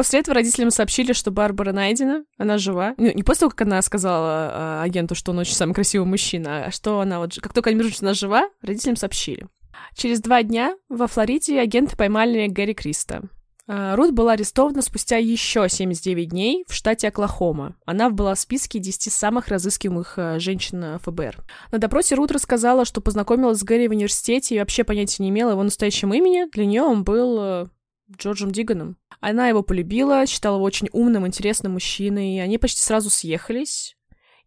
После 0.00 0.20
этого 0.20 0.34
родителям 0.34 0.70
сообщили, 0.70 1.12
что 1.12 1.30
Барбара 1.30 1.72
найдена, 1.72 2.24
она 2.38 2.56
жива. 2.56 2.94
Ну, 2.96 3.12
не 3.12 3.22
после 3.22 3.40
того, 3.40 3.50
как 3.50 3.66
она 3.66 3.82
сказала 3.82 4.50
а, 4.50 4.82
агенту, 4.82 5.14
что 5.14 5.32
он 5.32 5.38
очень 5.40 5.52
самый 5.52 5.74
красивый 5.74 6.08
мужчина, 6.08 6.64
а 6.64 6.70
что 6.70 7.00
она 7.00 7.18
вот... 7.18 7.34
Как 7.38 7.52
только 7.52 7.68
они 7.68 7.74
обнаружили, 7.74 7.96
что 7.96 8.06
она 8.06 8.14
жива, 8.14 8.48
родителям 8.62 8.96
сообщили. 8.96 9.46
Через 9.94 10.22
два 10.22 10.42
дня 10.42 10.74
во 10.88 11.06
Флориде 11.06 11.60
агенты 11.60 11.98
поймали 11.98 12.46
Гэри 12.46 12.72
Криста. 12.72 13.24
А, 13.66 13.94
Рут 13.94 14.12
была 14.12 14.32
арестована 14.32 14.80
спустя 14.80 15.18
еще 15.18 15.68
79 15.68 16.30
дней 16.30 16.64
в 16.66 16.72
штате 16.72 17.08
Оклахома. 17.08 17.76
Она 17.84 18.08
была 18.08 18.34
в 18.34 18.40
списке 18.40 18.78
10 18.78 19.12
самых 19.12 19.48
разыскиваемых 19.48 20.14
а, 20.16 20.38
женщин 20.38 20.82
а, 20.82 20.98
ФБР. 21.00 21.44
На 21.72 21.78
допросе 21.78 22.14
Рут 22.14 22.32
рассказала, 22.32 22.86
что 22.86 23.02
познакомилась 23.02 23.58
с 23.58 23.64
Гэри 23.64 23.86
в 23.88 23.90
университете 23.90 24.54
и 24.54 24.58
вообще 24.60 24.82
понятия 24.82 25.22
не 25.22 25.28
имела 25.28 25.50
его 25.50 25.62
настоящем 25.62 26.14
имени. 26.14 26.50
Для 26.52 26.64
нее 26.64 26.84
он 26.84 27.04
был 27.04 27.38
э, 27.38 27.68
Джорджем 28.16 28.50
Диганом. 28.50 28.96
Она 29.20 29.48
его 29.48 29.62
полюбила, 29.62 30.26
считала 30.26 30.56
его 30.56 30.64
очень 30.64 30.88
умным, 30.92 31.26
интересным 31.26 31.72
мужчиной, 31.72 32.36
и 32.36 32.38
они 32.38 32.58
почти 32.58 32.80
сразу 32.80 33.10
съехались. 33.10 33.96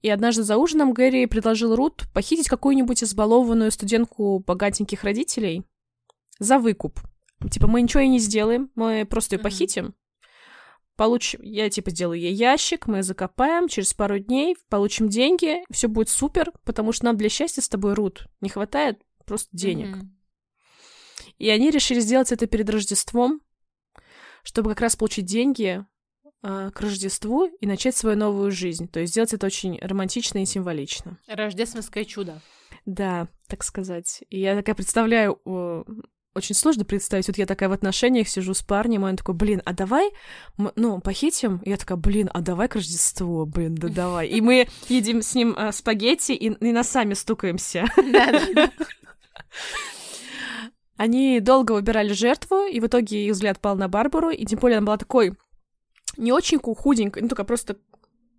И 0.01 0.09
однажды 0.09 0.43
за 0.43 0.57
ужином 0.57 0.93
Гэри 0.93 1.25
предложил 1.27 1.75
Рут 1.75 2.03
похитить 2.13 2.49
какую-нибудь 2.49 3.03
избалованную 3.03 3.71
студентку 3.71 4.39
богатеньких 4.39 5.03
родителей 5.03 5.63
за 6.39 6.59
выкуп. 6.59 6.99
Типа, 7.49 7.67
мы 7.67 7.81
ничего 7.81 8.01
ей 8.01 8.09
не 8.09 8.19
сделаем, 8.19 8.69
мы 8.75 9.05
просто 9.05 9.35
ее 9.35 9.39
Мгм. 9.39 9.43
похитим. 9.43 9.95
Получим, 10.95 11.41
я 11.41 11.69
типа 11.69 11.89
сделаю 11.89 12.19
ей 12.19 12.33
ящик, 12.33 12.85
мы 12.85 13.01
закопаем, 13.01 13.67
через 13.67 13.93
пару 13.93 14.19
дней 14.19 14.55
получим 14.69 15.09
деньги, 15.09 15.63
все 15.71 15.87
будет 15.87 16.09
супер, 16.09 16.51
потому 16.65 16.91
что 16.91 17.05
нам 17.05 17.17
для 17.17 17.29
счастья 17.29 17.61
с 17.61 17.69
тобой, 17.69 17.93
Рут, 17.93 18.27
не 18.41 18.49
хватает 18.49 19.01
просто 19.25 19.49
денег. 19.55 19.95
Мгм. 19.95 20.15
И 21.39 21.49
они 21.49 21.71
решили 21.71 21.99
сделать 21.99 22.31
это 22.31 22.45
перед 22.45 22.69
Рождеством, 22.69 23.41
чтобы 24.43 24.69
как 24.69 24.81
раз 24.81 24.95
получить 24.95 25.25
деньги 25.25 25.85
а, 26.41 26.71
к 26.71 26.81
Рождеству 26.81 27.45
и 27.45 27.65
начать 27.65 27.95
свою 27.95 28.17
новую 28.17 28.51
жизнь. 28.51 28.87
То 28.87 28.99
есть 28.99 29.13
сделать 29.13 29.33
это 29.33 29.45
очень 29.45 29.79
романтично 29.79 30.41
и 30.41 30.45
символично. 30.45 31.17
Рождественское 31.27 32.05
чудо. 32.05 32.41
Да, 32.85 33.27
так 33.47 33.63
сказать. 33.63 34.23
И 34.29 34.39
я 34.39 34.55
такая 34.55 34.75
представляю, 34.75 35.39
очень 36.35 36.55
сложно 36.55 36.83
представить, 36.83 37.27
вот 37.27 37.37
я 37.37 37.45
такая 37.45 37.69
в 37.69 37.73
отношениях 37.73 38.27
сижу 38.27 38.53
с 38.53 38.61
парнем, 38.61 39.05
и 39.05 39.09
он 39.09 39.15
такой, 39.15 39.35
блин, 39.35 39.61
а 39.65 39.73
давай, 39.73 40.09
мы, 40.57 40.71
ну, 40.75 40.99
похитим? 40.99 41.57
И 41.57 41.69
я 41.69 41.77
такая, 41.77 41.97
блин, 41.97 42.29
а 42.33 42.41
давай 42.41 42.67
к 42.67 42.75
Рождеству, 42.75 43.45
блин, 43.45 43.75
да 43.75 43.87
давай. 43.87 44.27
И 44.27 44.41
мы 44.41 44.67
едим 44.89 45.21
с 45.21 45.35
ним 45.35 45.53
а, 45.57 45.71
спагетти 45.71 46.31
и, 46.33 46.51
и 46.51 46.71
носами 46.71 47.13
стукаемся. 47.13 47.85
Да-да. 47.95 48.71
Они 51.03 51.41
долго 51.41 51.73
выбирали 51.73 52.13
жертву, 52.13 52.65
и 52.65 52.79
в 52.79 52.87
итоге 52.87 53.25
их 53.25 53.33
взгляд 53.33 53.59
пал 53.59 53.75
на 53.75 53.89
Барбару, 53.89 54.29
и 54.29 54.45
тем 54.45 54.59
более 54.59 54.77
она 54.77 54.85
была 54.85 54.95
такой 54.95 55.33
не 56.15 56.31
очень 56.31 56.59
худенькая, 56.59 57.21
ну, 57.21 57.27
только 57.27 57.43
просто 57.43 57.75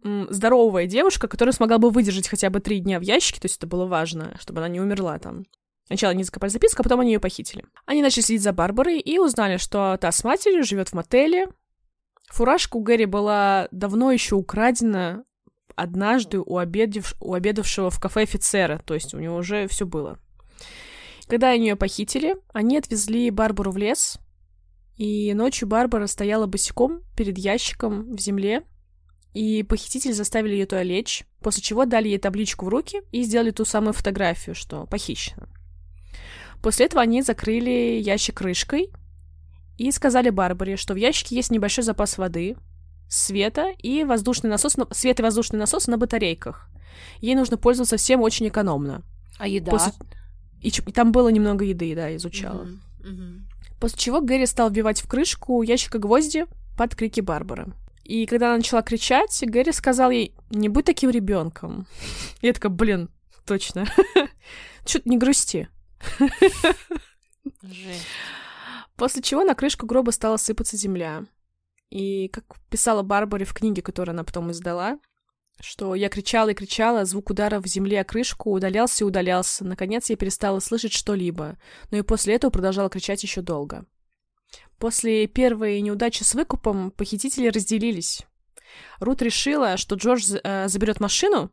здоровая 0.03 0.87
девушка, 0.87 1.29
которая 1.29 1.53
смогла 1.53 1.77
бы 1.77 1.91
выдержать 1.91 2.27
хотя 2.27 2.49
бы 2.49 2.61
три 2.61 2.81
дня 2.81 2.99
в 2.99 3.03
ящике, 3.03 3.39
то 3.39 3.45
есть 3.45 3.59
это 3.59 3.67
было 3.67 3.85
важно, 3.85 4.35
чтобы 4.41 4.61
она 4.61 4.69
не 4.69 4.81
умерла 4.81 5.19
там. 5.19 5.45
Сначала 5.89 6.13
они 6.13 6.25
закопали 6.25 6.49
записку, 6.49 6.81
а 6.81 6.85
потом 6.85 7.01
они 7.01 7.13
ее 7.13 7.21
похитили. 7.21 7.67
Они 7.85 8.01
начали 8.01 8.23
следить 8.23 8.43
за 8.43 8.55
Барбарой 8.55 8.99
и 8.99 9.19
узнали, 9.19 9.59
что 9.59 9.99
та 10.01 10.11
с 10.11 10.25
матерью 10.25 10.65
живет 10.65 10.89
в 10.89 10.95
мотеле. 10.95 11.49
Фуражка 12.31 12.79
у 12.79 12.81
Гэри 12.83 13.05
была 13.05 13.69
давно 13.73 14.11
еще 14.11 14.37
украдена 14.37 15.25
однажды 15.77 16.39
у, 16.39 16.59
обедев- 16.59 17.15
у 17.21 17.35
обедавшего 17.35 17.91
в 17.91 18.01
кафе 18.01 18.23
офицера, 18.23 18.81
то 18.87 18.95
есть 18.95 19.13
у 19.13 19.19
него 19.19 19.37
уже 19.37 19.69
все 19.69 19.85
было. 19.85 20.19
Когда 21.29 21.51
они 21.51 21.69
ее 21.69 21.77
похитили, 21.77 22.37
они 22.53 22.77
отвезли 22.79 23.31
Барбару 23.31 23.73
в 23.73 23.77
лес, 23.77 24.19
и 24.97 25.33
ночью 25.35 25.67
Барбара 25.67 26.07
стояла 26.07 26.47
босиком 26.47 27.03
перед 27.17 27.39
ящиком 27.39 28.15
в 28.15 28.21
земле, 28.21 28.63
и 29.33 29.63
похитители 29.63 30.13
заставили 30.13 30.53
ее 30.53 30.67
туда 30.67 30.83
лечь, 30.83 31.25
после 31.41 31.63
чего 31.63 31.87
дали 31.87 32.09
ей 32.09 32.19
табличку 32.19 32.67
в 32.67 32.69
руки 32.69 33.03
и 33.11 33.23
сделали 33.25 33.51
ту 33.51 33.65
самую 33.65 33.93
фотографию, 33.95 34.55
что 34.55 34.87
похищено. 34.87 35.49
После 36.63 36.87
этого 36.87 37.03
они 37.03 37.23
закрыли 37.23 38.01
ящик 38.01 38.37
крышкой 38.39 38.91
и 39.77 39.91
сказали 39.91 40.31
Барбаре, 40.31 40.77
что 40.77 40.95
в 40.95 40.97
ящике 40.97 41.35
есть 41.37 41.51
небольшой 41.51 41.85
запас 41.85 42.17
воды, 42.17 42.57
света 43.09 43.73
и 43.79 44.05
воздушный 44.05 44.49
насос, 44.51 44.77
на- 44.77 44.87
свет 44.93 45.19
и 45.19 45.23
воздушный 45.23 45.59
насос 45.59 45.89
на 45.89 45.99
батарейках. 45.99 46.69
Ей 47.21 47.35
нужно 47.35 47.57
пользоваться 47.57 47.97
всем 47.97 48.21
очень 48.23 48.49
экономно. 48.49 49.03
А 49.39 49.49
еда? 49.49 49.73
После- 49.73 49.93
И, 50.65 50.69
и 50.69 50.93
там 50.93 51.13
было 51.13 51.29
немного 51.29 51.63
еды, 51.63 51.95
да, 51.95 52.17
изучала. 52.17 52.63
Мгм. 52.63 52.81
Мгм. 53.01 53.49
После 53.79 53.99
чего 53.99 54.23
Гэри 54.23 54.47
стал 54.47 54.71
вбивать 54.71 55.03
в 55.03 55.07
крышку 55.07 55.61
ящика 55.61 55.99
гвозди 55.99 56.47
под 56.79 56.97
крики 56.97 57.21
Барбары. 57.21 57.75
И 58.03 58.25
когда 58.25 58.49
она 58.49 58.57
начала 58.57 58.81
кричать, 58.81 59.39
Гэри 59.43 59.73
сказал 59.73 60.11
ей, 60.11 60.35
не 60.49 60.71
будь 60.71 60.87
таким 60.87 61.11
ребенком. 61.11 61.87
Я 62.41 62.55
такая, 62.55 62.73
блин, 62.73 63.11
точно. 63.45 63.85
Чё-то 64.87 65.07
не 65.07 65.19
грусти. 65.19 65.69
Жесть. 67.63 68.07
После 68.97 69.21
чего 69.21 69.45
на 69.45 69.55
крышку 69.55 69.85
гроба 69.85 70.13
стала 70.13 70.39
сыпаться 70.39 70.79
земля. 70.79 71.25
И 71.91 72.29
как 72.29 72.45
писала 72.71 73.03
Барбаре 73.03 73.45
в 73.45 73.53
книге, 73.53 73.83
которую 73.83 74.15
она 74.15 74.25
потом 74.25 74.51
издала, 74.51 74.99
что 75.61 75.95
я 75.95 76.09
кричала 76.09 76.51
и 76.51 76.55
кричала, 76.55 77.05
звук 77.05 77.31
удара 77.31 77.61
в 77.61 77.67
земле 77.67 78.01
о 78.01 78.05
крышку 78.05 78.53
удалялся 78.53 79.05
и 79.05 79.07
удалялся. 79.07 79.65
Наконец 79.65 80.11
я 80.11 80.17
перестала 80.17 80.61
слышать 80.61 80.93
что-либо, 80.93 81.57
но 81.91 81.99
и 81.99 82.03
после 82.03 82.35
этого 82.35 82.51
продолжала 82.51 82.91
кричать 82.91 83.23
еще 83.23 83.41
долго. 83.41 83.87
После 84.79 85.27
первой 85.27 85.81
неудачи 85.81 86.23
с 86.23 86.35
выкупом 86.35 86.91
похитители 86.91 87.49
разделились. 87.49 88.27
Рут 88.99 89.23
решила, 89.23 89.77
что 89.77 89.95
Джордж 89.95 90.37
э, 90.43 90.69
заберет 90.69 91.01
машину, 91.01 91.51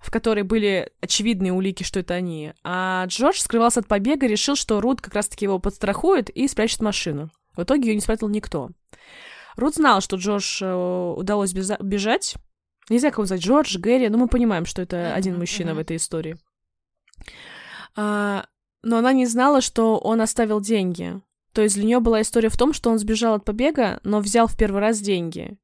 в 0.00 0.10
которой 0.10 0.44
были 0.44 0.92
очевидные 1.00 1.52
улики, 1.52 1.82
что 1.82 2.00
это 2.00 2.14
они. 2.14 2.52
А 2.62 3.04
Джордж 3.06 3.38
скрывался 3.38 3.80
от 3.80 3.88
побега, 3.88 4.26
решил, 4.26 4.56
что 4.56 4.80
Рут 4.80 5.00
как 5.00 5.14
раз-таки 5.14 5.44
его 5.44 5.58
подстрахует 5.58 6.30
и 6.30 6.48
спрячет 6.48 6.80
машину. 6.80 7.30
В 7.56 7.62
итоге 7.62 7.88
ее 7.88 7.94
не 7.94 8.00
спрятал 8.00 8.28
никто. 8.28 8.70
Рут 9.56 9.74
знал, 9.74 10.00
что 10.00 10.16
Джордж 10.16 10.62
э, 10.62 11.14
удалось 11.16 11.52
бежать. 11.52 12.36
Нельзя 12.90 13.10
кого 13.10 13.24
звать, 13.24 13.40
Джордж, 13.40 13.78
Гэри, 13.78 14.08
но 14.08 14.18
мы 14.18 14.28
понимаем, 14.28 14.66
что 14.66 14.82
это 14.82 15.14
один 15.14 15.38
мужчина 15.38 15.74
в 15.74 15.78
этой 15.78 15.96
истории. 15.96 16.36
А, 17.96 18.46
но 18.82 18.98
она 18.98 19.12
не 19.12 19.26
знала, 19.26 19.60
что 19.60 19.96
он 19.96 20.20
оставил 20.20 20.60
деньги. 20.60 21.22
То 21.52 21.62
есть 21.62 21.76
для 21.76 21.84
нее 21.84 22.00
была 22.00 22.20
история 22.20 22.48
в 22.48 22.56
том, 22.56 22.72
что 22.72 22.90
он 22.90 22.98
сбежал 22.98 23.34
от 23.34 23.44
побега, 23.44 24.00
но 24.02 24.18
взял 24.20 24.48
в 24.48 24.56
первый 24.56 24.80
раз 24.80 25.00
деньги. 25.00 25.56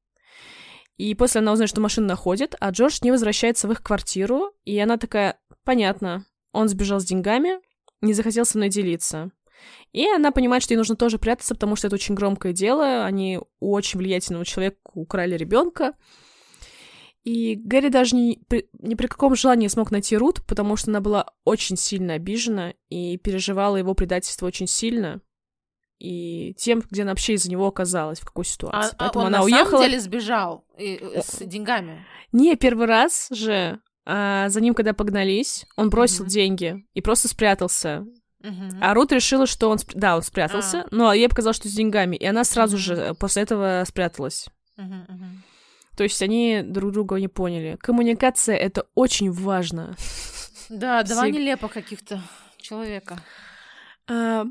И 0.95 1.13
после 1.15 1.41
она 1.41 1.51
узнает, 1.51 1.69
что 1.69 1.81
машину 1.81 2.07
находит, 2.07 2.55
а 2.61 2.71
Джордж 2.71 2.99
не 3.01 3.11
возвращается 3.11 3.67
в 3.67 3.71
их 3.71 3.83
квартиру, 3.83 4.53
и 4.63 4.79
она 4.79 4.97
такая, 4.97 5.37
понятно, 5.65 6.25
он 6.53 6.69
сбежал 6.69 7.01
с 7.01 7.05
деньгами, 7.05 7.59
не 8.01 8.13
захотел 8.13 8.45
со 8.45 8.57
мной 8.57 8.69
делиться. 8.69 9.31
И 9.91 10.07
она 10.09 10.31
понимает, 10.31 10.63
что 10.63 10.73
ей 10.73 10.77
нужно 10.77 10.95
тоже 10.95 11.19
прятаться, 11.19 11.55
потому 11.55 11.75
что 11.75 11.87
это 11.87 11.95
очень 11.95 12.15
громкое 12.15 12.53
дело, 12.53 13.05
они 13.05 13.39
у 13.59 13.71
очень 13.73 13.99
влиятельного 13.99 14.45
человека 14.45 14.77
украли 14.93 15.35
ребенка. 15.35 15.93
И 17.27 17.55
Гэри 17.57 17.89
даже 17.89 18.15
не, 18.15 18.39
ни 18.79 18.95
при 18.95 19.07
каком 19.07 19.35
желании 19.35 19.63
не 19.63 19.69
смог 19.69 19.91
найти 19.91 20.15
Рут, 20.15 20.45
потому 20.45 20.77
что 20.77 20.91
она 20.91 21.01
была 21.01 21.25
очень 21.43 21.75
сильно 21.75 22.13
обижена 22.13 22.73
и 22.87 23.17
переживала 23.17 23.75
его 23.75 23.93
предательство 23.95 24.45
очень 24.45 24.65
сильно 24.65 25.19
и 25.99 26.53
тем, 26.57 26.81
где 26.89 27.01
она 27.01 27.11
вообще 27.11 27.33
из-за 27.33 27.51
него 27.51 27.67
оказалась, 27.67 28.21
в 28.21 28.25
какой 28.25 28.45
ситуации. 28.45 28.95
А, 28.97 28.97
Поэтому 28.97 29.25
а 29.25 29.27
он 29.27 29.35
она 29.35 29.39
на 29.39 29.43
уехала. 29.43 29.71
самом 29.71 29.83
деле 29.83 29.99
сбежал 29.99 30.63
и, 30.77 30.97
э, 31.01 31.21
с 31.21 31.45
деньгами. 31.45 32.05
Не, 32.31 32.55
первый 32.55 32.87
раз 32.87 33.27
же 33.29 33.81
а, 34.05 34.47
за 34.47 34.61
ним, 34.61 34.73
когда 34.73 34.93
погнались, 34.93 35.65
он 35.75 35.89
бросил 35.89 36.23
mm-hmm. 36.23 36.29
деньги 36.29 36.85
и 36.93 37.01
просто 37.01 37.27
спрятался. 37.27 38.05
Mm-hmm. 38.41 38.77
А 38.79 38.93
Рут 38.93 39.11
решила, 39.11 39.47
что 39.47 39.69
он... 39.69 39.79
Да, 39.95 40.15
он 40.15 40.21
спрятался, 40.21 40.83
а. 40.83 40.87
но 40.91 41.11
ей 41.11 41.27
показалось, 41.27 41.57
что 41.57 41.67
с 41.67 41.73
деньгами. 41.73 42.15
И 42.15 42.25
она 42.25 42.45
сразу 42.45 42.77
mm-hmm. 42.77 42.79
же 42.79 43.15
после 43.19 43.43
этого 43.43 43.83
спряталась. 43.85 44.47
Mm-hmm. 44.79 45.41
То 45.97 46.03
есть 46.03 46.21
они 46.21 46.61
друг 46.63 46.93
друга 46.93 47.15
не 47.15 47.27
поняли. 47.27 47.77
Коммуникация— 47.81 48.55
это 48.57 48.87
очень 48.95 49.31
важно. 49.31 49.95
Да, 50.69 51.01
два 51.03 51.27
нелепо 51.27 51.67
каких-то 51.67 52.21
человека. 52.57 53.19
А, 54.07 54.45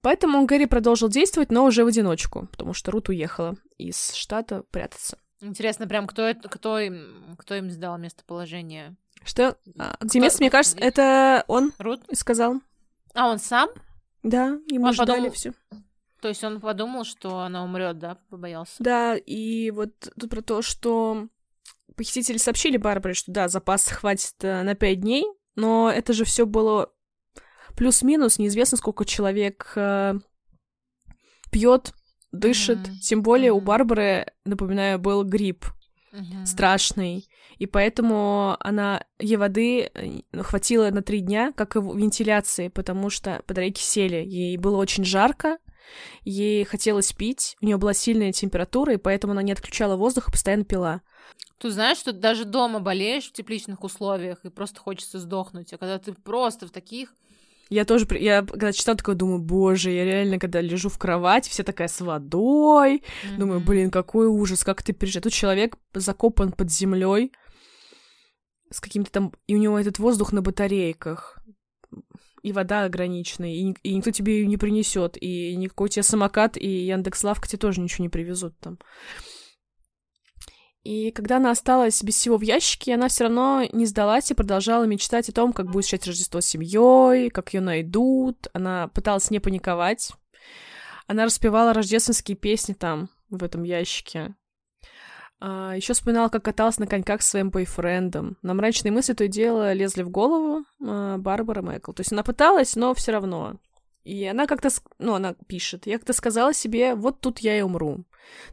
Поэтому 0.00 0.46
Гэри 0.46 0.66
продолжил 0.66 1.08
действовать, 1.08 1.50
но 1.50 1.64
уже 1.64 1.84
в 1.84 1.88
одиночку, 1.88 2.46
потому 2.50 2.72
что 2.72 2.90
Рут 2.90 3.08
уехала 3.08 3.56
из 3.76 4.14
штата 4.14 4.62
прятаться. 4.70 5.18
Интересно, 5.40 5.86
прям 5.86 6.06
кто, 6.06 6.22
это, 6.22 6.48
кто, 6.48 6.78
им, 6.78 7.36
кто 7.38 7.54
им 7.54 7.70
сдал 7.70 7.98
местоположение? 7.98 8.96
Что? 9.24 9.56
А, 9.78 9.96
где 10.00 10.20
место, 10.20 10.42
мне 10.42 10.50
кажется, 10.50 10.78
это 10.78 11.44
он 11.48 11.72
Рут 11.78 12.02
сказал. 12.12 12.60
А 13.14 13.28
он 13.28 13.38
сам? 13.38 13.68
Да, 14.22 14.58
ему 14.68 14.86
он 14.86 14.92
ждали 14.94 15.08
подумал... 15.08 15.32
все. 15.32 15.52
То 16.20 16.28
есть 16.28 16.42
он 16.42 16.60
подумал, 16.60 17.04
что 17.04 17.40
она 17.40 17.64
умрет, 17.64 17.98
да, 17.98 18.18
побоялся. 18.28 18.74
Да, 18.80 19.16
и 19.16 19.70
вот 19.70 19.92
тут 20.18 20.30
про 20.30 20.42
то, 20.42 20.62
что 20.62 21.28
похитители 21.96 22.38
сообщили 22.38 22.76
Барбаре, 22.76 23.14
что 23.14 23.30
да, 23.32 23.48
запас 23.48 23.88
хватит 23.88 24.34
э, 24.42 24.62
на 24.62 24.74
пять 24.74 25.00
дней, 25.00 25.24
но 25.54 25.90
это 25.90 26.12
же 26.12 26.24
все 26.24 26.46
было 26.46 26.92
плюс-минус, 27.76 28.38
неизвестно, 28.38 28.78
сколько 28.78 29.04
человек 29.04 29.72
э, 29.76 30.14
пьет, 31.50 31.92
дышит. 32.32 32.78
Mm-hmm. 32.78 32.98
Тем 33.02 33.22
более 33.22 33.50
mm-hmm. 33.50 33.56
у 33.56 33.60
Барбары, 33.60 34.26
напоминаю, 34.44 34.98
был 34.98 35.24
грипп 35.24 35.66
mm-hmm. 36.12 36.46
страшный. 36.46 37.28
И 37.58 37.66
поэтому 37.66 38.56
она 38.60 39.04
ей 39.18 39.36
воды 39.36 39.90
э, 39.92 40.20
хватило 40.42 40.90
на 40.90 41.02
три 41.02 41.20
дня, 41.20 41.52
как 41.52 41.76
и 41.76 41.80
вентиляции, 41.80 42.68
потому 42.68 43.10
что 43.10 43.42
батарейки 43.46 43.80
сели. 43.80 44.24
Ей 44.24 44.56
было 44.56 44.76
очень 44.76 45.04
жарко, 45.04 45.58
ей 46.24 46.64
хотелось 46.64 47.12
пить, 47.12 47.56
у 47.60 47.66
нее 47.66 47.76
была 47.76 47.94
сильная 47.94 48.32
температура, 48.32 48.94
и 48.94 48.98
поэтому 48.98 49.32
она 49.32 49.42
не 49.42 49.52
отключала 49.52 49.96
воздух 49.96 50.28
и 50.28 50.32
постоянно 50.32 50.64
пила. 50.64 51.02
Ты 51.58 51.70
знаешь, 51.70 51.98
что 51.98 52.12
даже 52.12 52.44
дома 52.44 52.80
болеешь 52.80 53.28
в 53.28 53.32
тепличных 53.32 53.82
условиях 53.82 54.44
и 54.44 54.50
просто 54.50 54.80
хочется 54.80 55.18
сдохнуть, 55.18 55.72
а 55.72 55.78
когда 55.78 55.98
ты 55.98 56.12
просто 56.12 56.66
в 56.66 56.70
таких 56.70 57.14
я 57.70 57.84
тоже, 57.84 58.06
я 58.18 58.42
когда 58.42 58.72
читала, 58.72 58.96
такое 58.96 59.14
думаю, 59.14 59.40
боже, 59.40 59.90
я 59.90 60.04
реально, 60.04 60.38
когда 60.38 60.60
лежу 60.62 60.88
в 60.88 60.98
кровати, 60.98 61.50
вся 61.50 61.64
такая 61.64 61.88
с 61.88 62.00
водой, 62.00 63.02
mm-hmm. 63.02 63.36
думаю, 63.36 63.60
блин, 63.60 63.90
какой 63.90 64.26
ужас, 64.26 64.64
как 64.64 64.82
ты 64.82 64.94
переживаешь. 64.94 65.24
Тут 65.24 65.32
человек 65.34 65.76
закопан 65.92 66.52
под 66.52 66.72
землей 66.72 67.32
с 68.70 68.80
каким-то 68.80 69.10
там, 69.10 69.32
и 69.46 69.54
у 69.54 69.58
него 69.58 69.78
этот 69.78 69.98
воздух 69.98 70.32
на 70.32 70.40
батарейках, 70.40 71.38
и 72.48 72.52
вода 72.52 72.84
ограниченная, 72.84 73.50
и, 73.50 73.74
и 73.82 73.94
никто 73.94 74.10
тебе 74.10 74.40
ее 74.40 74.46
не 74.46 74.56
принесет, 74.56 75.16
и 75.20 75.54
никакой 75.56 75.88
тебе 75.88 76.02
самокат, 76.02 76.56
и 76.56 76.66
Яндекс.Лавка 76.86 77.46
тебе 77.46 77.58
тоже 77.58 77.80
ничего 77.80 78.04
не 78.04 78.08
привезут 78.08 78.58
там. 78.58 78.78
И 80.84 81.10
когда 81.10 81.36
она 81.36 81.50
осталась 81.50 82.02
без 82.02 82.14
всего 82.14 82.38
в 82.38 82.42
ящике, 82.42 82.94
она 82.94 83.08
все 83.08 83.24
равно 83.24 83.64
не 83.72 83.84
сдалась 83.84 84.30
и 84.30 84.34
продолжала 84.34 84.84
мечтать 84.84 85.28
о 85.28 85.32
том, 85.32 85.52
как 85.52 85.66
будет 85.66 85.84
встречать 85.84 86.06
Рождество 86.06 86.40
с 86.40 86.46
семьей, 86.46 87.28
как 87.30 87.52
ее 87.52 87.60
найдут. 87.60 88.46
Она 88.54 88.88
пыталась 88.88 89.30
не 89.30 89.38
паниковать. 89.38 90.12
Она 91.06 91.24
распевала 91.24 91.74
рождественские 91.74 92.36
песни 92.36 92.72
там, 92.72 93.10
в 93.28 93.44
этом 93.44 93.64
ящике. 93.64 94.34
А, 95.40 95.74
еще 95.76 95.92
вспоминала, 95.92 96.28
как 96.28 96.44
каталась 96.44 96.78
на 96.78 96.86
коньках 96.86 97.22
с 97.22 97.28
своим 97.28 97.50
бойфрендом. 97.50 98.36
На 98.42 98.54
мрачные 98.54 98.92
мысли 98.92 99.12
то 99.12 99.24
и 99.24 99.28
дело 99.28 99.72
лезли 99.72 100.02
в 100.02 100.10
голову 100.10 100.64
а, 100.84 101.18
Барбара 101.18 101.62
Майкл. 101.62 101.92
То 101.92 102.00
есть 102.00 102.12
она 102.12 102.22
пыталась, 102.22 102.74
но 102.76 102.94
все 102.94 103.12
равно. 103.12 103.56
И 104.04 104.24
она 104.24 104.46
как-то, 104.46 104.70
ну, 104.98 105.14
она 105.14 105.34
пишет, 105.46 105.86
я 105.86 105.98
как-то 105.98 106.14
сказала 106.14 106.54
себе, 106.54 106.94
вот 106.94 107.20
тут 107.20 107.40
я 107.40 107.58
и 107.58 107.60
умру. 107.60 108.04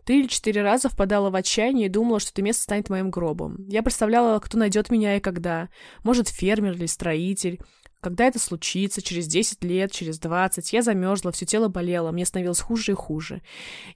Три 0.04 0.20
или 0.20 0.28
четыре 0.28 0.62
раза 0.62 0.90
впадала 0.90 1.30
в 1.30 1.36
отчаяние 1.36 1.86
и 1.86 1.90
думала, 1.90 2.20
что 2.20 2.32
это 2.32 2.42
место 2.42 2.64
станет 2.64 2.90
моим 2.90 3.10
гробом. 3.10 3.66
Я 3.68 3.82
представляла, 3.82 4.40
кто 4.40 4.58
найдет 4.58 4.90
меня 4.90 5.16
и 5.16 5.22
когда. 5.22 5.70
Может, 6.04 6.28
фермер 6.28 6.74
или 6.74 6.86
строитель. 6.86 7.62
Когда 8.06 8.26
это 8.26 8.38
случится, 8.38 9.02
через 9.02 9.26
10 9.26 9.64
лет, 9.64 9.92
через 9.92 10.20
20, 10.20 10.74
я 10.74 10.84
замерзла, 10.84 11.32
все 11.32 11.48
тело 11.48 11.70
болело, 11.70 12.12
мне 12.12 12.24
становилось 12.24 12.60
хуже 12.60 12.92
и 12.92 12.96
хуже. 12.96 13.42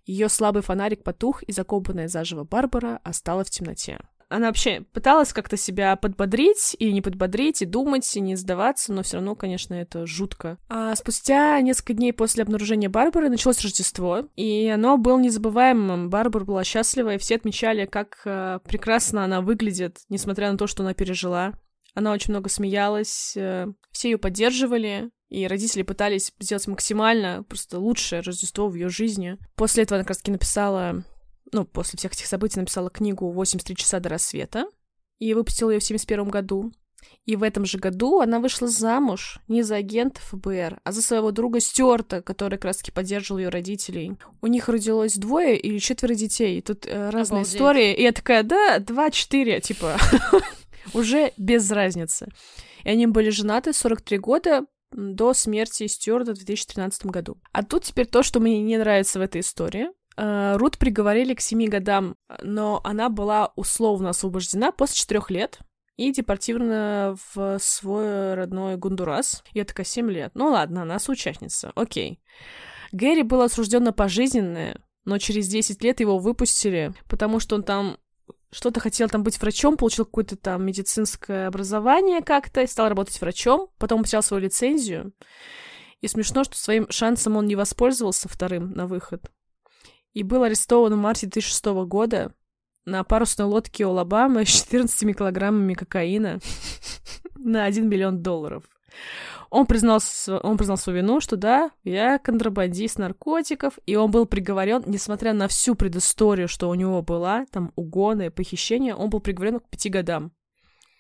Ее 0.08 0.30
слабый 0.30 0.64
фонарик 0.64 1.04
потух, 1.04 1.44
и 1.44 1.52
закопанная 1.52 2.08
заживо 2.08 2.44
Барбара 2.44 3.00
осталась 3.04 3.50
в 3.50 3.52
темноте 3.52 4.00
она 4.32 4.48
вообще 4.48 4.82
пыталась 4.94 5.34
как-то 5.34 5.58
себя 5.58 5.96
подбодрить 5.96 6.76
и 6.78 6.94
не 6.94 7.02
подбодрить, 7.02 7.64
и 7.64 7.66
думать, 7.66 8.16
и 8.16 8.20
не 8.20 8.36
сдаваться, 8.36 8.94
но 8.94 9.02
все 9.02 9.18
равно, 9.18 9.34
конечно, 9.34 9.74
это 9.74 10.06
жутко. 10.06 10.60
А 10.70 10.96
спустя 10.96 11.60
несколько 11.62 11.94
дней 11.94 12.14
после 12.14 12.44
обнаружения 12.44 12.90
Барбары 12.90 13.30
началось 13.30 13.64
Рождество, 13.64 14.28
и 14.36 14.68
оно 14.68 14.98
было 14.98 15.20
незабываемым. 15.20 16.12
Барбара 16.12 16.46
была 16.46 16.64
счастлива, 16.64 17.16
и 17.16 17.18
все 17.18 17.38
отмечали, 17.38 17.88
как 17.88 18.22
э, 18.26 18.60
прекрасно 18.66 19.24
она 19.24 19.42
выглядит, 19.42 19.98
несмотря 20.10 20.52
на 20.52 20.60
то, 20.60 20.68
что 20.68 20.84
она 20.84 20.94
пережила. 20.94 21.54
Она 22.00 22.14
очень 22.14 22.32
много 22.32 22.50
смеялась, 22.50 23.34
э, 23.36 23.68
все 23.92 24.12
ее 24.12 24.18
поддерживали, 24.18 25.12
и 25.30 25.46
родители 25.48 25.84
пытались 25.84 26.32
сделать 26.40 26.68
максимально 26.68 27.44
просто 27.44 27.78
лучшее 27.78 28.22
Рождество 28.22 28.68
в 28.68 28.76
ее 28.76 28.90
жизни. 28.90 29.38
После 29.56 29.84
этого 29.84 29.98
она 29.98 30.04
как 30.04 30.10
раз 30.10 30.18
таки 30.20 30.32
написала 30.32 31.04
ну, 31.52 31.66
после 31.66 31.98
всех 31.98 32.14
этих 32.14 32.26
событий 32.26 32.60
написала 32.60 32.90
книгу 32.90 33.32
«83 33.34 33.76
часа 33.76 34.00
до 34.00 34.10
рассвета» 34.10 34.66
и 35.20 35.34
выпустила 35.34 35.72
ее 35.72 35.80
в 35.80 35.84
71 35.84 36.30
году. 36.30 36.72
И 37.26 37.36
в 37.36 37.44
этом 37.44 37.66
же 37.66 37.78
году 37.78 38.20
она 38.20 38.40
вышла 38.40 38.68
замуж 38.68 39.40
не 39.48 39.64
за 39.64 39.78
агента 39.78 40.20
ФБР, 40.22 40.80
а 40.84 40.92
за 40.92 41.02
своего 41.02 41.32
друга 41.32 41.60
Стюарта, 41.60 42.22
который 42.22 42.56
как 42.56 42.66
раз-таки 42.66 42.92
поддерживал 42.92 43.40
ее 43.40 43.50
родителей. 43.50 44.18
У 44.42 44.48
них 44.48 44.68
родилось 44.68 45.16
двое 45.16 45.58
или 45.58 45.78
четверо 45.80 46.14
детей. 46.14 46.62
Тут 46.62 46.86
э, 46.86 47.10
разные 47.10 47.42
Обалдеть. 47.42 47.56
истории. 47.56 47.94
И 47.94 48.02
я 48.02 48.12
такая, 48.12 48.44
да, 48.44 48.80
два-четыре, 48.80 49.62
типа, 49.62 49.98
уже 50.94 51.34
без 51.38 51.70
разницы. 51.72 52.28
И 52.84 52.90
они 52.90 53.08
были 53.08 53.30
женаты 53.30 53.74
43 53.74 54.18
года, 54.18 54.66
до 54.92 55.34
смерти 55.34 55.88
Стюарта 55.88 56.34
в 56.34 56.38
2013 56.38 57.06
году. 57.08 57.38
А 57.52 57.64
тут 57.64 57.84
теперь 57.84 58.08
то, 58.08 58.24
что 58.24 58.40
мне 58.40 58.62
не 58.62 58.78
нравится 58.78 59.20
в 59.20 59.22
этой 59.22 59.42
истории. 59.42 59.90
Э, 60.18 60.56
Рут 60.58 60.78
приговорили 60.78 61.34
к 61.34 61.42
семи 61.42 61.68
годам, 61.68 62.16
но 62.42 62.82
она 62.84 63.10
была 63.10 63.54
условно 63.56 64.10
освобождена 64.10 64.72
после 64.72 64.96
четырех 64.96 65.30
лет 65.30 65.60
и 65.96 66.12
депортирована 66.12 67.16
в 67.34 67.60
свой 67.60 68.34
родной 68.34 68.78
Гондурас. 68.78 69.44
Я 69.54 69.66
такая, 69.66 69.86
семь 69.86 70.10
лет. 70.10 70.32
Ну 70.34 70.48
ладно, 70.48 70.84
она 70.84 70.98
соучастница, 70.98 71.72
окей. 71.76 72.22
Гэри 72.92 73.24
был 73.24 73.42
осужден 73.42 73.84
на 73.84 73.94
пожизненное, 73.94 74.82
но 75.06 75.18
через 75.20 75.48
10 75.48 75.84
лет 75.84 76.00
его 76.00 76.18
выпустили, 76.18 76.94
потому 77.08 77.40
что 77.40 77.56
он 77.56 77.64
там 77.64 77.98
что-то 78.52 78.80
хотел 78.80 79.10
там 79.10 79.24
быть 79.24 79.40
врачом, 79.40 79.78
получил 79.78 80.06
какое-то 80.06 80.36
там 80.36 80.66
медицинское 80.66 81.48
образование 81.48 82.22
как-то, 82.22 82.62
и 82.62 82.68
стал 82.68 82.90
работать 82.90 83.20
врачом, 83.22 83.70
потом 83.78 84.04
потерял 84.04 84.24
свою 84.24 84.44
лицензию. 84.44 85.14
И 86.02 86.08
смешно, 86.08 86.44
что 86.44 86.58
своим 86.58 86.90
шансом 86.90 87.36
он 87.36 87.46
не 87.46 87.56
воспользовался 87.56 88.30
вторым 88.30 88.72
на 88.72 88.88
выход 88.88 89.32
и 90.14 90.24
был 90.24 90.44
арестован 90.44 90.94
в 90.94 90.98
марте 90.98 91.28
2006 91.28 91.66
года 91.88 92.34
на 92.86 93.04
парусной 93.04 93.48
лодке 93.48 93.86
Алабамы 93.86 94.46
с 94.46 94.50
14 94.50 95.16
килограммами 95.16 95.74
кокаина. 95.76 96.40
на 97.40 97.66
1 97.66 97.88
миллион 97.88 98.22
долларов. 98.22 98.64
Он 99.50 99.66
признал, 99.66 100.00
он 100.44 100.58
признал 100.58 100.78
свою 100.78 101.00
вину, 101.00 101.22
что 101.22 101.36
да, 101.36 101.72
я 101.84 102.20
контрабандист 102.20 103.00
наркотиков, 103.00 103.80
и 103.86 103.96
он 103.96 104.12
был 104.12 104.26
приговорен, 104.26 104.84
несмотря 104.86 105.34
на 105.34 105.48
всю 105.48 105.76
предысторию, 105.76 106.48
что 106.48 106.70
у 106.70 106.76
него 106.76 107.02
была, 107.02 107.46
там 107.52 107.72
угоны, 107.76 108.30
похищения, 108.30 108.96
он 108.96 109.10
был 109.10 109.20
приговорен 109.20 109.60
к 109.60 109.70
пяти 109.70 109.90
годам. 109.90 110.32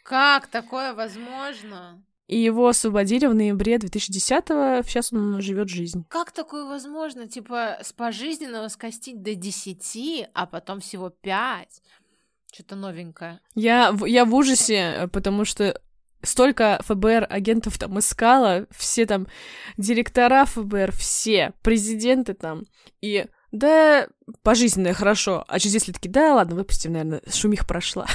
Как 0.03 0.47
такое 0.47 0.93
возможно? 0.93 2.03
И 2.29 2.37
его 2.37 2.67
освободили 2.67 3.25
в 3.25 3.33
ноябре 3.33 3.77
2010-го, 3.77 4.83
сейчас 4.87 5.11
он 5.11 5.41
живет 5.41 5.69
жизнь. 5.69 6.05
Как 6.09 6.31
такое 6.31 6.63
возможно? 6.63 7.27
Типа 7.27 7.79
с 7.81 7.91
пожизненного 7.91 8.67
скостить 8.67 9.23
до 9.23 9.33
10, 9.33 10.29
а 10.35 10.45
потом 10.45 10.79
всего 10.79 11.09
5? 11.09 11.81
Что-то 12.53 12.75
новенькое. 12.75 13.39
Я, 13.55 13.95
я 14.05 14.25
в 14.25 14.35
ужасе, 14.35 15.09
потому 15.11 15.43
что 15.43 15.81
столько 16.21 16.79
ФБР 16.85 17.27
агентов 17.29 17.77
там 17.77 17.99
искала, 17.99 18.67
все 18.71 19.05
там 19.05 19.27
директора 19.77 20.45
ФБР, 20.45 20.91
все, 20.91 21.53
президенты 21.61 22.33
там, 22.33 22.65
и 23.01 23.25
да, 23.51 24.07
пожизненное 24.43 24.93
хорошо, 24.93 25.43
а 25.47 25.59
через 25.59 25.73
10 25.73 25.87
лет 25.87 25.95
такие, 25.95 26.11
да, 26.11 26.35
ладно, 26.35 26.55
выпустим, 26.55 26.93
наверное, 26.93 27.21
шумих 27.31 27.65
прошла. 27.65 28.05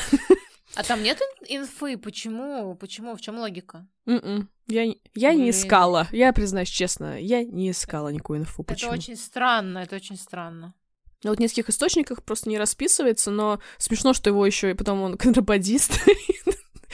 А 0.76 0.82
там 0.82 1.02
нет 1.02 1.20
инфы? 1.48 1.96
Почему? 1.96 2.74
Почему? 2.74 3.14
В 3.14 3.20
чем 3.20 3.38
логика? 3.38 3.86
Mm-mm. 4.08 4.46
Я, 4.66 4.92
я 5.14 5.34
не 5.34 5.50
искала. 5.50 6.08
Я 6.10 6.32
признаюсь 6.32 6.68
честно, 6.68 7.20
я 7.20 7.44
не 7.44 7.70
искала 7.70 8.08
никакую 8.08 8.40
инфу. 8.40 8.64
Почему? 8.64 8.92
Это 8.92 8.98
очень 8.98 9.16
странно, 9.16 9.78
это 9.78 9.96
очень 9.96 10.16
странно. 10.16 10.74
Ну, 11.22 11.30
вот 11.30 11.38
в 11.38 11.40
нескольких 11.40 11.70
источниках 11.70 12.22
просто 12.22 12.50
не 12.50 12.58
расписывается, 12.58 13.30
но 13.30 13.60
смешно, 13.78 14.12
что 14.12 14.30
его 14.30 14.44
еще 14.44 14.70
и 14.70 14.74
потом 14.74 15.00
он 15.02 15.16
контрабандист. 15.18 16.00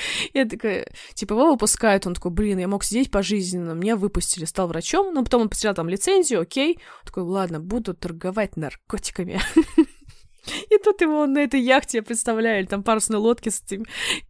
Я 0.34 0.44
такая, 0.44 0.86
типа, 1.14 1.34
его 1.34 1.50
выпускают, 1.50 2.06
он 2.06 2.14
такой, 2.14 2.30
блин, 2.30 2.58
я 2.58 2.68
мог 2.68 2.84
сидеть 2.84 3.10
пожизненно, 3.10 3.72
меня 3.72 3.96
выпустили, 3.96 4.44
стал 4.44 4.68
врачом, 4.68 5.12
но 5.14 5.24
потом 5.24 5.42
он 5.42 5.48
потерял 5.48 5.74
там 5.74 5.88
лицензию, 5.88 6.40
окей, 6.40 6.78
он 7.00 7.06
такой, 7.06 7.22
ладно, 7.24 7.60
буду 7.60 7.94
торговать 7.94 8.56
наркотиками. 8.56 9.40
И 10.70 10.78
тут 10.78 11.00
его 11.00 11.26
на 11.26 11.38
этой 11.38 11.60
яхте, 11.60 11.98
я 11.98 12.02
представляю, 12.02 12.66
там 12.66 12.82
парусной 12.82 13.18
лодке 13.18 13.50
с 13.50 13.62
этим 13.62 13.86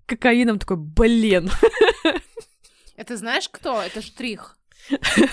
кокаином, 0.07 0.59
такой, 0.59 0.77
блин. 0.77 1.51
Это 2.97 3.17
знаешь 3.17 3.49
кто? 3.49 3.81
Это 3.81 4.03
штрих. 4.03 4.57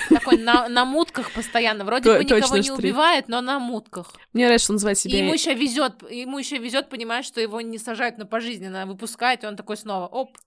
Такой 0.10 0.38
на, 0.38 0.70
на 0.70 0.86
мутках 0.86 1.32
постоянно. 1.32 1.86
Вроде 1.86 2.18
бы 2.18 2.24
никого 2.24 2.58
не 2.58 2.72
убивает, 2.72 3.28
но 3.28 3.42
на 3.42 3.60
мутках. 3.60 4.14
Мне 4.34 4.46
нравится, 4.46 4.66
что 4.66 4.74
называет 4.74 4.98
себя. 4.98 5.18
И 5.18 5.22
ему 5.22 5.34
еще 5.34 5.54
везет, 5.54 6.04
ему 6.10 6.38
еще 6.38 6.58
везет, 6.58 6.90
понимаешь, 6.90 7.26
что 7.26 7.42
его 7.42 7.62
не 7.62 7.78
сажают 7.78 8.18
на 8.18 8.26
пожизненно, 8.26 8.84
а 8.84 8.86
выпускают, 8.86 9.44
и 9.44 9.48
он 9.48 9.56
такой 9.56 9.78
снова, 9.78 10.08
оп, 10.08 10.38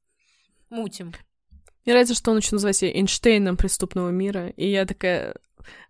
мутим. 0.69 1.13
Мне 1.85 1.95
нравится, 1.95 2.15
что 2.15 2.31
он 2.31 2.39
еще 2.39 2.51
называет 2.53 2.77
себя 2.77 2.93
Эйнштейном 2.93 3.57
преступного 3.57 4.11
мира. 4.11 4.49
И 4.51 4.71
я 4.71 4.85
такая, 4.85 5.35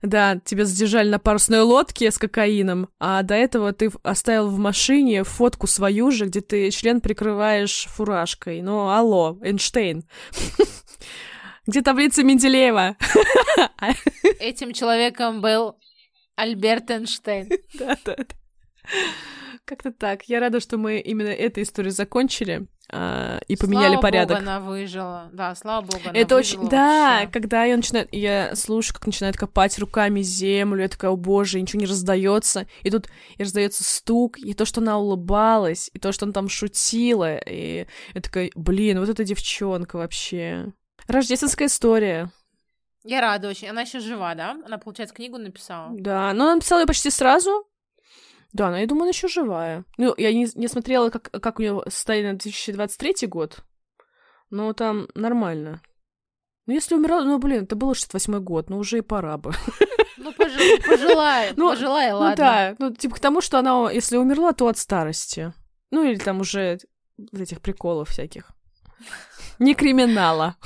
да, 0.02 0.40
тебя 0.44 0.64
задержали 0.64 1.08
на 1.08 1.18
парусной 1.18 1.60
лодке 1.60 2.10
с 2.10 2.18
кокаином, 2.18 2.88
а 2.98 3.22
до 3.22 3.34
этого 3.34 3.72
ты 3.72 3.90
оставил 4.02 4.48
в 4.48 4.58
машине 4.58 5.24
фотку 5.24 5.66
свою 5.66 6.10
же, 6.10 6.26
где 6.26 6.40
ты 6.40 6.70
член 6.70 7.00
прикрываешь 7.00 7.86
фуражкой. 7.90 8.62
Ну, 8.62 8.88
алло, 8.88 9.38
Эйнштейн. 9.42 10.04
Где 11.66 11.82
таблица 11.82 12.22
Менделеева? 12.22 12.96
Этим 14.40 14.72
человеком 14.72 15.40
был 15.40 15.76
Альберт 16.36 16.90
Эйнштейн. 16.90 17.48
Да-да. 17.74 18.16
Как-то 19.64 19.92
так. 19.92 20.24
Я 20.24 20.40
рада, 20.40 20.58
что 20.58 20.78
мы 20.78 20.98
именно 20.98 21.28
эту 21.28 21.62
историю 21.62 21.92
закончили 21.92 22.66
а, 22.92 23.40
и 23.46 23.56
поменяли 23.56 23.88
слава 23.88 24.02
порядок. 24.02 24.38
Богу, 24.38 24.50
она 24.50 24.60
выжила. 24.60 25.30
Да, 25.32 25.54
слава 25.54 25.82
богу, 25.82 26.00
она 26.06 26.18
Это 26.18 26.34
очень, 26.34 26.68
да, 26.68 27.20
вообще. 27.20 27.30
когда 27.30 27.64
я 27.64 27.76
начинаю, 27.76 28.08
я 28.10 28.56
слушаю, 28.56 28.94
как 28.94 29.06
начинает 29.06 29.36
копать 29.36 29.78
руками 29.78 30.22
землю, 30.22 30.82
я 30.82 30.88
такая, 30.88 31.12
о 31.12 31.16
боже, 31.16 31.60
ничего 31.60 31.80
не 31.80 31.86
раздается, 31.86 32.66
и 32.82 32.90
тут 32.90 33.08
и 33.36 33.42
раздается 33.42 33.84
стук, 33.84 34.38
и 34.38 34.54
то, 34.54 34.64
что 34.64 34.80
она 34.80 34.98
улыбалась, 34.98 35.90
и 35.92 35.98
то, 36.00 36.10
что 36.10 36.24
она 36.24 36.32
там 36.32 36.48
шутила, 36.48 37.36
и 37.36 37.86
я 38.14 38.20
такая, 38.20 38.50
блин, 38.56 38.98
вот 38.98 39.08
эта 39.08 39.22
девчонка 39.22 39.96
вообще. 39.96 40.72
Рождественская 41.10 41.68
история. 41.68 42.30
Я 43.04 43.20
рада 43.20 43.48
очень. 43.48 43.68
Она 43.68 43.82
еще 43.82 44.00
жива, 44.00 44.34
да? 44.34 44.56
Она, 44.64 44.78
получается, 44.78 45.14
книгу 45.14 45.38
написала. 45.38 45.90
Да, 45.98 46.32
но 46.34 46.44
она 46.44 46.54
написала 46.56 46.80
ее 46.80 46.86
почти 46.86 47.10
сразу. 47.10 47.66
Да, 48.52 48.70
но 48.70 48.78
я 48.78 48.86
думаю, 48.86 49.02
она 49.02 49.10
еще 49.10 49.28
живая. 49.28 49.84
Ну, 49.96 50.14
я 50.16 50.32
не, 50.32 50.48
не 50.54 50.68
смотрела, 50.68 51.10
как, 51.10 51.30
как 51.30 51.58
у 51.58 51.62
нее 51.62 51.82
состояние 51.88 52.32
на 52.32 52.38
2023 52.38 53.26
год. 53.28 53.64
Но 54.50 54.72
там 54.72 55.08
нормально. 55.14 55.80
Ну, 56.66 56.74
если 56.74 56.94
умерла, 56.94 57.22
ну, 57.22 57.38
блин, 57.38 57.64
это 57.64 57.76
было 57.76 57.94
68 57.94 58.38
год, 58.40 58.70
ну, 58.70 58.78
уже 58.78 58.98
и 58.98 59.02
пора 59.02 59.38
бы. 59.38 59.52
Ну, 60.22 60.32
пожелай, 60.34 60.80
пожелай, 60.86 61.52
ну, 61.56 61.70
пожелай, 61.70 62.12
ладно. 62.12 62.30
Ну, 62.30 62.36
да, 62.36 62.76
ну, 62.78 62.94
типа 62.94 63.16
к 63.16 63.20
тому, 63.20 63.40
что 63.40 63.58
она, 63.58 63.90
если 63.90 64.18
умерла, 64.18 64.52
то 64.52 64.68
от 64.68 64.76
старости. 64.76 65.54
Ну, 65.90 66.04
или 66.04 66.18
там 66.18 66.40
уже 66.40 66.78
этих 67.32 67.62
приколов 67.62 68.10
всяких. 68.10 68.50
Не 69.58 69.74
криминала. 69.74 70.56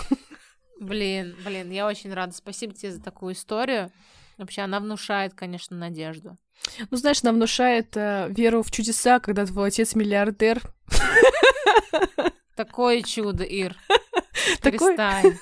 Блин, 0.84 1.34
блин, 1.44 1.70
я 1.70 1.86
очень 1.86 2.12
рада. 2.12 2.32
Спасибо 2.32 2.74
тебе 2.74 2.92
за 2.92 3.02
такую 3.02 3.34
историю. 3.34 3.90
Вообще, 4.36 4.62
она 4.62 4.80
внушает, 4.80 5.34
конечно, 5.34 5.76
надежду. 5.76 6.36
Ну, 6.90 6.96
знаешь, 6.96 7.20
она 7.22 7.32
внушает 7.32 7.96
э, 7.96 8.28
веру 8.30 8.62
в 8.62 8.70
чудеса, 8.70 9.20
когда 9.20 9.46
твой 9.46 9.68
отец 9.68 9.94
миллиардер. 9.94 10.62
Такое 12.56 13.02
чудо, 13.02 13.44
Ир. 13.44 13.76
Перестань. 14.62 15.38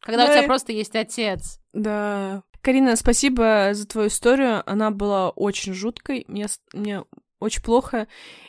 Когда 0.00 0.24
у 0.24 0.28
тебя 0.28 0.42
просто 0.44 0.72
есть 0.72 0.96
отец. 0.96 1.60
Да. 1.72 2.42
Карина, 2.62 2.96
спасибо 2.96 3.70
за 3.72 3.86
твою 3.86 4.08
историю. 4.08 4.62
Она 4.70 4.90
была 4.90 5.30
очень 5.30 5.74
жуткой. 5.74 6.24
Мне, 6.28 6.46
мне 6.72 7.04
очень 7.38 7.62
плохо. 7.62 8.06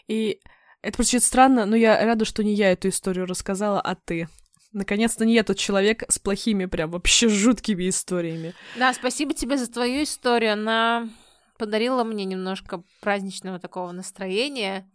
И 0.07 0.39
это 0.81 1.03
звучит 1.03 1.23
странно, 1.23 1.65
но 1.65 1.75
я 1.75 2.03
рада, 2.03 2.25
что 2.25 2.43
не 2.43 2.53
я 2.53 2.71
эту 2.71 2.89
историю 2.89 3.25
рассказала, 3.25 3.79
а 3.79 3.95
ты. 3.95 4.27
Наконец-то 4.73 5.25
не 5.25 5.33
я 5.33 5.43
тот 5.43 5.57
человек 5.57 6.03
с 6.09 6.17
плохими, 6.17 6.65
прям 6.65 6.91
вообще 6.91 7.27
жуткими 7.27 7.89
историями. 7.89 8.53
Да, 8.77 8.93
спасибо 8.93 9.33
тебе 9.33 9.57
за 9.57 9.71
твою 9.71 10.03
историю. 10.03 10.53
Она 10.53 11.09
подарила 11.57 12.03
мне 12.03 12.25
немножко 12.25 12.83
праздничного 13.01 13.59
такого 13.59 13.91
настроения. 13.91 14.89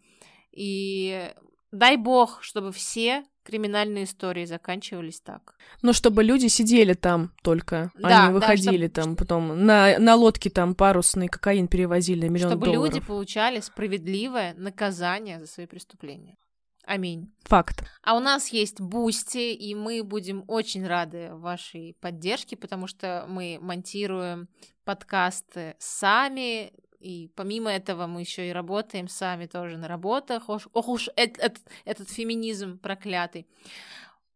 И 0.51 1.31
дай 1.73 1.97
бог, 1.97 2.43
чтобы 2.43 2.73
все 2.73 3.25
криминальные 3.47 4.05
истории 4.05 4.45
заканчивались 4.45 5.21
так. 5.21 5.55
Ну, 5.83 5.93
чтобы 5.93 6.25
люди 6.25 6.47
сидели 6.49 6.95
там 6.95 7.33
только, 7.43 7.93
да, 7.95 8.25
а 8.25 8.27
не 8.29 8.35
выходили 8.35 8.89
да, 8.89 9.03
чтобы... 9.03 9.17
там 9.17 9.17
потом. 9.17 9.65
На, 9.65 9.99
на 9.99 10.15
лодке 10.17 10.51
там 10.51 10.75
парусный 10.75 11.29
кокаин 11.29 11.69
перевозили 11.69 12.27
на 12.27 12.31
миллион 12.31 12.51
чтобы 12.51 12.67
долларов. 12.67 12.85
Чтобы 12.85 12.97
люди 12.97 13.07
получали 13.07 13.61
справедливое 13.61 14.55
наказание 14.55 15.39
за 15.39 15.47
свои 15.47 15.67
преступления. 15.67 16.37
Аминь. 16.85 17.33
Факт. 17.45 17.85
А 18.03 18.17
у 18.17 18.21
нас 18.21 18.49
есть 18.49 18.81
Boosty, 18.81 19.53
и 19.53 19.75
мы 19.75 20.05
будем 20.05 20.45
очень 20.47 20.87
рады 20.87 21.35
вашей 21.35 21.97
поддержке, 22.01 22.57
потому 22.57 22.87
что 22.87 23.27
мы 23.29 23.59
монтируем 23.61 24.49
подкасты 24.85 25.75
сами, 25.81 26.73
и 27.01 27.31
помимо 27.35 27.71
этого 27.71 28.07
мы 28.07 28.21
еще 28.21 28.49
и 28.49 28.53
работаем 28.53 29.09
сами 29.09 29.47
тоже 29.47 29.77
на 29.77 29.89
работах. 29.89 30.49
Ох, 30.49 30.63
ох 30.73 30.89
уж 30.89 31.09
этот, 31.17 31.39
этот, 31.43 31.63
этот 31.85 32.11
феминизм 32.11 32.79
проклятый. 32.79 33.47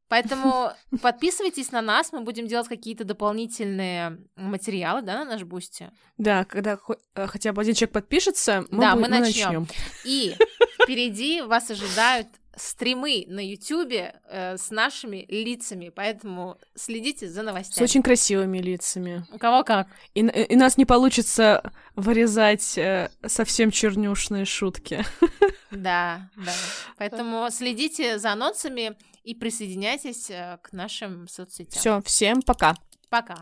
Поэтому 0.09 0.73
подписывайтесь 1.03 1.71
на 1.71 1.81
нас, 1.81 2.13
мы 2.13 2.21
будем 2.23 2.47
делать 2.49 2.69
какие-то 2.69 3.05
дополнительные 3.05 4.19
материалы, 4.37 5.03
да, 5.03 5.25
на 5.25 5.31
наш 5.31 5.45
Boosty. 5.45 5.91
Да, 6.19 6.45
когда 6.45 6.79
э, 7.15 7.27
хотя 7.29 7.53
бы 7.53 7.63
один 7.63 7.75
человек 7.75 7.93
подпишется, 7.93 8.65
мы, 8.71 8.81
да, 8.81 8.97
мы, 8.97 9.03
мы 9.03 9.09
начнем. 9.09 9.67
И 10.05 10.35
впереди 10.83 11.43
вас 11.43 11.71
ожидают 11.71 12.27
стримы 12.61 13.25
на 13.27 13.41
Ютубе 13.41 14.21
э, 14.29 14.57
с 14.57 14.71
нашими 14.71 15.27
лицами, 15.29 15.91
поэтому 15.95 16.59
следите 16.75 17.29
за 17.29 17.43
новостями. 17.43 17.87
С 17.87 17.91
очень 17.91 18.03
красивыми 18.03 18.59
лицами. 18.59 19.27
У 19.33 19.39
кого 19.39 19.65
как. 19.65 19.89
И, 20.15 20.21
и 20.21 20.57
нас 20.57 20.77
не 20.77 20.85
получится 20.85 21.73
вырезать 21.97 22.77
э, 22.79 23.11
совсем 23.27 23.71
чернюшные 23.71 24.45
шутки. 24.45 25.05
Да, 25.71 26.29
да. 26.37 26.53
Поэтому 26.99 27.49
следите 27.49 28.19
за 28.19 28.33
анонсами 28.33 28.97
и 29.23 29.37
присоединяйтесь 29.37 30.29
э, 30.29 30.59
к 30.63 30.73
нашим 30.73 31.29
соцсетям. 31.29 31.79
Все, 31.79 32.03
всем 32.03 32.43
пока. 32.43 32.75
Пока. 33.09 33.37